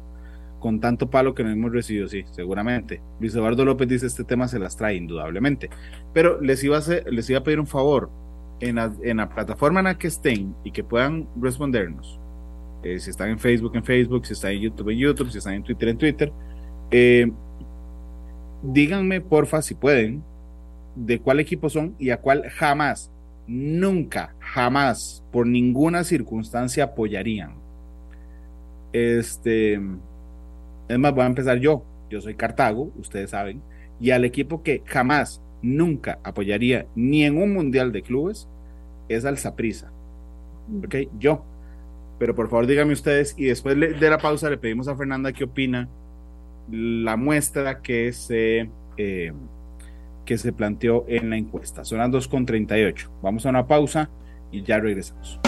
con 0.59 0.80
tanto 0.80 1.09
palo 1.09 1.34
que 1.34 1.43
no 1.43 1.49
hemos 1.49 1.72
recibido, 1.72 2.07
sí, 2.07 2.24
seguramente. 2.32 3.01
Luis 3.19 3.36
Eduardo 3.36 3.65
López 3.65 3.88
dice, 3.88 4.07
este 4.07 4.24
tema 4.24 4.47
se 4.47 4.59
las 4.59 4.78
trae 4.78 4.95
indudablemente. 4.95 5.69
Pero 6.13 6.39
les 6.39 6.63
iba 6.63 6.78
a, 6.78 7.09
les 7.09 7.30
iba 7.30 7.39
a 7.39 7.43
pedir 7.43 7.59
un 7.59 7.67
favor, 7.67 8.09
en 8.61 9.17
la, 9.17 9.30
plataforma 9.30 9.80
en 9.80 9.86
la 9.86 9.97
que 9.97 10.07
estén 10.07 10.55
y 10.63 10.72
que 10.72 10.84
puedan 10.84 11.28
respondernos, 11.39 12.19
eh, 12.84 12.99
si 12.99 13.09
están 13.09 13.30
en 13.30 13.39
Facebook, 13.39 13.76
en 13.76 13.84
Facebook, 13.84 14.26
si 14.26 14.34
están 14.34 14.51
en 14.51 14.61
YouTube, 14.61 14.89
en 14.89 14.97
YouTube, 14.99 15.32
si 15.32 15.39
están 15.39 15.55
en 15.55 15.63
Twitter, 15.63 15.89
en 15.89 15.97
Twitter, 15.97 16.34
eh, 16.91 17.32
díganme 18.63 19.22
porfa 19.22 19.61
si 19.61 19.76
pueden 19.76 20.24
de 20.95 21.19
cuál 21.19 21.39
equipo 21.39 21.69
son 21.69 21.95
y 21.97 22.11
a 22.11 22.17
cuál 22.17 22.43
jamás, 22.49 23.11
nunca, 23.52 24.34
jamás, 24.39 25.24
por 25.32 25.45
ninguna 25.45 26.06
circunstancia 26.06 26.86
apoyarían. 26.86 27.56
Este, 28.93 29.74
es 30.88 30.99
más, 30.99 31.14
voy 31.14 31.24
a 31.24 31.28
empezar 31.28 31.60
yo. 31.60 31.84
yo 32.10 32.22
soy 32.22 32.36
Cartago, 32.36 32.91
ustedes 32.97 33.30
saben, 33.30 33.62
y 33.99 34.12
al 34.12 34.26
equipo 34.26 34.64
que 34.64 34.84
jamás, 34.86 35.41
nunca 35.62 36.20
apoyaría 36.24 36.88
ni 36.95 37.24
en 37.24 37.38
un 37.38 37.54
mundial 37.54 37.91
de 37.91 38.02
clubes 38.02 38.47
es 39.10 39.26
al 39.26 39.38
Saprisa. 39.38 39.91
¿Ok? 40.84 40.95
Yo. 41.20 41.43
Pero 42.18 42.36
por 42.36 42.49
favor 42.49 42.68
díganme 42.68 42.93
ustedes 42.93 43.34
y 43.38 43.45
después 43.45 43.80
de 43.80 44.10
la 44.10 44.18
pausa 44.18 44.49
le 44.49 44.58
pedimos 44.58 44.88
a 44.88 44.95
Fernanda 44.95 45.34
qué 45.34 45.43
opina 45.43 45.89
la 46.70 47.18
muestra 47.18 47.82
que 47.82 48.14
se, 48.14 48.70
eh, 48.97 49.34
que 50.26 50.38
se 50.38 50.53
planteó 50.53 51.05
en 51.07 51.30
la 51.30 51.38
encuesta. 51.38 51.84
Son 51.84 51.99
las 51.99 52.09
2.38. 52.09 53.09
Vamos 53.22 53.45
a 53.45 53.49
una 53.49 53.67
pausa 53.67 54.09
y 54.51 54.63
ya 54.63 54.80
regresamos. 54.80 55.39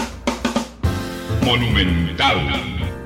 Monumental. 1.44 2.38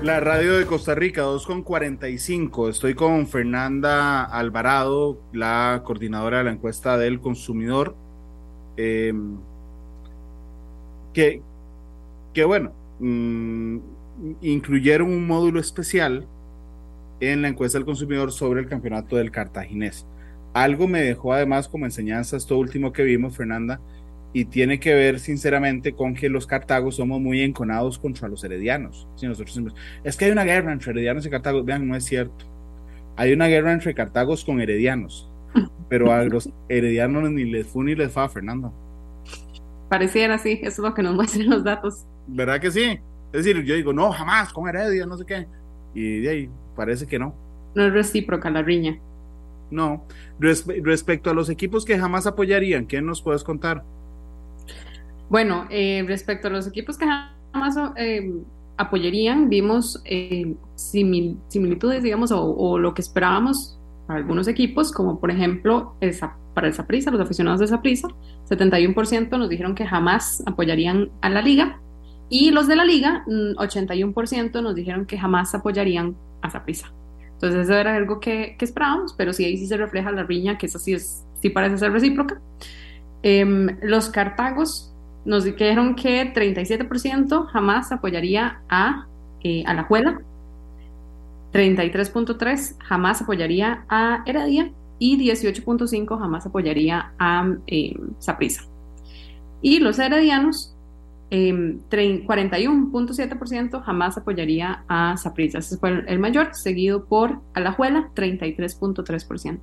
La 0.02 0.20
radio 0.20 0.56
de 0.56 0.64
Costa 0.64 0.94
Rica, 0.94 1.22
2.45. 1.22 2.70
Estoy 2.70 2.94
con 2.94 3.26
Fernanda 3.26 4.24
Alvarado, 4.24 5.20
la 5.32 5.82
coordinadora 5.84 6.38
de 6.38 6.44
la 6.44 6.52
encuesta 6.52 6.96
del 6.96 7.20
consumidor. 7.20 7.96
Eh, 8.76 9.12
que, 11.12 11.42
que 12.32 12.44
bueno, 12.44 12.72
mm, 13.00 13.78
incluyeron 14.42 15.10
un 15.10 15.26
módulo 15.26 15.58
especial 15.58 16.26
en 17.20 17.42
la 17.42 17.48
encuesta 17.48 17.78
del 17.78 17.84
consumidor 17.84 18.30
sobre 18.30 18.60
el 18.60 18.68
campeonato 18.68 19.16
del 19.16 19.32
cartaginés. 19.32 20.06
Algo 20.54 20.88
me 20.88 21.02
dejó 21.02 21.32
además 21.32 21.68
como 21.68 21.84
enseñanza 21.84 22.36
esto 22.36 22.58
último 22.58 22.92
que 22.92 23.02
vimos, 23.02 23.36
Fernanda, 23.36 23.80
y 24.32 24.44
tiene 24.46 24.78
que 24.80 24.94
ver 24.94 25.20
sinceramente 25.20 25.92
con 25.92 26.14
que 26.14 26.28
los 26.28 26.46
cartagos 26.46 26.96
somos 26.96 27.20
muy 27.20 27.40
enconados 27.42 27.98
contra 27.98 28.28
los 28.28 28.44
heredianos. 28.44 29.08
Si 29.16 29.26
nosotros 29.26 29.74
es 30.04 30.16
que 30.16 30.26
hay 30.26 30.30
una 30.30 30.44
guerra 30.44 30.72
entre 30.72 30.90
heredianos 30.90 31.26
y 31.26 31.30
cartagos, 31.30 31.64
vean, 31.64 31.86
no 31.86 31.96
es 31.96 32.04
cierto. 32.04 32.44
Hay 33.16 33.32
una 33.32 33.46
guerra 33.46 33.72
entre 33.72 33.94
cartagos 33.94 34.44
con 34.44 34.60
heredianos, 34.60 35.30
pero 35.88 36.12
a 36.12 36.24
los 36.24 36.50
heredianos 36.68 37.30
ni 37.30 37.44
les 37.44 37.66
fue 37.66 37.84
ni 37.84 37.94
les 37.94 38.12
fa, 38.12 38.28
Fernanda. 38.28 38.70
Pareciera 39.88 40.34
así, 40.34 40.60
eso 40.62 40.82
es 40.82 40.88
lo 40.88 40.94
que 40.94 41.02
nos 41.02 41.14
muestran 41.14 41.48
los 41.48 41.64
datos. 41.64 42.04
¿Verdad 42.26 42.60
que 42.60 42.70
sí? 42.70 43.00
Es 43.32 43.44
decir, 43.44 43.62
yo 43.64 43.74
digo, 43.74 43.92
no, 43.92 44.10
jamás 44.12 44.52
con 44.52 44.68
Heredia, 44.68 45.06
no 45.06 45.16
sé 45.16 45.24
qué. 45.24 45.46
Y 45.94 46.20
de 46.20 46.28
ahí 46.28 46.50
parece 46.76 47.06
que 47.06 47.18
no. 47.18 47.34
No 47.74 47.86
es 47.86 47.92
recíproca 47.92 48.50
la 48.50 48.62
riña. 48.62 49.00
No. 49.70 50.04
respecto 50.38 51.30
a 51.30 51.34
los 51.34 51.50
equipos 51.50 51.84
que 51.84 51.98
jamás 51.98 52.26
apoyarían, 52.26 52.86
¿qué 52.86 53.02
nos 53.02 53.22
puedes 53.22 53.44
contar? 53.44 53.84
Bueno, 55.28 55.66
eh, 55.70 56.04
respecto 56.06 56.48
a 56.48 56.50
los 56.50 56.66
equipos 56.66 56.96
que 56.96 57.06
jamás 57.52 57.76
eh, 57.96 58.32
apoyarían, 58.78 59.48
vimos 59.48 60.00
eh, 60.04 60.54
similitudes, 60.74 62.02
digamos, 62.02 62.32
o, 62.32 62.78
lo 62.78 62.94
que 62.94 63.02
esperábamos 63.02 63.78
para 64.06 64.20
algunos 64.20 64.48
equipos, 64.48 64.90
como 64.90 65.20
por 65.20 65.30
ejemplo 65.30 65.94
para 66.54 66.68
el 66.68 66.74
Saprissa, 66.74 67.10
los 67.10 67.20
aficionados 67.20 67.60
de 67.60 67.66
Saprissa, 67.66 68.08
71% 68.48 69.38
nos 69.38 69.48
dijeron 69.50 69.74
que 69.74 69.86
jamás 69.86 70.42
apoyarían 70.46 71.10
a 71.20 71.28
la 71.28 71.42
liga, 71.42 71.78
y 72.30 72.50
los 72.50 72.66
de 72.66 72.76
la 72.76 72.84
liga, 72.84 73.24
81% 73.26 74.60
mm, 74.60 74.62
nos 74.62 74.74
dijeron 74.74 75.06
que 75.06 75.18
jamás 75.18 75.54
apoyarían 75.54 76.16
a 76.42 76.50
Saprissa. 76.50 76.92
Entonces 77.38 77.66
eso 77.66 77.74
era 77.74 77.94
algo 77.94 78.18
que, 78.18 78.56
esperábamos, 78.58 79.14
pero 79.16 79.32
sí 79.32 79.44
ahí 79.44 79.56
sí 79.56 79.68
se 79.68 79.76
refleja 79.76 80.10
la 80.10 80.24
riña, 80.24 80.58
que 80.58 80.66
eso 80.66 80.80
sí, 80.80 80.94
es, 80.94 81.24
sí 81.40 81.50
parece 81.50 81.78
ser 81.78 81.92
recíproca. 81.92 82.40
Em, 83.22 83.78
los 83.80 84.08
cartagos 84.08 84.92
nos 85.24 85.44
dijeron 85.44 85.94
que 85.94 86.34
37% 86.34 87.46
jamás 87.46 87.92
apoyaría 87.92 88.60
a, 88.68 89.06
eh, 89.44 89.62
a 89.66 89.74
la 89.74 89.84
Juela, 89.84 90.20
33.3% 91.52 92.76
jamás 92.80 93.22
apoyaría 93.22 93.84
a 93.88 94.24
Heredia 94.26 94.72
y 94.98 95.16
18.5% 95.16 96.18
jamás 96.18 96.44
apoyaría 96.44 97.12
a 97.20 97.54
eh, 97.68 97.94
Saprisa. 98.18 98.64
Y 99.62 99.78
los 99.78 100.00
heredianos, 100.00 100.74
41.7% 101.30 103.74
em, 103.74 103.82
jamás 103.82 104.16
apoyaría 104.16 104.84
a 104.88 105.16
Saprisa. 105.16 105.58
Ese 105.58 105.76
fue 105.76 106.04
el 106.06 106.18
mayor, 106.18 106.54
seguido 106.54 107.04
por 107.04 107.40
Alajuela, 107.54 108.10
33.3%. 108.14 109.58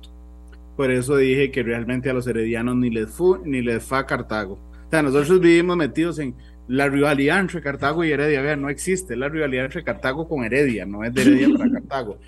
Por 0.76 0.90
eso 0.90 1.16
dije 1.16 1.50
que 1.50 1.62
realmente 1.62 2.10
a 2.10 2.12
los 2.12 2.26
heredianos 2.26 2.76
ni 2.76 2.90
les 2.90 3.10
fue 3.10 3.38
ni 3.44 3.62
les 3.62 3.82
fa 3.82 4.06
Cartago. 4.06 4.58
O 4.86 4.90
sea, 4.90 5.02
nosotros 5.02 5.40
vivimos 5.40 5.76
metidos 5.76 6.18
en 6.18 6.34
la 6.68 6.88
rivalidad 6.88 7.40
entre 7.40 7.62
Cartago 7.62 8.04
y 8.04 8.10
Heredia. 8.10 8.42
Vean, 8.42 8.60
no 8.60 8.68
existe 8.68 9.16
la 9.16 9.28
rivalidad 9.28 9.64
entre 9.64 9.82
Cartago 9.82 10.28
con 10.28 10.44
Heredia, 10.44 10.84
no 10.84 11.02
es 11.02 11.14
de 11.14 11.22
Heredia 11.22 11.48
para 11.56 11.72
Cartago. 11.72 12.18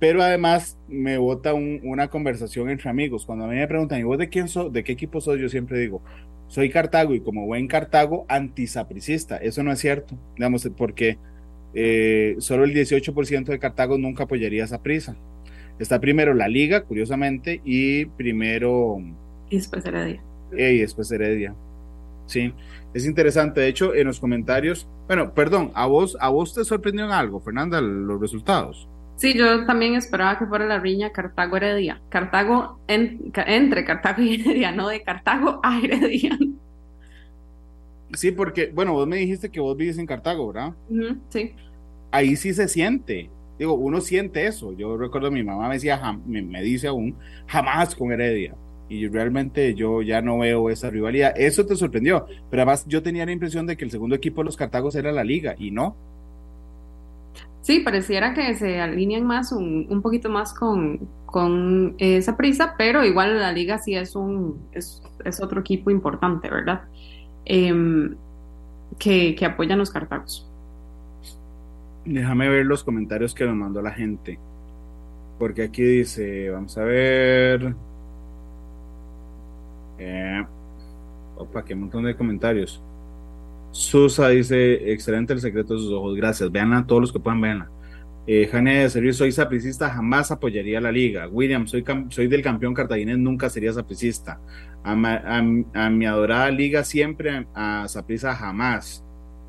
Pero 0.00 0.20
además 0.20 0.76
me 0.88 1.16
bota 1.16 1.54
una 1.54 2.08
conversación 2.08 2.70
entre 2.70 2.90
amigos. 2.90 3.24
Cuando 3.24 3.44
a 3.44 3.48
mí 3.48 3.54
me 3.54 3.68
preguntan, 3.68 4.00
¿y 4.00 4.02
vos 4.02 4.18
de 4.18 4.28
quién 4.28 4.48
sos? 4.48 4.72
¿De 4.72 4.82
qué 4.82 4.92
equipo 4.92 5.20
sos? 5.20 5.38
Yo 5.38 5.48
siempre 5.48 5.78
digo, 5.78 6.02
soy 6.52 6.68
Cartago 6.68 7.14
y 7.14 7.20
como 7.20 7.46
buen 7.46 7.66
Cartago, 7.66 8.26
antisapricista. 8.28 9.38
Eso 9.38 9.62
no 9.62 9.72
es 9.72 9.78
cierto, 9.78 10.18
digamos, 10.36 10.68
porque 10.76 11.16
eh, 11.72 12.36
solo 12.40 12.64
el 12.64 12.74
18% 12.74 13.46
de 13.46 13.58
Cartago 13.58 13.96
nunca 13.96 14.24
apoyaría 14.24 14.62
esa 14.62 14.82
prisa. 14.82 15.16
Está 15.78 15.98
primero 15.98 16.34
la 16.34 16.48
Liga, 16.48 16.82
curiosamente, 16.82 17.62
y 17.64 18.04
primero. 18.04 18.98
Y 19.48 19.56
después 19.56 19.82
Heredia. 19.86 20.22
y 20.52 20.78
después 20.80 21.10
Heredia. 21.10 21.54
Sí, 22.26 22.52
es 22.92 23.06
interesante. 23.06 23.62
De 23.62 23.68
hecho, 23.68 23.94
en 23.94 24.06
los 24.06 24.20
comentarios, 24.20 24.86
bueno, 25.06 25.32
perdón, 25.32 25.70
¿a 25.72 25.86
vos, 25.86 26.18
a 26.20 26.28
vos 26.28 26.52
te 26.52 26.66
sorprendió 26.66 27.10
algo, 27.10 27.40
Fernanda, 27.40 27.80
los 27.80 28.20
resultados? 28.20 28.86
Sí, 29.22 29.34
yo 29.34 29.64
también 29.66 29.94
esperaba 29.94 30.36
que 30.36 30.46
fuera 30.46 30.66
la 30.66 30.80
riña 30.80 31.12
Cartago-Heredia. 31.12 32.02
Cartago 32.08 32.80
entre 32.88 33.84
Cartago 33.84 34.20
y 34.20 34.34
Heredia, 34.34 34.72
no 34.72 34.88
de 34.88 35.00
Cartago 35.00 35.60
a 35.62 35.78
Heredia. 35.78 36.36
Sí, 38.14 38.32
porque, 38.32 38.72
bueno, 38.74 38.94
vos 38.94 39.06
me 39.06 39.18
dijiste 39.18 39.48
que 39.48 39.60
vos 39.60 39.76
vives 39.76 39.96
en 39.98 40.06
Cartago, 40.06 40.52
¿verdad? 40.52 40.74
sí. 41.28 41.52
Ahí 42.10 42.34
sí 42.34 42.52
se 42.52 42.66
siente. 42.66 43.30
Digo, 43.60 43.74
uno 43.74 44.00
siente 44.00 44.44
eso. 44.44 44.72
Yo 44.72 44.96
recuerdo 44.96 45.30
mi 45.30 45.44
mamá 45.44 45.68
me 45.68 45.74
decía, 45.74 46.02
me 46.26 46.60
dice 46.60 46.88
aún, 46.88 47.16
jamás 47.46 47.94
con 47.94 48.10
Heredia 48.10 48.56
y 48.88 49.06
realmente 49.06 49.74
yo 49.74 50.02
ya 50.02 50.20
no 50.20 50.38
veo 50.40 50.68
esa 50.68 50.90
rivalidad. 50.90 51.32
Eso 51.36 51.64
te 51.64 51.76
sorprendió, 51.76 52.26
pero 52.50 52.62
además 52.62 52.84
yo 52.88 53.04
tenía 53.04 53.24
la 53.24 53.32
impresión 53.32 53.68
de 53.68 53.76
que 53.76 53.84
el 53.84 53.92
segundo 53.92 54.16
equipo 54.16 54.40
de 54.40 54.46
los 54.46 54.56
Cartagos 54.56 54.96
era 54.96 55.12
la 55.12 55.22
liga 55.22 55.54
y 55.56 55.70
no. 55.70 55.96
Sí, 57.62 57.78
pareciera 57.80 58.34
que 58.34 58.54
se 58.54 58.80
alinean 58.80 59.24
más, 59.24 59.52
un, 59.52 59.86
un 59.88 60.02
poquito 60.02 60.28
más 60.28 60.52
con, 60.52 61.08
con, 61.26 61.94
esa 61.98 62.36
prisa, 62.36 62.74
pero 62.76 63.04
igual 63.04 63.38
la 63.38 63.52
liga 63.52 63.78
sí 63.78 63.94
es 63.94 64.16
un 64.16 64.60
es, 64.72 65.00
es 65.24 65.40
otro 65.40 65.60
equipo 65.60 65.90
importante, 65.90 66.50
¿verdad? 66.50 66.82
Em, 67.44 68.16
que, 68.98 69.34
que 69.36 69.46
apoyan 69.46 69.78
los 69.78 69.90
Cartagos. 69.90 70.48
Déjame 72.04 72.48
ver 72.48 72.66
los 72.66 72.82
comentarios 72.82 73.32
que 73.32 73.46
nos 73.46 73.54
mandó 73.54 73.80
la 73.80 73.92
gente. 73.92 74.38
Porque 75.38 75.62
aquí 75.62 75.82
dice, 75.82 76.50
vamos 76.50 76.76
a 76.76 76.82
ver. 76.82 77.74
Eh, 79.98 80.44
opa, 81.36 81.64
qué 81.64 81.74
montón 81.74 82.04
de 82.04 82.16
comentarios. 82.16 82.82
Susa 83.72 84.28
dice, 84.28 84.92
excelente 84.92 85.32
el 85.32 85.40
secreto 85.40 85.74
de 85.74 85.80
sus 85.80 85.92
ojos, 85.92 86.14
gracias. 86.14 86.52
Veanla 86.52 86.86
todos 86.86 87.00
los 87.00 87.12
que 87.12 87.18
puedan 87.18 87.40
verla. 87.40 87.70
Eh, 88.26 88.46
Jane 88.46 88.82
de 88.82 88.90
Servir, 88.90 89.14
soy 89.14 89.32
sapricista, 89.32 89.90
jamás 89.90 90.30
apoyaría 90.30 90.80
la 90.80 90.92
liga. 90.92 91.26
William, 91.28 91.66
soy, 91.66 91.84
soy 92.10 92.28
del 92.28 92.42
campeón 92.42 92.74
cartaginés, 92.74 93.18
nunca 93.18 93.50
sería 93.50 93.72
sapricista. 93.72 94.38
A, 94.84 94.94
mi 95.90 96.06
adorada 96.06 96.50
liga 96.50 96.84
siempre, 96.84 97.46
a 97.54 97.86
Saprisa 97.88 98.34
jamás. 98.34 99.04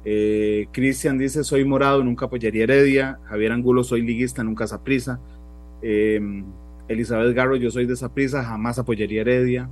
Eh, 0.05 0.67
Cristian 0.71 1.17
dice, 1.17 1.43
soy 1.43 1.65
morado, 1.65 2.03
nunca 2.03 2.25
apoyaría 2.25 2.63
Heredia. 2.63 3.19
Javier 3.25 3.51
Angulo, 3.51 3.83
soy 3.83 4.01
liguista, 4.01 4.43
nunca 4.43 4.67
Saprisa. 4.67 5.19
Eh, 5.81 6.19
Elizabeth 6.87 7.35
Garro, 7.35 7.55
yo 7.55 7.69
soy 7.71 7.85
de 7.85 7.95
Saprisa, 7.95 8.43
jamás 8.43 8.79
apoyaría 8.79 9.21
Heredia. 9.21 9.69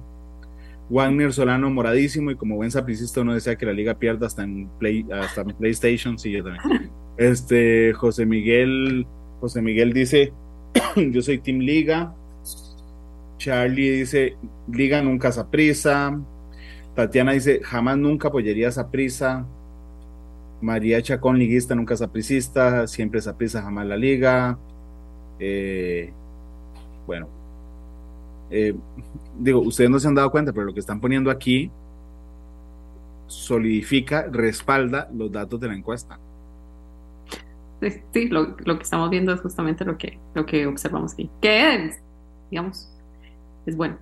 Wagner 0.91 1.31
Solano 1.31 1.69
moradísimo 1.69 2.31
y 2.31 2.35
como 2.35 2.57
buen 2.57 2.69
sapricista 2.69 3.21
uno 3.21 3.33
desea 3.33 3.55
que 3.55 3.65
la 3.65 3.71
liga 3.71 3.97
pierda 3.97 4.27
hasta 4.27 4.43
en, 4.43 4.67
Play, 4.77 5.05
hasta 5.11 5.45
PlayStation, 5.45 6.19
sí, 6.19 6.31
yo 6.31 6.43
también. 6.43 6.91
Este, 7.17 7.93
José 7.93 8.25
Miguel, 8.25 9.05
José 9.39 9.61
Miguel 9.61 9.93
dice, 9.93 10.33
yo 10.95 11.21
soy 11.21 11.37
Team 11.39 11.59
Liga. 11.59 12.13
Charlie 13.37 13.89
dice, 13.89 14.37
Liga 14.71 15.01
nunca 15.01 15.31
prisa 15.49 16.19
Tatiana 16.95 17.31
dice, 17.31 17.61
jamás 17.63 17.97
nunca 17.97 18.27
apoyaría 18.27 18.67
esa 18.67 18.91
prisa. 18.91 19.45
María 20.61 21.01
Chacón, 21.01 21.39
liguista, 21.39 21.73
nunca 21.73 21.95
sapricista, 21.95 22.85
siempre 22.85 23.21
prisa 23.37 23.61
jamás 23.61 23.87
la 23.87 23.97
liga. 23.97 24.59
Eh, 25.39 26.11
bueno, 27.07 27.27
eh, 28.51 28.75
digo, 29.39 29.61
ustedes 29.61 29.89
no 29.89 29.99
se 29.99 30.07
han 30.07 30.15
dado 30.15 30.29
cuenta, 30.29 30.51
pero 30.51 30.65
lo 30.65 30.73
que 30.73 30.81
están 30.81 30.99
poniendo 30.99 31.31
aquí 31.31 31.71
solidifica, 33.27 34.27
respalda 34.29 35.09
los 35.13 35.31
datos 35.31 35.59
de 35.59 35.67
la 35.67 35.75
encuesta. 35.75 36.19
sí, 38.13 38.27
lo, 38.27 38.55
lo, 38.65 38.77
que 38.77 38.83
estamos 38.83 39.09
viendo 39.09 39.33
es 39.33 39.39
justamente 39.39 39.85
lo 39.85 39.97
que, 39.97 40.19
lo 40.35 40.45
que 40.45 40.67
observamos 40.67 41.13
aquí. 41.13 41.29
Que 41.41 41.75
es, 41.75 42.01
digamos, 42.51 42.91
es 43.65 43.75
bueno. 43.75 43.97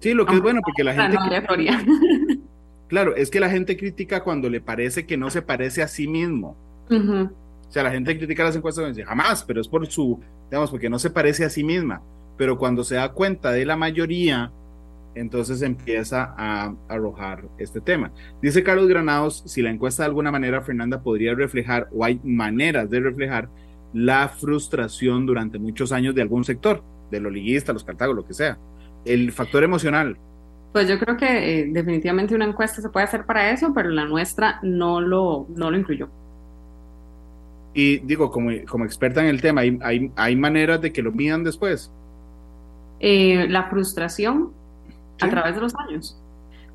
Sí, 0.00 0.14
lo 0.14 0.24
que 0.24 0.34
es 0.34 0.40
bueno, 0.40 0.60
porque 0.62 0.84
la 0.84 0.94
gente. 0.94 1.18
claro, 2.88 3.16
es 3.16 3.30
que 3.30 3.40
la 3.40 3.50
gente 3.50 3.76
critica 3.76 4.22
cuando 4.22 4.48
le 4.48 4.60
parece 4.60 5.04
que 5.04 5.16
no 5.16 5.30
se 5.30 5.42
parece 5.42 5.82
a 5.82 5.88
sí 5.88 6.06
mismo. 6.06 6.56
O 6.88 7.72
sea, 7.72 7.82
la 7.82 7.90
gente 7.90 8.16
critica 8.16 8.44
las 8.44 8.54
encuestas 8.54 8.84
y 8.84 8.88
dice, 8.88 9.04
jamás, 9.04 9.42
pero 9.42 9.60
es 9.60 9.66
por 9.66 9.84
su, 9.88 10.20
digamos, 10.48 10.70
porque 10.70 10.88
no 10.88 11.00
se 11.00 11.10
parece 11.10 11.44
a 11.44 11.50
sí 11.50 11.64
misma. 11.64 12.00
Pero 12.36 12.58
cuando 12.58 12.84
se 12.84 12.96
da 12.96 13.12
cuenta 13.12 13.52
de 13.52 13.64
la 13.64 13.76
mayoría, 13.76 14.50
entonces 15.16 15.62
empieza 15.62 16.34
a 16.36 16.74
arrojar 16.88 17.44
este 17.58 17.80
tema. 17.80 18.12
Dice 18.42 18.62
Carlos 18.62 18.86
Granados, 18.86 19.42
si 19.46 19.62
la 19.62 19.70
encuesta 19.70 20.02
de 20.02 20.08
alguna 20.08 20.30
manera, 20.30 20.60
Fernanda, 20.60 21.02
podría 21.02 21.34
reflejar, 21.34 21.88
o 21.92 22.04
hay 22.04 22.20
maneras 22.22 22.90
de 22.90 23.00
reflejar, 23.00 23.48
la 23.92 24.28
frustración 24.28 25.24
durante 25.24 25.58
muchos 25.58 25.90
años 25.90 26.14
de 26.14 26.22
algún 26.22 26.44
sector, 26.44 26.82
de 27.10 27.20
los 27.20 27.32
liguistas, 27.32 27.72
los 27.72 27.84
cartagos, 27.84 28.14
lo 28.14 28.26
que 28.26 28.34
sea. 28.34 28.58
El 29.04 29.32
factor 29.32 29.64
emocional. 29.64 30.18
Pues 30.72 30.88
yo 30.88 30.98
creo 30.98 31.16
que 31.16 31.60
eh, 31.60 31.68
definitivamente 31.70 32.34
una 32.34 32.44
encuesta 32.44 32.82
se 32.82 32.90
puede 32.90 33.06
hacer 33.06 33.24
para 33.24 33.50
eso, 33.50 33.72
pero 33.74 33.88
la 33.88 34.04
nuestra 34.04 34.58
no 34.62 35.00
lo, 35.00 35.46
no 35.56 35.70
lo 35.70 35.78
incluyó. 35.78 36.08
Y 37.72 37.98
digo, 37.98 38.30
como, 38.30 38.50
como 38.68 38.84
experta 38.84 39.22
en 39.22 39.28
el 39.28 39.40
tema, 39.40 39.62
¿hay, 39.62 39.78
hay, 39.82 40.10
hay 40.16 40.36
maneras 40.36 40.80
de 40.82 40.92
que 40.92 41.02
lo 41.02 41.12
midan 41.12 41.44
después? 41.44 41.90
Eh, 43.00 43.46
la 43.48 43.68
frustración 43.68 44.52
a 45.20 45.28
través 45.28 45.54
de 45.54 45.60
los 45.60 45.74
años. 45.76 46.20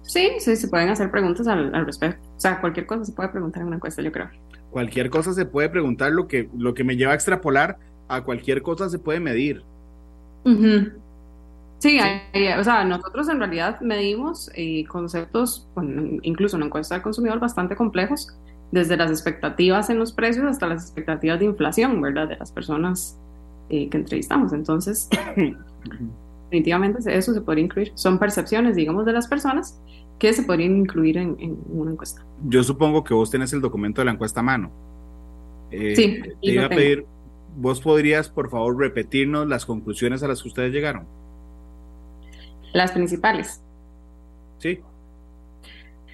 Sí, 0.03 0.30
sí, 0.39 0.55
se 0.55 0.67
pueden 0.67 0.89
hacer 0.89 1.11
preguntas 1.11 1.47
al, 1.47 1.86
respecto. 1.86 2.28
O 2.36 2.39
sea, 2.39 2.59
cualquier 2.59 2.86
cosa 2.86 3.05
se 3.05 3.11
puede 3.11 3.30
preguntar 3.30 3.61
en 3.61 3.67
una 3.67 3.76
encuesta, 3.78 4.01
yo 4.01 4.11
creo. 4.11 4.30
Cualquier 4.72 5.09
cosa 5.09 5.34
se 5.34 5.45
puede 5.45 5.69
preguntar, 5.69 6.11
lo 6.11 6.28
que, 6.28 6.49
lo 6.57 6.74
que 6.74 6.84
me 6.84 6.95
lleva 6.95 7.11
a 7.11 7.15
extrapolar 7.15 7.78
a 8.07 8.22
cualquier 8.22 8.61
cosa 8.61 8.89
se 8.89 8.99
puede 8.99 9.19
medir. 9.19 9.63
Sí, 11.80 11.99
o 11.99 12.63
sea, 12.63 12.84
nosotros 12.84 13.30
en 13.30 13.39
realidad 13.39 13.80
medimos 13.82 14.51
eh, 14.55 14.86
conceptos, 14.86 15.67
incluso 16.24 16.57
en 16.57 16.63
encuesta 16.63 16.95
del 16.95 17.03
consumidor, 17.03 17.39
bastante 17.39 17.76
complejos, 17.76 18.36
desde 18.72 18.97
las 18.97 19.11
expectativas 19.11 19.89
en 19.89 19.99
los 19.99 20.13
precios 20.13 20.45
hasta 20.45 20.67
las 20.67 20.84
expectativas 20.84 21.39
de 21.39 21.45
inflación, 21.45 22.01
¿verdad? 22.01 22.28
De 22.28 22.38
las 22.38 22.51
personas 22.51 23.17
eh, 23.69 23.89
que 23.89 23.97
entrevistamos. 23.97 24.53
Entonces, 24.53 25.09
definitivamente 26.51 27.17
eso 27.17 27.34
se 27.34 27.41
podría 27.41 27.63
incluir. 27.63 27.91
Son 27.95 28.19
percepciones, 28.19 28.75
digamos, 28.75 29.05
de 29.05 29.13
las 29.13 29.27
personas 29.27 29.79
que 30.19 30.34
se 30.34 30.43
podrían 30.43 30.77
incluir 30.77 31.17
en, 31.17 31.57
una 31.69 31.91
encuesta. 31.91 32.23
Yo 32.45 32.63
supongo 32.63 33.03
que 33.03 33.13
vos 33.13 33.32
tenés 33.32 33.53
el 33.53 33.61
documento 33.61 34.01
de 34.01 34.05
la 34.05 34.11
encuesta 34.11 34.41
a 34.41 34.43
mano. 34.43 34.71
Eh, 35.71 35.95
sí. 35.95 36.21
Te 36.21 36.36
iba 36.41 36.65
a 36.65 36.69
pedir, 36.69 37.05
vos 37.55 37.82
podrías, 37.82 38.29
por 38.29 38.49
favor, 38.49 38.77
repetirnos 38.77 39.47
las 39.47 39.65
conclusiones 39.65 40.21
a 40.21 40.27
las 40.27 40.41
que 40.41 40.49
ustedes 40.49 40.73
llegaron. 40.73 41.05
Las 42.73 42.91
principales. 42.91 43.61
Sí. 44.59 44.79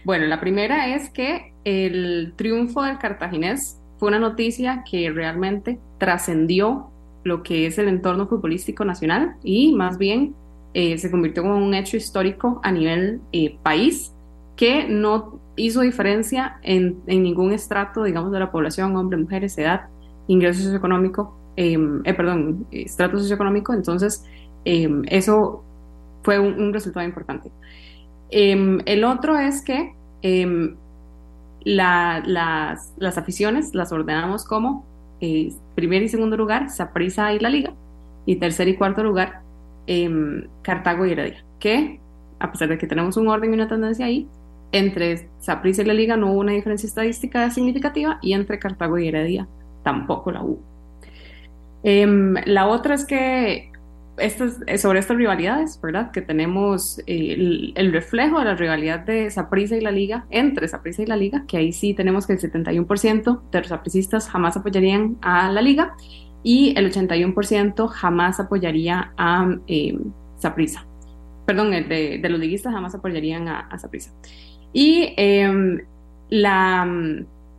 Bueno, 0.06 0.26
la 0.28 0.40
primera 0.40 0.96
es 0.96 1.10
que 1.10 1.54
el 1.66 2.34
triunfo 2.38 2.84
del 2.84 2.98
cartaginés 3.00 3.82
fue 3.98 4.08
una 4.10 4.20
noticia 4.20 4.86
que 4.90 5.10
realmente 5.10 5.80
trascendió 5.98 6.92
lo 7.28 7.44
que 7.44 7.68
es 7.68 7.78
el 7.78 7.90
entorno 7.90 8.28
futbolístico 8.28 8.86
nacional 8.86 9.36
y 9.44 9.76
más 9.76 9.98
bien 9.98 10.34
eh, 10.74 10.98
se 10.98 11.12
convirtió 11.12 11.44
en 11.44 11.52
un 11.52 11.74
hecho 11.74 11.98
histórico 11.98 12.62
a 12.64 12.72
nivel 12.72 13.20
eh, 13.32 13.58
país 13.64 14.14
que 14.56 14.88
no 14.88 15.40
hizo 15.56 15.82
diferencia 15.82 16.58
en, 16.64 17.02
ningún 17.06 17.52
estrato, 17.52 18.04
digamos, 18.04 18.32
de 18.32 18.40
la 18.40 18.52
población, 18.52 18.96
hombres, 18.96 19.22
mujeres, 19.22 19.58
edad, 19.58 19.88
ingreso 20.28 20.64
socioeconómico, 20.64 21.36
em, 21.56 22.02
eh, 22.06 22.14
perdón, 22.14 22.66
estrato 22.72 23.20
socioeconómico. 23.20 23.74
Entonces, 23.74 24.26
em, 24.66 25.04
eso 25.08 25.64
fue 26.24 26.40
un, 26.40 26.74
resultado 26.74 27.06
importante. 27.06 27.52
Em, 28.30 28.80
el 28.86 29.04
otro 29.04 29.38
es 29.38 29.62
que 29.62 29.94
las, 31.64 32.94
las 32.98 33.18
aficiones 33.18 33.74
las 33.74 33.92
ordenamos 33.92 34.46
como 34.46 34.86
eh, 35.22 35.54
primer 35.76 36.04
y 36.04 36.10
segundo 36.10 36.38
lugar, 36.38 36.70
Saprissa 36.70 37.34
y 37.34 37.40
la 37.40 37.50
Liga, 37.50 37.74
y 38.26 38.36
tercer 38.38 38.68
y 38.68 38.76
cuarto 38.76 39.04
lugar, 39.04 39.42
eh, 39.88 40.10
Cartago 40.62 41.06
y 41.06 41.12
Heredia, 41.12 41.44
que 41.60 42.00
a 42.40 42.52
pesar 42.52 42.70
de 42.70 42.78
que 42.78 42.88
tenemos 42.88 43.18
un 43.18 43.28
orden 43.28 43.52
y 43.52 43.54
una 43.56 43.68
tendencia 43.68 44.06
ahí, 44.06 44.28
entre 44.72 45.30
Saprissa 45.40 45.82
y 45.82 45.86
la 45.86 45.94
Liga 45.94 46.18
no 46.18 46.32
hubo 46.32 46.42
una 46.42 46.52
diferencia 46.52 46.88
estadística 46.88 47.50
significativa 47.52 48.20
y 48.22 48.34
entre 48.34 48.60
Cartago 48.60 48.98
y 48.98 49.08
Heredia 49.08 49.48
tampoco 49.84 50.32
la 50.32 50.44
hubo. 50.44 50.60
Em, 51.84 52.36
la 52.46 52.68
otra 52.68 52.96
es 52.96 53.06
que 53.06 53.72
estas, 54.18 54.58
sobre 54.82 55.00
estas 55.00 55.18
rivalidades, 55.18 55.80
¿verdad? 55.82 56.12
Que 56.12 56.22
tenemos 56.22 57.00
eh, 57.08 57.74
el, 57.76 57.94
reflejo 57.94 58.40
de 58.40 58.46
la 58.46 58.56
rivalidad 58.56 59.00
de 59.00 59.30
Saprissa 59.30 59.76
y 59.76 59.82
la 59.82 59.92
Liga, 59.92 60.26
entre 60.30 60.68
Saprissa 60.68 61.04
y 61.04 61.06
la 61.06 61.16
Liga, 61.16 61.46
que 61.48 61.58
ahí 61.58 61.72
sí 61.72 61.94
tenemos 61.94 62.26
que 62.26 62.34
el 62.34 62.40
71% 62.40 63.42
de 63.52 63.60
los 63.60 63.68
sapricistas 63.68 64.30
jamás 64.30 64.58
apoyarían 64.58 65.18
a 65.22 65.52
la 65.52 65.62
Liga 65.62 65.96
y 66.44 66.74
el 66.78 66.92
81% 66.92 67.88
jamás 67.88 68.40
apoyaría 68.40 69.14
a 69.18 69.48
eh, 69.68 69.98
Saprissa. 70.38 70.86
Perdón, 71.46 71.72
de, 71.72 72.22
los 72.30 72.40
liguistas 72.40 72.74
jamás 72.74 72.94
apoyarían 72.96 73.48
a, 73.48 73.78
Saprissa. 73.78 74.12
Y 74.74 75.14
em, 75.16 75.80
la, 76.30 76.86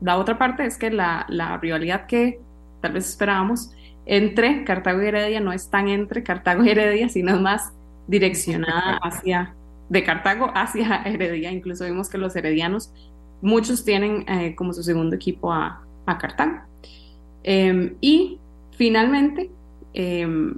la, 0.01 0.19
otra 0.19 0.39
parte 0.39 0.67
es 0.67 0.77
que 0.77 0.91
la, 0.91 1.25
la 1.29 1.57
rivalidad 1.57 2.07
que 2.07 2.41
tal 2.81 2.93
vez 2.93 3.09
esperábamos 3.09 3.73
entre 4.09 4.65
Cartago 4.65 5.03
y 5.03 5.07
Heredia 5.07 5.39
no 5.39 5.53
es 5.53 5.69
tan 5.69 5.89
entre 5.89 6.23
Cartago 6.23 6.65
y 6.65 6.71
Heredia, 6.71 7.11
sino 7.11 7.39
más 7.41 7.75
direccionada 8.07 8.99
hacia, 9.03 9.55
de 9.91 10.03
Cartago 10.03 10.51
hacia 10.55 11.03
Heredia. 11.05 11.53
Incluso 11.53 11.85
vimos 11.85 12.09
que 12.09 12.17
los 12.17 12.35
heredianos, 12.35 12.91
muchos 13.43 13.85
tienen 13.85 14.25
eh, 14.27 14.55
como 14.57 14.73
su 14.73 14.83
segundo 14.83 15.15
equipo 15.15 15.53
a, 15.53 15.85
Cartago. 16.19 16.63
Em, 17.43 17.97
y 18.01 18.39
finalmente, 18.79 19.51
em, 19.93 20.55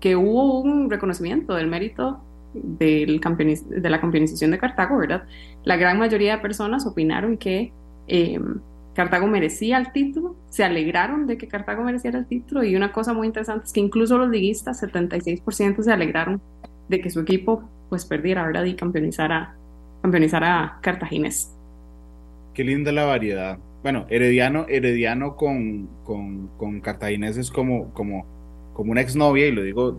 que 0.00 0.16
hubo 0.16 0.60
un 0.60 0.88
reconocimiento 0.88 1.54
del 1.54 1.66
mérito 1.66 2.18
del 2.54 3.20
de 3.20 3.90
la 3.90 4.00
campeonización 4.00 4.52
de 4.52 4.58
Cartago, 4.58 4.96
¿verdad? 4.96 5.24
La 5.64 5.76
gran 5.76 5.98
mayoría 5.98 6.36
de 6.36 6.42
personas 6.42 6.86
opinaron 6.86 7.36
que 7.36 7.72
em, 8.08 8.58
Cartago 8.96 9.26
merecía 9.26 9.76
el 9.76 9.92
título, 9.92 10.36
se 10.48 10.64
alegraron 10.64 11.26
de 11.26 11.36
que 11.36 11.48
Cartago 11.48 11.84
mereciera 11.84 12.18
el 12.18 12.24
título 12.24 12.64
y 12.64 12.74
una 12.76 12.92
cosa 12.92 13.12
muy 13.12 13.26
interesante 13.26 13.66
es 13.66 13.72
que 13.74 13.80
incluso 13.80 14.16
los 14.16 14.30
liguistas, 14.30 14.82
76% 14.82 15.82
se 15.82 15.92
alegraron 15.92 16.40
de 16.88 17.00
que 17.02 17.10
su 17.10 17.20
equipo 17.20 17.68
pues 17.90 18.06
perdiera, 18.06 18.46
¿verdad? 18.46 18.64
Y 18.64 18.74
campeonizara, 18.74 19.54
campeonizara 20.00 20.78
Cartaginés. 20.80 21.54
Qué 22.54 22.64
linda 22.64 22.90
la 22.90 23.04
variedad. 23.04 23.58
Bueno, 23.82 24.06
Herediano, 24.08 24.64
Herediano 24.66 25.36
con, 25.36 25.90
con, 26.04 26.80
Cartaginés 26.80 27.36
es 27.36 27.50
como, 27.50 27.92
como, 27.92 28.24
como 28.72 28.92
una 28.92 29.02
exnovia, 29.02 29.46
y 29.46 29.52
lo 29.52 29.62
digo 29.62 29.98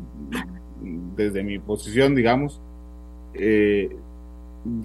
desde 1.15 1.43
mi 1.43 1.59
posición, 1.59 2.15
digamos, 2.15 2.59
eh, 3.35 3.95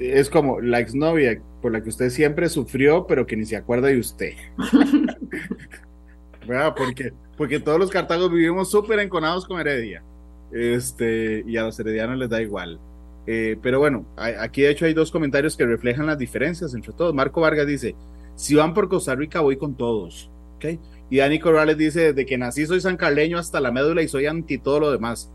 es 0.01 0.29
como 0.29 0.61
la 0.61 0.81
exnovia 0.81 1.41
por 1.63 1.73
la 1.73 1.83
que 1.83 1.89
usted 1.89 2.11
siempre 2.11 2.49
sufrió, 2.51 3.07
pero 3.07 3.25
que 3.25 3.37
ni 3.37 3.47
se 3.47 3.57
acuerda 3.57 3.89
de 3.89 3.99
usted. 3.99 4.33
¿Verdad? 6.47 6.75
Porque, 6.77 7.13
porque 7.39 7.61
todos 7.61 7.79
los 7.79 7.91
cartagos 7.91 8.31
vivimos 8.31 8.71
súper 8.71 8.99
enconados 8.99 9.47
con 9.47 9.61
Heredia. 9.61 10.03
Este, 10.51 11.45
y 11.47 11.57
a 11.57 11.63
los 11.63 11.79
heredianos 11.81 12.19
les 12.19 12.29
da 12.29 12.43
igual. 12.43 12.79
Eh, 13.27 13.57
pero 13.63 13.79
bueno, 13.79 14.05
aquí 14.17 14.63
de 14.63 14.71
hecho 14.71 14.85
hay 14.85 14.93
dos 14.93 15.13
comentarios 15.13 15.57
que 15.57 15.65
reflejan 15.65 16.07
las 16.07 16.19
diferencias 16.19 16.75
entre 16.75 16.93
todos. 16.93 17.15
Marco 17.15 17.41
Vargas 17.41 17.67
dice, 17.67 17.95
si 18.35 18.55
van 18.55 18.75
por 18.75 18.89
Costa 18.89 19.15
Rica 19.15 19.41
voy 19.41 19.57
con 19.57 19.77
todos. 19.77 20.31
¿Okay? 20.57 20.79
Y 21.09 21.19
Dani 21.19 21.39
Corrales 21.39 21.79
dice, 21.79 22.13
de 22.13 22.27
que 22.27 22.37
nací 22.37 22.67
soy 22.67 22.81
sancarleño 22.81 23.39
hasta 23.39 23.61
la 23.61 23.73
médula 23.73 24.03
y 24.03 24.09
soy 24.09 24.27
anti 24.27 24.59
todo 24.59 24.81
lo 24.81 24.91
demás. 24.91 25.33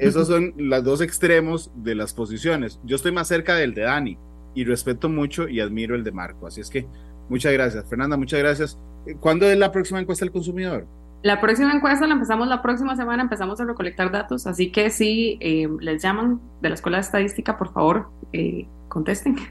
Esos 0.00 0.28
son 0.28 0.52
los 0.58 0.84
dos 0.84 1.00
extremos 1.00 1.70
de 1.74 1.94
las 1.94 2.12
posiciones. 2.12 2.78
Yo 2.84 2.96
estoy 2.96 3.10
más 3.10 3.28
cerca 3.28 3.54
del 3.54 3.72
de 3.72 3.82
Dani 3.82 4.18
y 4.54 4.64
respeto 4.64 5.08
mucho 5.08 5.48
y 5.48 5.60
admiro 5.60 5.94
el 5.94 6.04
de 6.04 6.12
Marco. 6.12 6.46
Así 6.46 6.60
es 6.60 6.70
que 6.70 6.86
muchas 7.28 7.52
gracias. 7.52 7.84
Fernanda, 7.88 8.16
muchas 8.16 8.40
gracias. 8.40 8.78
¿Cuándo 9.20 9.46
es 9.46 9.58
la 9.58 9.72
próxima 9.72 10.00
encuesta 10.00 10.24
del 10.24 10.32
consumidor? 10.32 10.86
La 11.22 11.40
próxima 11.40 11.72
encuesta 11.72 12.06
la 12.06 12.14
empezamos 12.14 12.48
la 12.48 12.62
próxima 12.62 12.96
semana, 12.96 13.22
empezamos 13.22 13.60
a 13.60 13.64
recolectar 13.64 14.10
datos, 14.10 14.46
así 14.48 14.72
que 14.72 14.90
si 14.90 15.38
eh, 15.40 15.68
les 15.78 16.02
llaman 16.02 16.40
de 16.60 16.68
la 16.68 16.74
Escuela 16.74 16.98
de 16.98 17.02
Estadística, 17.02 17.56
por 17.56 17.72
favor, 17.72 18.08
eh, 18.32 18.66
contesten. 18.88 19.36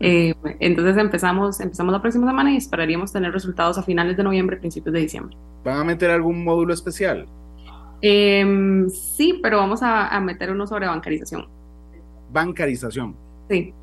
Eh, 0.00 0.34
entonces 0.60 0.96
empezamos, 0.96 1.60
empezamos 1.60 1.92
la 1.92 2.00
próxima 2.00 2.26
semana 2.26 2.50
y 2.52 2.56
esperaríamos 2.56 3.12
tener 3.12 3.32
resultados 3.32 3.76
a 3.76 3.82
finales 3.82 4.16
de 4.16 4.22
noviembre, 4.22 4.56
principios 4.56 4.94
de 4.94 5.00
diciembre. 5.00 5.36
¿Van 5.62 5.76
a 5.76 5.84
meter 5.84 6.10
algún 6.10 6.42
módulo 6.42 6.72
especial? 6.72 7.26
Em, 8.00 8.88
sí, 8.88 9.40
pero 9.42 9.58
vamos 9.58 9.80
a, 9.82 10.18
meter 10.20 10.52
uno 10.52 10.66
sobre 10.66 10.86
bancarización. 10.86 11.48
Bancarización. 12.30 13.14
Sí. 13.50 13.74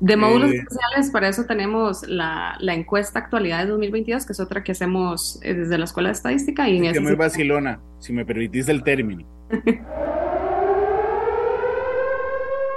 De 0.00 0.16
módulos 0.16 0.52
Eh, 0.52 0.56
especiales, 0.56 1.10
para 1.10 1.28
eso 1.28 1.44
tenemos 1.44 2.06
la, 2.06 2.56
la 2.60 2.74
encuesta 2.74 3.18
actualidades 3.18 3.68
2022, 3.68 4.26
que 4.26 4.32
es 4.32 4.40
otra 4.40 4.62
que 4.62 4.72
hacemos 4.72 5.38
eh, 5.42 5.54
desde 5.54 5.78
la 5.78 5.84
Escuela 5.84 6.10
de 6.10 6.14
Estadística. 6.14 6.68
Y 6.68 6.76
en 6.78 6.92
que 6.92 7.00
muy 7.00 7.14
vacilona, 7.14 7.80
si 7.98 8.12
me 8.12 8.24
permitís 8.26 8.68
el 8.68 8.82
término. 8.82 9.26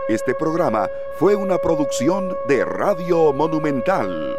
Este 0.08 0.34
programa 0.34 0.90
fue 1.18 1.36
una 1.36 1.60
producción 1.60 2.34
de 2.48 2.66
Radio 2.66 3.32
Monumental. 3.32 4.36